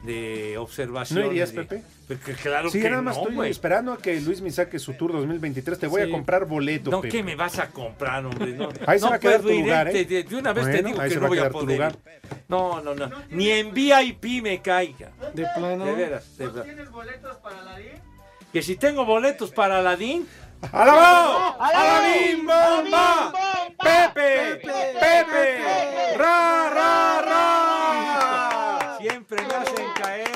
de 0.08 0.58
observación. 0.58 1.20
¿No 1.20 1.28
irías, 1.32 1.52
Pepe? 1.52 1.84
claro 2.42 2.70
Sí, 2.72 2.82
que 2.82 2.90
nada 2.90 3.02
más 3.02 3.16
no, 3.18 3.22
estoy 3.24 3.36
güey. 3.36 3.52
esperando 3.52 3.92
a 3.94 3.98
que 3.98 4.20
Luis 4.22 4.42
me 4.42 4.50
saque 4.50 4.80
su 4.80 4.94
tour 4.94 5.12
2023. 5.12 5.78
Te 5.78 5.88
voy 5.88 6.02
Sí. 6.02 6.08
a 6.08 6.12
comprar 6.12 6.46
boleto, 6.46 6.90
No, 6.90 7.02
Pepe. 7.02 7.18
¿qué 7.18 7.24
me 7.24 7.36
vas 7.36 7.60
a 7.60 7.70
comprar, 7.70 8.26
hombre? 8.26 8.54
No, 8.54 8.70
Ahí 8.88 8.98
se 8.98 9.06
no 9.06 9.12
va 9.12 9.18
a 9.18 9.20
quedar 9.20 9.42
puedo 9.42 9.50
tu 9.54 9.60
ir, 9.60 9.66
lugar, 9.66 9.92
de- 9.92 10.00
¿eh? 10.02 10.06
de, 10.06 10.24
de 10.24 10.36
una 10.36 10.54
vez 10.54 10.66
te 10.66 10.72
Bueno, 10.72 10.88
digo 10.90 11.02
ahí 11.02 11.10
que 11.10 11.16
no 11.20 11.28
voy 11.28 11.38
a 11.38 11.42
quedar 11.42 11.52
tu 11.52 11.60
poder. 11.60 11.78
lugar. 11.78 11.96
No, 12.48 12.82
no, 12.82 12.96
no. 12.96 13.10
Ni 13.30 13.50
en 13.50 13.74
VIP 13.74 14.42
me 14.42 14.62
caiga. 14.62 15.12
De 15.34 15.46
plano. 15.56 15.86
De 15.86 15.94
veras, 15.94 16.38
de 16.38 16.48
veras. 16.48 16.66
Que 18.54 18.62
si 18.64 18.78
tengo 18.78 19.06
boletos 19.06 19.52
para 19.52 19.80
Aladín. 19.80 20.26
¡Alabín! 20.72 21.54
¡Alabín 21.60 22.48
bomba! 22.48 23.32
¡Pepe! 23.84 24.56
¡Pepe! 24.64 26.18
¡Ra, 26.18 26.70
ra, 26.74 27.22
ra! 27.22 28.98
Siempre 29.00 29.44
me 29.46 29.54
hacen 29.54 29.86
caer. 30.02 30.28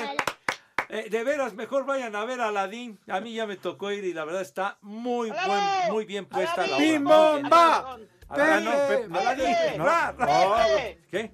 Eh, 0.93 1.07
de 1.09 1.23
veras, 1.23 1.53
mejor 1.53 1.85
vayan 1.85 2.13
a 2.17 2.25
ver 2.25 2.41
a 2.41 2.49
Aladín. 2.49 2.99
A 3.07 3.21
mí 3.21 3.33
ya 3.33 3.47
me 3.47 3.55
tocó 3.55 3.93
ir 3.93 4.03
y 4.03 4.13
la 4.13 4.25
verdad 4.25 4.41
está 4.41 4.77
muy 4.81 5.29
buen, 5.29 5.63
muy 5.89 6.03
bien 6.03 6.25
puesta 6.25 6.67
la 6.67 6.75
obra. 6.75 7.97
Ra, 9.77 10.11
ra. 10.11 10.65
¿Qué? 11.09 11.31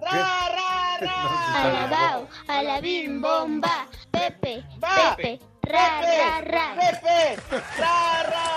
Alabao, 1.56 2.28
alabim, 2.48 3.20
bomba, 3.20 3.88
Pepe, 4.12 4.64
Va. 4.84 5.16
Pepe, 5.16 5.40
ra, 5.64 6.02
ra, 6.02 6.42
ra. 6.42 6.76
Pepe, 6.76 7.42
ra, 7.80 8.24
ra, 8.30 8.48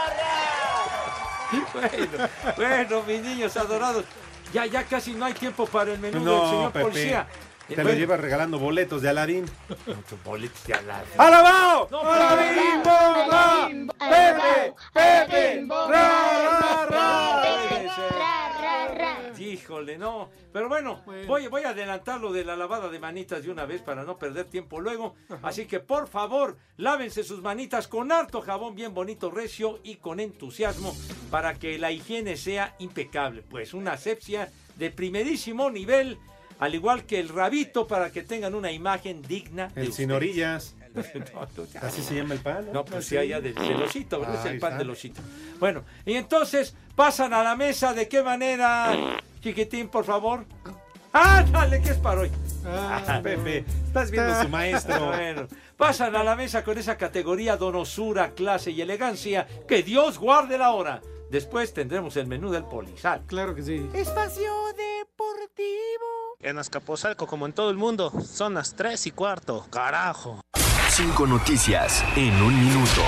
Bueno, 1.73 2.29
bueno, 2.57 3.03
mis 3.07 3.23
niños 3.23 3.57
adorados. 3.57 4.05
Ya, 4.53 4.67
ya 4.67 4.85
casi 4.85 5.13
no 5.15 5.25
hay 5.25 5.33
tiempo 5.33 5.65
para 5.65 5.93
el 5.93 5.99
menú 5.99 6.23
del 6.23 6.41
señor 6.51 6.73
Pepe. 6.73 6.85
policía. 6.85 7.27
Te 7.71 7.75
Eh, 7.75 7.77
lo 7.79 7.83
bueno, 7.85 7.99
llevas 7.99 8.21
regalando 8.21 8.59
boletos 8.59 9.01
de 9.03 9.09
Aladín. 9.09 9.47
boletos 10.25 10.65
de 10.67 10.75
Aladín. 10.75 11.13
¡Alabao! 11.19 11.89
No, 11.91 12.01
¡Alabín 12.01 12.83
bomba! 12.85 13.69
¡Pepe! 13.99 14.75
¡Pepe! 14.93 15.67
¡Ra, 15.69 16.87
ra, 16.87 16.87
ra! 16.87 17.47
Híjole, 19.39 19.97
no. 19.99 20.31
Pero 20.53 20.69
bueno, 20.69 21.03
Voy, 21.27 21.47
voy 21.49 21.63
a 21.63 21.71
adelantar 21.71 22.21
lo 22.21 22.31
de 22.33 22.45
la 22.45 22.57
lavada 22.57 22.89
de 22.89 22.99
manitas 23.01 23.43
de 23.43 23.51
una 23.51 23.65
vez 23.65 23.81
para 23.83 24.05
no 24.05 24.19
perder 24.19 24.45
tiempo 24.47 24.81
luego. 24.81 25.15
Así 25.43 25.67
que 25.67 25.81
por 25.81 26.09
favor, 26.09 26.57
lávense 26.77 27.25
sus 27.25 27.41
manitas 27.43 27.89
con 27.89 28.13
harto 28.13 28.43
jabón 28.43 28.75
bien 28.75 28.93
bonito, 28.95 29.31
recio 29.31 29.79
y 29.83 29.97
con 29.97 30.21
entusiasmo 30.21 30.95
para 31.31 31.55
que 31.55 31.79
la 31.79 31.91
higiene 31.91 32.37
sea 32.37 32.75
impecable. 32.79 33.43
Pues 33.43 33.73
una 33.75 33.93
asepsia 33.93 34.51
de 34.77 34.91
primerísimo 34.91 35.71
nivel, 35.71 36.19
al 36.61 36.75
igual 36.75 37.05
que 37.05 37.19
el 37.19 37.29
rabito 37.31 37.87
para 37.89 38.11
que 38.13 38.23
tengan 38.23 38.55
una 38.55 38.71
imagen 38.71 39.23
digna 39.23 39.69
de 39.69 39.83
El 39.83 39.93
sin 39.93 40.13
orillas. 40.13 40.77
No, 40.93 41.47
Así 41.83 42.03
se 42.03 42.17
llama 42.17 42.35
el 42.35 42.41
pan. 42.41 42.67
no, 42.73 42.85
pues 42.85 42.99
Así. 42.99 43.11
sí, 43.11 43.17
allá 43.17 43.41
del, 43.41 43.55
del 43.55 43.81
osito, 43.81 44.19
¿verdad? 44.19 44.45
Es 44.45 44.53
el 44.53 44.59
pan 44.59 44.77
del 44.77 44.91
osito. 44.91 45.23
Bueno, 45.61 45.85
y 46.05 46.15
entonces 46.15 46.75
pasan 46.97 47.33
a 47.33 47.45
la 47.45 47.55
mesa. 47.55 47.95
¿De 47.95 48.09
qué 48.09 48.25
manera, 48.25 48.93
chiquitín, 49.41 49.87
por 49.89 50.05
favor? 50.05 50.45
¡Ah, 51.13 51.45
dale, 51.51 51.81
que 51.81 51.91
es 51.91 51.97
para 51.99 52.23
hoy! 52.23 52.31
Ah, 52.67 53.21
Pepe, 53.23 53.65
estás 53.87 54.11
viendo 54.11 54.43
su 54.43 54.49
maestro. 54.49 55.07
Bueno, 55.15 55.47
pasan 55.77 56.17
a 56.17 56.25
la 56.25 56.35
mesa 56.35 56.65
con 56.65 56.77
esa 56.77 56.97
categoría 56.97 57.57
donosura, 57.57 58.33
clase 58.33 58.73
y 58.73 58.81
elegancia. 58.81 59.47
¡Que 59.69 59.85
Dios 59.85 60.19
guarde 60.19 60.59
la 60.59 60.73
hora! 60.73 61.01
Después 61.31 61.73
tendremos 61.73 62.17
el 62.17 62.27
menú 62.27 62.51
del 62.51 62.65
polizal. 62.65 63.23
Claro 63.27 63.55
que 63.55 63.63
sí. 63.63 63.89
Espacio 63.95 64.53
Deportivo. 64.77 65.67
En 66.41 66.59
Azcapotzalco, 66.59 67.29
como 67.29 67.47
en 67.47 67.53
todo 67.53 67.71
el 67.71 67.77
mundo, 67.77 68.13
son 68.25 68.55
las 68.55 68.75
3 68.75 69.07
y 69.07 69.11
cuarto. 69.13 69.65
Carajo. 69.71 70.41
Cinco 70.91 71.29
noticias 71.29 72.03
en 72.17 72.35
un 72.43 72.59
minuto. 72.59 73.03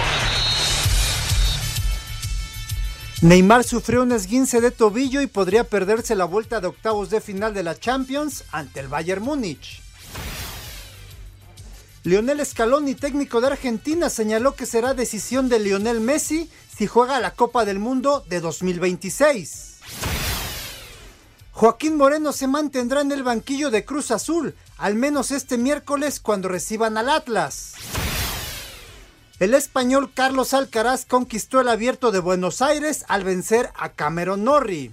Neymar 3.22 3.64
sufrió 3.64 4.02
un 4.02 4.12
esguince 4.12 4.60
de 4.60 4.70
tobillo 4.70 5.20
y 5.20 5.26
podría 5.26 5.64
perderse 5.64 6.14
la 6.14 6.24
vuelta 6.24 6.60
de 6.60 6.68
octavos 6.68 7.10
de 7.10 7.20
final 7.20 7.52
de 7.54 7.64
la 7.64 7.76
Champions 7.76 8.44
ante 8.52 8.78
el 8.78 8.86
Bayern 8.86 9.22
Múnich. 9.22 9.82
Lionel 12.04 12.44
Scaloni, 12.44 12.96
técnico 12.96 13.40
de 13.40 13.46
Argentina, 13.48 14.10
señaló 14.10 14.56
que 14.56 14.66
será 14.66 14.92
decisión 14.92 15.48
de 15.48 15.60
Lionel 15.60 16.00
Messi 16.00 16.50
si 16.82 16.88
juega 16.88 17.20
la 17.20 17.30
Copa 17.30 17.64
del 17.64 17.78
Mundo 17.78 18.24
de 18.28 18.40
2026. 18.40 19.76
Joaquín 21.52 21.96
Moreno 21.96 22.32
se 22.32 22.48
mantendrá 22.48 23.02
en 23.02 23.12
el 23.12 23.22
banquillo 23.22 23.70
de 23.70 23.84
Cruz 23.84 24.10
Azul 24.10 24.56
al 24.78 24.96
menos 24.96 25.30
este 25.30 25.58
miércoles 25.58 26.18
cuando 26.18 26.48
reciban 26.48 26.98
al 26.98 27.08
Atlas. 27.08 27.74
El 29.38 29.54
español 29.54 30.10
Carlos 30.12 30.54
Alcaraz 30.54 31.04
conquistó 31.04 31.60
el 31.60 31.68
abierto 31.68 32.10
de 32.10 32.18
Buenos 32.18 32.60
Aires 32.60 33.04
al 33.06 33.22
vencer 33.22 33.70
a 33.76 33.90
Cameron 33.90 34.42
Norrie. 34.42 34.90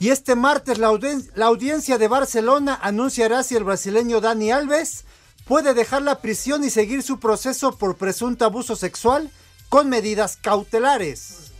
Y 0.00 0.08
este 0.08 0.34
martes 0.34 0.78
la, 0.78 0.90
la 1.36 1.46
audiencia 1.46 1.98
de 1.98 2.08
Barcelona 2.08 2.76
anunciará 2.82 3.44
si 3.44 3.54
el 3.54 3.62
brasileño 3.62 4.20
Dani 4.20 4.50
Alves 4.50 5.04
puede 5.44 5.72
dejar 5.72 6.02
la 6.02 6.18
prisión 6.18 6.64
y 6.64 6.70
seguir 6.70 7.04
su 7.04 7.20
proceso 7.20 7.78
por 7.78 7.94
presunto 7.94 8.44
abuso 8.44 8.74
sexual 8.74 9.30
con 9.76 9.90
medidas 9.90 10.38
cautelares. 10.40 11.52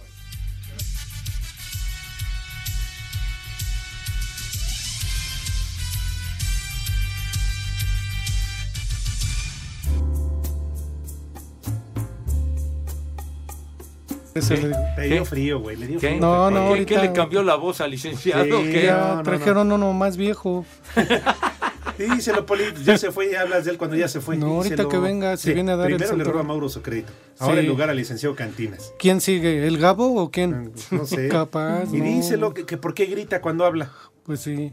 Eso 14.34 14.54
le. 14.54 14.68
Le 14.96 15.08
dio 15.08 15.24
frío, 15.24 15.60
güey. 15.60 15.76
Le 15.76 15.86
dio 15.86 15.98
¿Qué? 16.00 16.08
frío. 16.08 16.20
No, 16.20 16.50
no, 16.50 16.56
¿Qué, 16.60 16.66
ahorita- 16.68 16.86
qué 16.86 16.98
le 17.06 17.12
cambió 17.12 17.42
la 17.42 17.56
voz 17.56 17.82
al 17.82 17.90
licenciado? 17.90 18.44
Sí, 18.44 18.70
¿Qué? 18.72 18.84
Ya 18.84 18.96
no, 18.98 19.14
no, 19.16 19.22
trajeron 19.24 19.72
uno 19.72 19.92
más 19.92 20.16
viejo. 20.16 20.64
Díselo, 21.99 22.44
Poli. 22.47 22.64
Ya 22.84 22.99
se 22.99 23.11
fue 23.11 23.30
y 23.30 23.34
hablas 23.34 23.64
de 23.64 23.70
él 23.72 23.78
cuando 23.78 23.97
ya 23.97 24.09
se 24.09 24.20
fue. 24.20 24.36
No, 24.36 24.47
ahorita 24.47 24.74
Díselo. 24.74 24.88
que 24.88 24.99
venga, 24.99 25.36
si 25.36 25.49
Sí, 25.49 25.55
viene 25.55 25.72
a 25.72 25.76
dar 25.76 25.90
el 25.90 25.97
Primero 25.97 26.16
le 26.16 26.24
santo- 26.24 26.32
roba 26.32 26.44
a 26.44 26.47
Mauro 26.47 26.68
su 26.68 26.82
crédito. 26.82 27.12
Ahora 27.38 27.55
Sí. 27.55 27.61
en 27.61 27.66
lugar 27.68 27.90
al 27.90 27.97
licenciado 27.97 28.34
Cantinas. 28.34 28.92
¿Quién 28.99 29.20
sigue? 29.20 29.66
¿El 29.66 29.78
Gabo 29.78 30.20
o 30.22 30.30
quién? 30.30 30.72
No 30.90 31.07
sé. 31.07 31.28
Capaz. 31.28 31.84
Y 31.92 31.99
no. 31.99 32.05
díselo 32.05 32.55
que, 32.55 32.66
que 32.66 32.76
por 32.76 32.94
qué 32.94 33.07
grita 33.07 33.40
cuando 33.40 33.64
habla. 33.64 33.90
Pues 34.24 34.40
sí. 34.40 34.72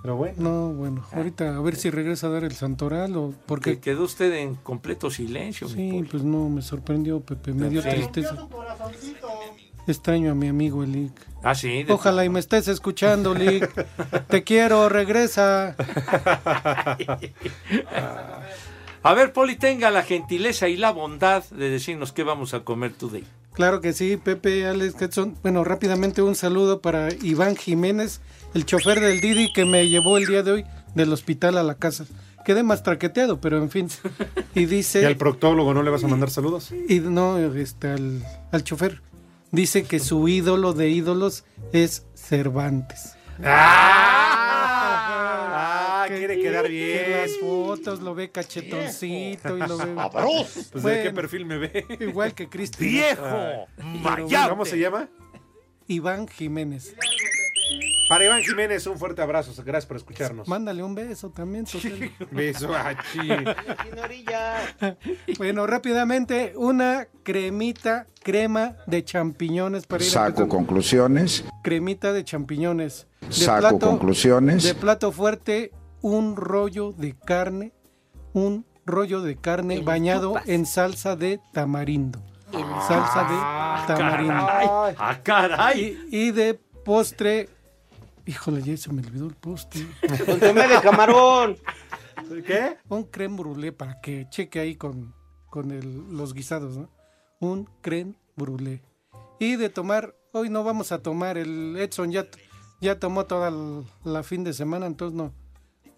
Pero 0.00 0.14
bueno. 0.14 0.34
No, 0.38 0.72
bueno, 0.74 1.04
ahorita 1.12 1.56
a 1.56 1.60
ver 1.60 1.74
si 1.74 1.90
regresa 1.90 2.28
a 2.28 2.30
dar 2.30 2.44
el 2.44 2.52
santoral 2.52 3.16
o 3.16 3.30
Que 3.30 3.36
porque 3.46 3.80
quedó 3.80 4.04
usted 4.04 4.32
en 4.32 4.54
completo 4.54 5.10
silencio. 5.10 5.68
mi 5.70 5.74
sí, 6.02 6.06
pues 6.08 6.22
no 6.22 6.48
me 6.48 6.62
sorprendió 6.62 7.18
Pepe, 7.20 7.52
me 7.52 7.68
dio 7.68 7.82
Sí. 7.82 7.88
tristeza. 7.88 8.46
Extraño 9.88 10.30
a 10.30 10.34
mi 10.34 10.46
amigo 10.48 10.84
Elic. 10.84 11.12
Ah, 11.42 11.54
sí. 11.54 11.82
de- 11.82 11.92
Ojalá 11.92 12.24
y 12.24 12.28
me 12.28 12.40
estés 12.40 12.68
escuchando, 12.68 13.34
Lick. 13.34 13.86
Te 14.28 14.44
quiero, 14.44 14.88
regresa. 14.88 15.74
A 19.02 19.14
ver, 19.14 19.32
Poli, 19.32 19.56
tenga 19.56 19.90
la 19.90 20.02
gentileza 20.02 20.68
y 20.68 20.76
la 20.76 20.90
bondad 20.90 21.44
de 21.50 21.70
decirnos 21.70 22.12
qué 22.12 22.22
vamos 22.24 22.52
a 22.52 22.60
comer 22.60 22.92
today. 22.92 23.24
Claro 23.54 23.80
que 23.80 23.92
sí, 23.92 24.16
Pepe, 24.16 24.66
Alex, 24.66 24.96
Getson. 24.98 25.36
Bueno, 25.42 25.64
rápidamente 25.64 26.20
un 26.22 26.34
saludo 26.34 26.80
para 26.80 27.08
Iván 27.22 27.56
Jiménez, 27.56 28.20
el 28.54 28.66
chofer 28.66 29.00
del 29.00 29.20
Didi 29.20 29.52
que 29.52 29.64
me 29.64 29.88
llevó 29.88 30.18
el 30.18 30.26
día 30.26 30.42
de 30.42 30.52
hoy 30.52 30.64
del 30.94 31.12
hospital 31.12 31.58
a 31.58 31.62
la 31.62 31.74
casa. 31.76 32.04
Quedé 32.44 32.62
más 32.62 32.82
traqueteado, 32.82 33.40
pero 33.40 33.58
en 33.58 33.70
fin. 33.70 33.88
Y 34.54 34.60
¿Y 34.62 34.66
dice... 34.66 35.06
al 35.06 35.16
proctólogo 35.16 35.74
no 35.74 35.82
le 35.82 35.90
vas 35.90 36.04
a 36.04 36.08
mandar 36.08 36.30
saludos? 36.30 36.72
Y 36.88 37.00
no, 37.00 37.38
este, 37.54 37.88
al, 37.88 38.22
al 38.52 38.64
chofer. 38.64 39.00
Dice 39.50 39.84
que 39.84 39.98
su 39.98 40.28
ídolo 40.28 40.72
de 40.74 40.90
ídolos 40.90 41.44
es 41.72 42.04
Cervantes. 42.14 43.16
Ah, 44.70 46.04
quiere 46.08 46.38
quedar 46.40 46.64
Que 46.64 46.70
bien. 46.70 47.10
las 47.12 47.30
fotos 47.40 48.00
lo 48.00 48.14
ve 48.14 48.30
cachetoncito 48.30 49.56
y 49.56 49.60
lo 49.60 49.76
ve. 49.78 49.94
Pues 50.72 50.82
de 50.84 51.02
qué 51.02 51.10
perfil 51.12 51.44
me 51.46 51.58
ve. 51.58 51.84
Igual 52.00 52.34
que 52.34 52.48
Cristian. 52.48 52.88
¡Viejo! 52.90 53.66
Mayate. 54.02 54.48
¿Cómo 54.50 54.64
se 54.64 54.78
llama? 54.78 55.08
Iván 55.86 56.28
Jiménez. 56.28 56.94
Para 58.08 58.24
Iván 58.24 58.42
Jiménez, 58.42 58.86
un 58.86 58.98
fuerte 58.98 59.20
abrazo. 59.20 59.52
Gracias 59.62 59.86
por 59.86 59.98
escucharnos. 59.98 60.48
Mándale 60.48 60.82
un 60.82 60.94
beso 60.94 61.30
también. 61.30 61.66
Totel. 61.66 62.10
Beso 62.30 62.74
a 62.74 62.96
chi. 63.12 63.28
Bueno, 65.36 65.66
rápidamente, 65.66 66.54
una 66.56 67.08
cremita, 67.22 68.06
crema 68.22 68.76
de 68.86 69.04
champiñones 69.04 69.86
para 69.86 70.02
ir 70.02 70.10
Saco 70.10 70.48
conclusiones. 70.48 71.44
Cremita 71.62 72.12
de 72.14 72.24
champiñones. 72.24 73.06
De 73.20 73.32
Saco 73.32 73.78
conclusiones. 73.78 74.62
De 74.64 74.74
plato 74.74 75.12
fuerte, 75.12 75.72
un 76.00 76.36
rollo 76.36 76.92
de 76.92 77.14
carne, 77.14 77.72
un 78.32 78.64
rollo 78.86 79.20
de 79.20 79.36
carne 79.36 79.80
bañado 79.80 80.36
en 80.46 80.64
salsa 80.64 81.14
de 81.14 81.40
tamarindo. 81.52 82.20
salsa 82.86 83.24
de 83.24 83.94
tamarindo. 83.94 84.46
caray. 84.46 84.94
Ah, 84.98 85.20
caray. 85.22 85.98
Y, 86.10 86.28
y 86.28 86.30
de 86.30 86.58
postre, 86.84 87.50
híjole, 88.28 88.62
ya 88.62 88.76
se 88.76 88.92
me 88.92 89.02
olvidó 89.02 89.26
el 89.26 89.34
postre. 89.34 89.86
Consomé 90.26 90.68
de 90.68 90.80
camarón. 90.82 91.56
¿Qué? 92.46 92.76
Un 92.88 93.04
creme 93.04 93.36
brûlée 93.36 93.72
para 93.72 94.00
que 94.00 94.26
cheque 94.30 94.60
ahí 94.60 94.76
con, 94.76 95.14
con 95.50 95.70
el- 95.70 96.08
los 96.16 96.34
guisados, 96.34 96.76
¿no? 96.76 96.90
Un 97.40 97.68
creme 97.80 98.14
brûlée. 98.36 98.82
Y 99.40 99.56
de 99.56 99.68
tomar, 99.70 100.14
hoy 100.32 100.50
no 100.50 100.62
vamos 100.64 100.92
a 100.92 100.98
tomar, 101.02 101.38
el 101.38 101.76
Edson 101.78 102.10
ya, 102.10 102.26
ya 102.80 102.98
tomó 102.98 103.24
toda 103.26 103.48
el- 103.48 103.84
la 104.04 104.22
fin 104.22 104.44
de 104.44 104.52
semana, 104.52 104.86
entonces 104.86 105.16
no. 105.16 105.32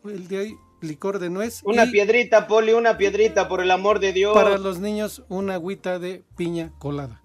El 0.04 0.28
de 0.28 0.38
hoy, 0.38 0.56
licor 0.82 1.18
de 1.18 1.30
nuez. 1.30 1.60
Una 1.64 1.84
y 1.84 1.90
piedrita, 1.90 2.46
Poli, 2.46 2.72
una 2.72 2.96
piedrita, 2.96 3.48
por 3.48 3.60
el 3.60 3.70
amor 3.70 3.98
de 4.00 4.12
Dios. 4.12 4.34
para 4.34 4.56
los 4.58 4.78
niños, 4.78 5.22
una 5.28 5.54
agüita 5.54 5.98
de 5.98 6.22
piña 6.36 6.72
colada. 6.78 7.20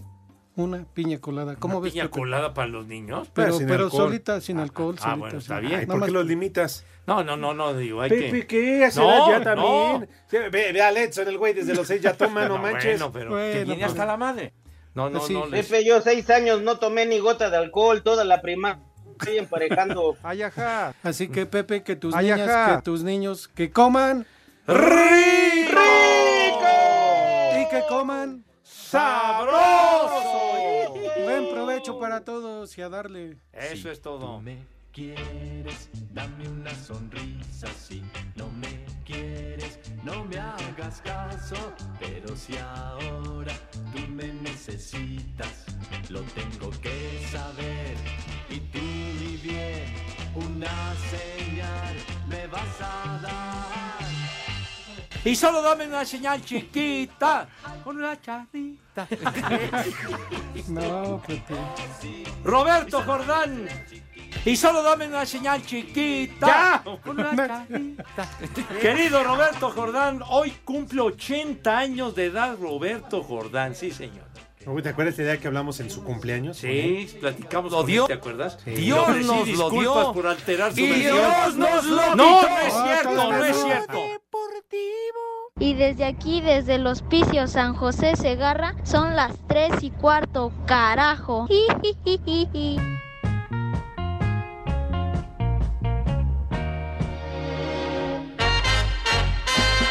Una 0.57 0.85
piña 0.93 1.19
colada. 1.19 1.55
¿Cómo 1.57 1.77
¿Una 1.79 1.83
ves? 1.83 1.93
piña 1.93 2.05
Pepe? 2.05 2.19
colada 2.19 2.53
para 2.53 2.67
los 2.69 2.87
niños? 2.87 3.29
Pero, 3.33 3.57
sin 3.57 3.67
pero 3.67 3.89
solita, 3.89 4.39
sin 4.39 4.57
alcohol. 4.59 4.95
ah, 4.99 5.01
solita, 5.01 5.19
bueno, 5.19 5.37
está 5.39 5.59
bien. 5.59 5.71
Nada 5.73 5.85
¿Por 5.87 5.97
más 5.97 6.07
qué 6.07 6.13
los 6.13 6.25
limitas? 6.25 6.85
No, 7.05 7.23
no, 7.25 7.35
no, 7.35 7.53
no, 7.53 7.73
digo, 7.73 8.01
hay 8.01 8.09
Pepe, 8.09 8.47
que... 8.47 8.47
¿qué? 8.47 8.89
No, 8.95 9.29
ya 9.31 9.43
también. 9.43 9.67
no. 10.01 10.07
Ve, 10.31 10.71
ve 10.71 10.81
a 10.81 10.91
Letson, 10.91 11.27
el 11.27 11.37
güey, 11.37 11.53
desde 11.53 11.75
los 11.75 11.85
seis 11.85 12.01
ya 12.01 12.13
toma, 12.13 12.47
no, 12.47 12.57
manches. 12.61 12.99
Bueno, 12.99 13.11
pero 13.11 13.29
que 13.31 13.35
Bueno, 13.35 13.65
viene 13.65 13.75
pues. 13.81 13.91
hasta 13.91 14.05
la 14.05 14.15
madre. 14.17 14.53
No, 14.93 15.09
no, 15.09 15.19
Sí. 15.19 15.33
no. 15.33 15.45
les- 15.47 15.67
Pepe, 15.67 15.83
yo 15.83 15.99
seis 16.01 16.29
años 16.29 16.61
no 16.61 16.79
tomé 16.79 17.05
ni 17.05 17.19
gota 17.19 17.49
de 17.49 17.57
alcohol, 17.57 18.01
toda 18.01 18.23
la 18.23 18.41
prima. 18.41 18.79
Estoy 19.19 19.37
emparejando. 19.39 20.15
Ay, 20.23 20.41
ajá. 20.43 20.93
Así 21.03 21.27
que 21.27 21.45
Pepe, 21.45 21.83
que 21.83 21.97
tus 21.97 22.15
Ay, 22.15 22.27
niñas, 22.29 22.49
ajá. 22.49 22.75
que 22.77 22.81
tus 22.83 23.03
niños, 23.03 23.49
que 23.49 23.71
coman 23.71 24.25
¡Rico! 24.65 25.81
y 27.61 27.69
que 27.69 27.83
coman 27.89 28.45
¡Sabroso! 28.63 30.34
Provecho 31.85 31.99
para 31.99 32.23
todos 32.23 32.77
y 32.77 32.81
a 32.81 32.89
darle. 32.89 33.37
Eso 33.53 33.91
es 33.91 34.01
todo. 34.01 34.41
quieres, 34.91 35.89
dame 36.13 36.47
una 36.49 36.73
sonrisa. 36.73 37.67
Si 37.67 38.01
no 38.35 38.49
me 38.49 38.85
quieres, 39.05 39.79
no 40.03 40.25
me 40.25 40.37
hagas 40.37 41.01
caso. 41.01 41.55
Pero 41.99 42.35
si 42.35 42.57
ahora 42.57 43.53
tú 43.93 43.99
me 44.09 44.33
necesitas, 44.33 45.65
lo 46.09 46.21
tengo 46.21 46.71
que 46.81 47.27
saber. 47.31 47.95
Y 48.49 48.59
tú, 48.71 48.79
mi 48.79 49.37
bien, 49.37 49.85
una 50.33 50.95
señal 51.11 51.95
me 52.27 52.47
vas 52.47 52.81
a 52.81 53.19
dar. 53.21 54.04
Y 55.25 55.35
solo 55.35 55.61
dame 55.61 55.87
una 55.87 56.05
señal 56.05 56.43
chiquita 56.43 57.47
con 57.83 57.97
una 57.97 58.19
charrita. 58.21 59.07
No, 60.67 61.21
Pepe. 61.25 61.55
Roberto 62.43 63.01
Jordán. 63.03 63.67
Y 64.45 64.55
solo 64.55 64.83
dame 64.83 65.07
una 65.07 65.25
señal 65.25 65.65
chiquita. 65.65 66.83
Con 67.03 67.19
una 67.19 67.35
charrita. 67.35 68.29
Querido 68.79 69.23
Roberto 69.23 69.71
Jordán, 69.71 70.21
hoy 70.29 70.51
cumple 70.63 71.01
80 71.01 71.75
años 71.75 72.13
de 72.15 72.25
edad 72.25 72.55
Roberto 72.59 73.23
Jordán, 73.23 73.73
sí 73.75 73.89
señor. 73.91 74.25
¿Te 74.81 74.89
acuerdas 74.89 75.15
la 75.17 75.23
idea 75.25 75.37
que 75.37 75.45
hablamos 75.47 75.79
en 75.79 75.91
su 75.91 76.03
cumpleaños? 76.03 76.57
Sí, 76.57 77.07
platicamos 77.19 77.71
¿Lo 77.71 77.79
con 77.79 77.85
dio? 77.87 78.01
él, 78.03 78.07
¿te 78.07 78.13
acuerdas? 78.15 78.57
Sí. 78.63 78.71
Dios 78.71 79.07
nos 79.17 79.25
lo 79.27 79.43
disculpas 79.45 79.79
dio. 79.79 80.13
por 80.13 80.25
alterar 80.27 80.73
su 80.73 80.79
Y 80.79 80.89
versión. 80.89 81.17
Dios 81.17 81.55
nos 81.55 81.85
lo 81.85 82.15
No, 82.15 82.41
no 82.41 82.59
es 82.59 82.73
cierto, 82.73 83.31
no 83.31 83.43
es 83.45 83.55
cierto. 83.63 83.99
Y 85.57 85.73
desde 85.73 86.03
aquí, 86.03 86.41
desde 86.41 86.75
el 86.75 86.85
hospicio 86.85 87.47
San 87.47 87.75
José 87.75 88.17
Segarra, 88.17 88.75
son 88.83 89.15
las 89.15 89.31
tres 89.47 89.71
y 89.83 89.89
cuarto, 89.89 90.51
carajo. 90.65 91.47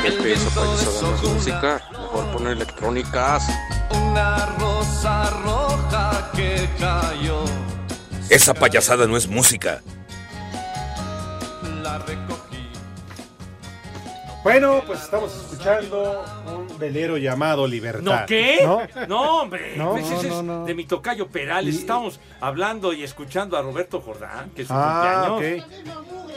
El 0.05 0.27
Esa 0.27 0.51
payasada 0.51 1.01
no 1.01 1.15
es 1.15 1.23
música, 1.23 1.83
mejor 1.93 2.33
poner 2.33 2.53
electrónicas. 2.53 3.49
Una 3.91 4.45
rosa 4.59 5.31
roja 5.31 6.31
que 6.37 6.69
cayó, 6.79 7.43
Esa 8.29 8.53
payasada 8.53 9.07
no 9.07 9.17
es 9.17 9.27
música. 9.27 9.81
la. 11.83 12.24
Bueno, 14.45 14.83
pues 14.87 15.03
estamos 15.03 15.35
escuchando 15.35 16.23
un 16.47 16.79
velero 16.79 17.17
llamado 17.17 17.67
Libertad. 17.67 18.03
¿No 18.21 18.27
qué? 18.27 18.59
¿No? 18.63 18.81
No, 19.09 19.41
hombre. 19.41 19.75
No, 19.79 19.93
Pues 19.93 20.05
ese 20.11 20.29
no, 20.29 20.37
es 20.39 20.43
no. 20.45 20.65
de 20.67 20.75
mi 20.75 20.85
tocayo 20.85 21.29
Perales. 21.29 21.75
Y- 21.75 21.79
Estamos 21.79 22.21
hablando 22.41 22.93
y 22.93 23.03
escuchando 23.03 23.57
a 23.57 23.63
Roberto 23.63 24.01
Jordán, 24.03 24.51
que 24.51 24.63
es 24.63 24.69
su 24.69 24.75
Ah, 24.77 25.27
cumpleaños. 25.31 25.67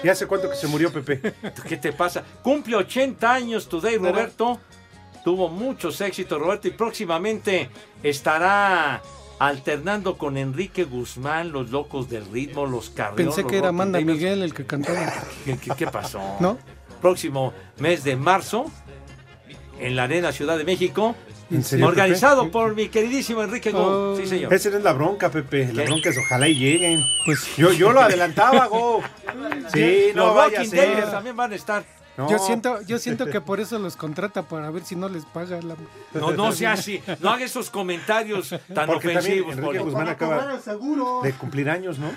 ¿Y 0.03 0.07
hace 0.09 0.25
cuánto 0.25 0.49
que 0.49 0.55
se 0.55 0.67
murió 0.67 0.91
Pepe? 0.91 1.33
¿Qué 1.67 1.75
te 1.77 1.91
pasa? 1.91 2.23
Cumple 2.41 2.77
80 2.77 3.33
años 3.33 3.67
today, 3.67 3.97
Roberto. 3.97 4.57
Tuvo 5.25 5.49
muchos 5.49 5.99
éxitos, 5.99 6.39
Roberto, 6.39 6.69
y 6.69 6.71
próximamente 6.71 7.69
estará 8.03 9.01
alternando 9.39 10.17
con 10.17 10.37
Enrique 10.37 10.85
Guzmán, 10.85 11.51
los 11.51 11.71
locos 11.71 12.09
del 12.09 12.25
ritmo, 12.31 12.65
los 12.65 12.89
carriolos. 12.89 13.35
Pensé 13.35 13.49
que 13.49 13.57
era 13.57 13.67
Amanda 13.69 13.99
Miguel 13.99 14.41
el 14.43 14.53
que 14.53 14.65
cantaba. 14.65 15.11
¿Qué, 15.45 15.57
qué- 15.57 15.71
qué 15.77 15.87
pasó? 15.87 16.21
¿No? 16.39 16.57
Próximo 17.01 17.53
mes 17.79 18.03
de 18.03 18.15
marzo, 18.15 18.65
en 19.79 19.95
la 19.95 20.03
Arena 20.03 20.31
Ciudad 20.31 20.57
de 20.57 20.63
México, 20.63 21.15
¿En 21.51 21.63
serio, 21.63 21.87
organizado 21.87 22.41
Pepe? 22.43 22.51
por 22.53 22.75
mi 22.75 22.89
queridísimo 22.89 23.41
Enrique 23.43 23.71
Oh. 23.73 24.13
Go. 24.13 24.17
Sí, 24.17 24.27
señor. 24.27 24.53
Esa 24.53 24.69
es 24.69 24.83
la 24.83 24.93
bronca, 24.93 25.29
Pepe. 25.29 25.71
La 25.73 25.83
¿Qué? 25.83 25.89
bronca 25.89 26.09
es 26.09 26.17
ojalá 26.17 26.47
y 26.47 26.55
lleguen. 26.55 27.01
Pues 27.25 27.39
Yo, 27.57 27.71
yo 27.71 27.91
lo 27.91 28.01
adelantaba, 28.01 28.67
Go. 28.67 29.01
Sí, 29.73 30.07
no 30.15 30.27
los 30.27 30.35
vaya. 30.35 30.59
Days 30.59 31.11
también 31.11 31.35
van 31.35 31.51
a 31.51 31.55
estar. 31.55 31.83
No. 32.17 32.27
Yo 32.31 32.39
siento, 32.39 32.81
yo 32.81 32.97
siento 32.97 33.27
que 33.27 33.41
por 33.41 33.59
eso 33.59 33.77
los 33.77 33.95
contrata 33.95 34.41
para 34.41 34.71
ver 34.71 34.83
si 34.83 34.95
no 34.95 35.07
les 35.07 35.23
paga 35.25 35.61
la. 35.61 35.75
No, 36.15 36.31
no 36.31 36.51
sea 36.51 36.71
así. 36.71 36.99
No 37.19 37.29
haga 37.29 37.45
esos 37.45 37.69
comentarios 37.69 38.55
tan 38.73 38.87
Porque 38.87 39.09
ofensivos. 39.09 39.55
Enrique. 39.55 39.77
Guzmán 39.79 40.07
acaba 40.07 40.59
de 41.23 41.33
cumplir 41.33 41.69
años, 41.69 41.99
¿no? 41.99 42.09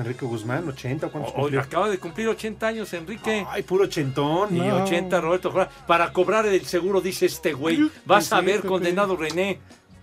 Enrique 0.00 0.24
Guzmán, 0.26 0.68
80, 0.68 1.08
¿cuántos 1.08 1.32
cumplió? 1.32 1.60
acaba 1.60 1.88
de 1.88 1.98
cumplir 1.98 2.28
80 2.28 2.66
años, 2.66 2.92
Enrique. 2.92 3.46
Ay, 3.48 3.62
puro 3.62 3.84
ochentón. 3.84 4.56
Y 4.56 4.60
80, 4.60 5.20
Roberto 5.20 5.50
Jordán. 5.50 5.68
Para 5.86 6.12
cobrar 6.12 6.46
el 6.46 6.64
seguro, 6.66 7.00
dice 7.00 7.26
este 7.26 7.52
güey. 7.52 7.90
Vas 8.04 8.26
Sí, 8.26 8.34
a 8.34 8.40
ver, 8.40 8.60
condenado 8.62 9.16
René. 9.16 9.58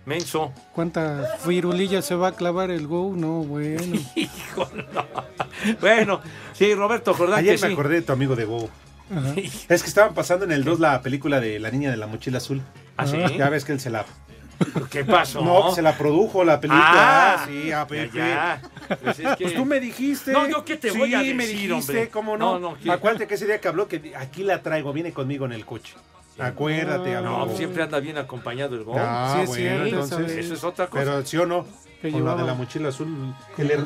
Menso. 0.06 0.52
¿Cuántas 0.74 1.38
firulillas 1.42 2.04
se 2.06 2.14
va 2.14 2.28
a 2.28 2.32
clavar 2.32 2.70
el 2.70 2.86
Go? 2.86 3.12
No, 3.14 3.42
bueno. 3.42 3.98
Hijo, 4.16 4.68
no. 4.94 5.04
Bueno, 5.80 6.20
sí, 6.54 6.74
Roberto 6.74 7.12
Jordán, 7.12 7.40
Ayer 7.40 7.56
que 7.56 7.60
me 7.62 7.66
sí. 7.68 7.72
acordé 7.74 7.94
de 7.96 8.02
tu 8.02 8.12
amigo 8.12 8.34
de 8.34 8.44
Go. 8.46 8.70
Ajá. 9.14 9.34
Es 9.68 9.82
que 9.82 9.88
estaban 9.88 10.14
pasando 10.14 10.44
en 10.46 10.52
el 10.52 10.64
2 10.64 10.80
la 10.80 11.02
película 11.02 11.40
de 11.40 11.58
La 11.58 11.70
Niña 11.70 11.90
de 11.90 11.96
la 11.98 12.06
Mochila 12.06 12.38
Azul. 12.38 12.62
¿Ah, 12.96 13.06
sí? 13.06 13.18
Ya 13.36 13.48
ves 13.50 13.64
que 13.64 13.72
él 13.72 13.80
se 13.80 13.90
la... 13.90 14.04
¿Qué 14.90 15.04
pasó? 15.04 15.40
No, 15.42 15.70
se 15.74 15.82
la 15.82 15.96
produjo 15.96 16.44
la 16.44 16.60
película. 16.60 17.34
Ah, 17.34 17.44
sí, 17.46 17.70
a 17.72 17.86
Pepe. 17.86 18.10
ya, 18.18 18.60
ya. 18.88 18.96
Pues 19.02 19.18
es 19.20 19.36
que- 19.36 19.44
Pues 19.44 19.54
tú 19.54 19.64
me 19.64 19.78
dijiste. 19.80 20.32
No, 20.32 20.48
¿yo 20.48 20.64
qué 20.64 20.76
te 20.76 20.90
voy 20.90 21.14
a 21.14 21.20
Sí, 21.20 21.34
me 21.34 21.44
decir, 21.46 21.68
dijiste, 21.70 21.92
hombre? 21.92 22.08
¿cómo 22.10 22.36
no? 22.36 22.58
No, 22.58 22.70
no, 22.72 22.78
¿qué? 22.78 22.90
Acuérdate 22.90 23.26
que 23.26 23.34
ese 23.34 23.46
día 23.46 23.60
que 23.60 23.68
habló 23.68 23.86
que 23.88 24.12
aquí 24.16 24.42
la 24.42 24.62
traigo, 24.62 24.92
viene 24.92 25.12
conmigo 25.12 25.44
en 25.46 25.52
el 25.52 25.64
coche. 25.64 25.94
Acuérdate, 26.38 27.16
amigo. 27.16 27.46
No, 27.46 27.56
siempre 27.56 27.82
anda 27.82 27.98
bien 28.00 28.16
acompañado 28.18 28.76
el 28.76 28.84
gol. 28.84 28.96
Ah, 29.00 29.32
Sí, 29.36 29.42
es 29.42 29.48
bueno, 29.48 29.62
cierto, 29.64 29.86
entonces. 29.86 30.18
¿sabes? 30.18 30.44
Eso 30.44 30.54
es 30.54 30.64
otra 30.64 30.86
cosa. 30.86 31.04
Pero 31.04 31.26
sí 31.26 31.36
o 31.36 31.46
no, 31.46 31.66
Que 32.00 32.12
con 32.12 32.24
la 32.24 32.36
de 32.36 32.44
la 32.44 32.54
mochila 32.54 32.90
azul, 32.90 33.34
que 33.56 33.64
le... 33.64 33.76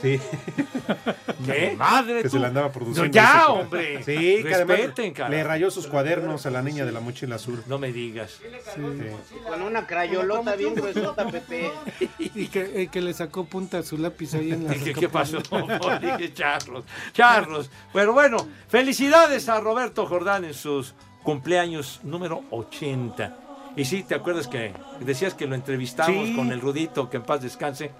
Sí, 0.00 0.18
¿Qué? 1.46 1.74
Madre 1.76 2.18
que 2.22 2.28
tú. 2.28 2.36
se 2.36 2.38
la 2.38 2.48
andaba 2.48 2.70
produciendo. 2.72 3.06
No, 3.06 3.12
ya, 3.12 3.40
Eso. 3.42 3.52
hombre. 3.54 4.02
Sí, 4.04 4.42
que 4.42 4.54
además 4.54 4.76
Respeten, 4.78 5.12
cara. 5.12 5.28
le 5.30 5.44
rayó 5.44 5.70
sus 5.70 5.86
cuadernos 5.86 6.46
a 6.46 6.50
la 6.50 6.62
niña 6.62 6.84
de 6.84 6.92
la 6.92 7.00
mochila 7.00 7.36
azul. 7.36 7.62
No 7.66 7.78
me 7.78 7.92
digas. 7.92 8.40
Sí. 8.74 8.82
Con 9.48 9.62
una 9.62 9.86
crayolota 9.86 10.54
bien 10.56 10.74
gruesota, 10.74 11.26
Pepe. 11.28 11.70
Y 12.18 12.46
que, 12.48 12.82
eh, 12.82 12.88
que 12.88 13.00
le 13.00 13.12
sacó 13.14 13.44
punta 13.44 13.78
a 13.78 13.82
su 13.82 13.98
lápiz 13.98 14.34
ahí 14.34 14.52
en 14.52 14.66
la. 14.66 14.74
¿Qué, 14.74 14.92
qué 14.94 15.08
pasó? 15.08 15.38
Dije, 16.00 16.32
Charlos, 16.34 16.84
Charlos. 17.12 17.70
Pero 17.92 18.12
bueno, 18.12 18.38
felicidades 18.68 19.48
a 19.48 19.60
Roberto 19.60 20.06
Jordán 20.06 20.44
en 20.44 20.54
sus 20.54 20.94
cumpleaños 21.22 22.00
número 22.02 22.42
80. 22.50 23.36
Y 23.76 23.84
sí, 23.84 24.02
¿te 24.02 24.14
acuerdas 24.14 24.48
que 24.48 24.72
decías 25.00 25.34
que 25.34 25.46
lo 25.46 25.54
entrevistamos 25.54 26.28
Sí. 26.28 26.34
con 26.34 26.50
el 26.52 26.60
Rudito, 26.60 27.08
que 27.08 27.18
en 27.18 27.22
paz 27.22 27.40
descanse? 27.42 27.92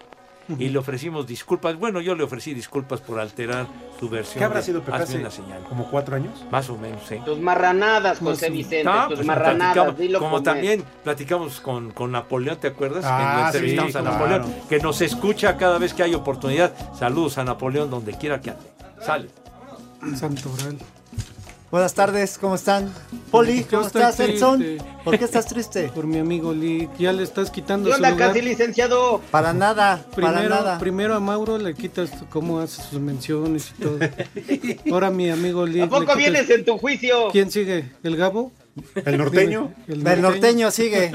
Y 0.59 0.69
le 0.69 0.79
ofrecimos 0.79 1.27
disculpas. 1.27 1.77
Bueno, 1.79 2.01
yo 2.01 2.15
le 2.15 2.23
ofrecí 2.25 2.55
disculpas 2.55 3.01
por 3.01 3.21
alterar 3.21 3.67
tu 3.99 4.09
versión. 4.09 4.39
¿Qué 4.39 4.45
habrá 4.45 4.61
de 4.61 4.67
sido? 4.67 4.83
Hazme 4.91 5.21
una 5.21 5.31
señal. 5.31 5.63
¿Como 5.69 5.91
cuatro 5.91 6.17
años? 6.17 6.45
Más 6.51 6.69
o 6.71 6.77
menos, 6.79 7.03
sí. 7.09 7.17
Tus 7.25 7.39
marranadas, 7.39 8.19
José 8.19 8.51
Vicente, 8.51 8.89
Ah, 8.89 9.07
tus 9.09 9.17
pues 9.19 9.27
marranadas, 9.27 9.97
dilo 9.99 10.19
como 10.19 10.43
también 10.43 10.83
platicamos 11.05 11.61
con, 11.61 11.91
con 11.93 12.13
Napoleón, 12.13 12.57
¿te 12.59 12.69
acuerdas? 12.69 13.03
que 13.05 13.11
Ah, 13.11 13.39
lo 13.41 13.47
entrevistamos 13.47 13.93
sí, 13.93 13.99
a 13.99 14.01
claro. 14.01 14.17
Napoleón, 14.19 14.55
que 14.69 14.79
nos 14.79 15.01
escucha 15.01 15.57
cada 15.57 15.79
vez 15.79 15.95
que 15.95 16.03
hay 16.03 16.15
oportunidad. 16.15 16.73
Saludos 16.99 17.39
a 17.39 17.45
Napoleón 17.45 17.91
donde 17.91 18.13
quiera 18.15 18.41
que 18.41 18.51
ande. 18.51 18.63
Sale. 19.05 19.29
Santoral. 20.17 20.79
Buenas 21.71 21.95
tardes, 21.95 22.37
¿cómo 22.37 22.57
están? 22.57 22.93
Poli, 23.31 23.63
¿cómo 23.63 23.87
estás, 23.87 24.19
Edson? 24.19 24.65
¿Por 25.05 25.17
qué 25.17 25.25
estás 25.25 25.47
triste? 25.47 25.89
Por 25.95 26.05
mi 26.05 26.19
amigo 26.19 26.53
Lick. 26.53 26.97
Ya 26.99 27.13
le 27.13 27.23
estás 27.23 27.49
quitando 27.53 27.87
¿Qué 27.89 27.93
su 27.93 27.97
onda, 27.99 28.11
lugar. 28.11 28.29
casi 28.29 28.43
licenciado? 28.43 29.21
Para 29.31 29.53
nada, 29.53 30.05
para 30.17 30.33
Primero, 30.33 30.49
nada. 30.49 30.79
primero 30.81 31.15
a 31.15 31.21
Mauro 31.21 31.59
le 31.59 31.75
quitas 31.75 32.11
cómo 32.29 32.59
hace 32.59 32.83
sus 32.83 33.01
menciones 33.01 33.73
y 33.79 33.83
todo. 33.83 33.99
Ahora 34.93 35.11
mi 35.13 35.31
amigo 35.31 35.65
Lick. 35.65 35.85
¿A 35.85 35.89
poco 35.89 36.01
quitas- 36.03 36.17
vienes 36.17 36.51
en 36.51 36.65
tu 36.65 36.77
juicio? 36.77 37.29
¿Quién 37.31 37.53
sigue? 37.53 37.93
¿El 38.03 38.17
Gabo? 38.17 38.51
¿El 39.05 39.19
norteño? 39.19 39.73
El 39.87 40.05
El 40.05 40.23
norteño 40.23 40.73
sigue 40.73 41.13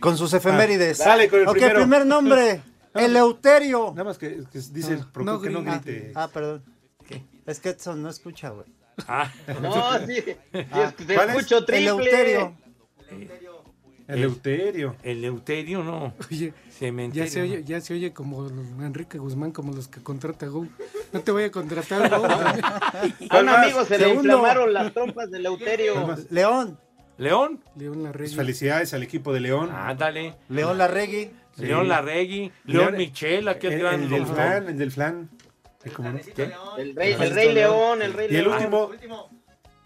con 0.00 0.16
sus 0.16 0.32
efemérides. 0.32 0.98
Dale 1.00 1.28
con 1.28 1.40
el 1.40 1.48
ok, 1.48 1.52
primero. 1.54 1.80
primer 1.80 2.06
nombre, 2.06 2.62
Eleuterio. 2.94 3.90
Nada 3.90 4.04
más 4.04 4.16
que, 4.16 4.42
que 4.50 4.58
dice 4.72 4.94
el 4.94 5.00
Ah, 5.00 5.06
no 5.22 5.38
que 5.40 5.50
no 5.50 5.62
grite. 5.62 5.92
grite. 5.92 6.12
Ah, 6.14 6.28
perdón. 6.32 6.62
Es 7.44 7.58
que 7.60 7.70
Edson 7.70 8.00
no 8.02 8.08
escucha, 8.08 8.48
güey. 8.50 8.66
Ah, 9.08 9.30
No, 9.60 9.98
sí. 10.06 10.20
sí, 10.22 10.34
es 10.52 10.92
que 10.94 11.04
te 11.04 11.14
¿cuál 11.14 11.30
es? 11.30 11.36
escucho 11.36 11.64
triple. 11.64 11.88
Eleuterio. 11.88 12.54
Eleuterio. 14.08 14.96
el 15.02 15.24
Euterio 15.24 15.82
no. 15.82 16.12
Oye, 16.30 16.52
Cementerio. 16.70 17.24
ya 17.24 17.30
se, 17.30 17.40
oye, 17.42 17.64
ya 17.64 17.80
se 17.80 17.94
oye 17.94 18.12
como 18.12 18.46
Enrique 18.80 19.16
Guzmán, 19.18 19.52
como 19.52 19.72
los 19.72 19.88
que 19.88 20.02
contrata 20.02 20.46
Go. 20.46 20.66
No 21.12 21.20
te 21.20 21.30
voy 21.32 21.44
a 21.44 21.50
contratar, 21.50 22.10
Go. 22.10 22.24
A 23.30 23.40
un 23.40 23.48
amigo 23.48 23.84
se 23.84 23.98
le 23.98 24.10
inflamaron 24.14 24.72
las 24.72 24.92
trompas 24.92 25.30
del 25.30 25.46
Euterio. 25.46 26.16
León. 26.30 26.78
León. 27.18 27.60
León 27.76 28.02
Larregui. 28.02 28.34
Felicidades 28.34 28.92
al 28.94 29.02
equipo 29.02 29.32
de 29.32 29.40
León. 29.40 29.70
Ándale. 29.72 30.34
León 30.48 30.78
Larregui. 30.78 31.30
Sí. 31.56 31.66
León 31.66 31.88
Larregui. 31.88 32.50
León 32.64 32.86
León- 32.86 32.96
Michel, 32.96 33.48
aquel 33.48 33.74
El, 33.74 33.78
gran 33.80 34.02
el 34.02 34.08
del 34.10 34.26
flan, 34.26 34.68
el 34.68 34.78
del 34.78 34.90
flan. 34.90 35.30
Sí, 35.82 35.90
¿cómo 35.90 36.10
no? 36.10 36.18
El 36.78 36.94
rey, 36.94 37.12
el 37.18 37.34
rey 37.34 37.52
León, 37.52 38.02
el 38.02 38.12
rey 38.12 38.28
Y 38.30 38.36
el 38.36 38.44
León. 38.44 38.54
último, 38.56 38.90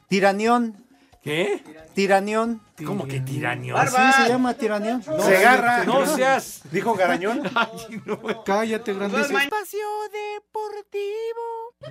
Tiranión. 0.09 0.77
¿Qué? 1.23 1.61
Tiranión. 1.95 2.63
¿Cómo 2.85 3.09
que 3.09 3.19
tiranión? 3.21 3.77
Así 3.77 3.97
se 4.23 4.29
llama 4.29 4.55
Tiranión. 4.55 5.03
Segarra. 5.03 5.83
No 5.85 6.07
seas. 6.07 6.61
Dijo 6.71 6.95
Garañón. 6.95 7.43
Ay, 7.55 8.01
no. 8.05 8.45
Cállate, 8.45 8.93
grandísimo. 8.95 9.39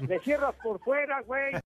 De 0.02 0.20
cierras 0.22 0.56
por 0.64 0.80
fuera, 0.80 1.22
güey. 1.22 1.54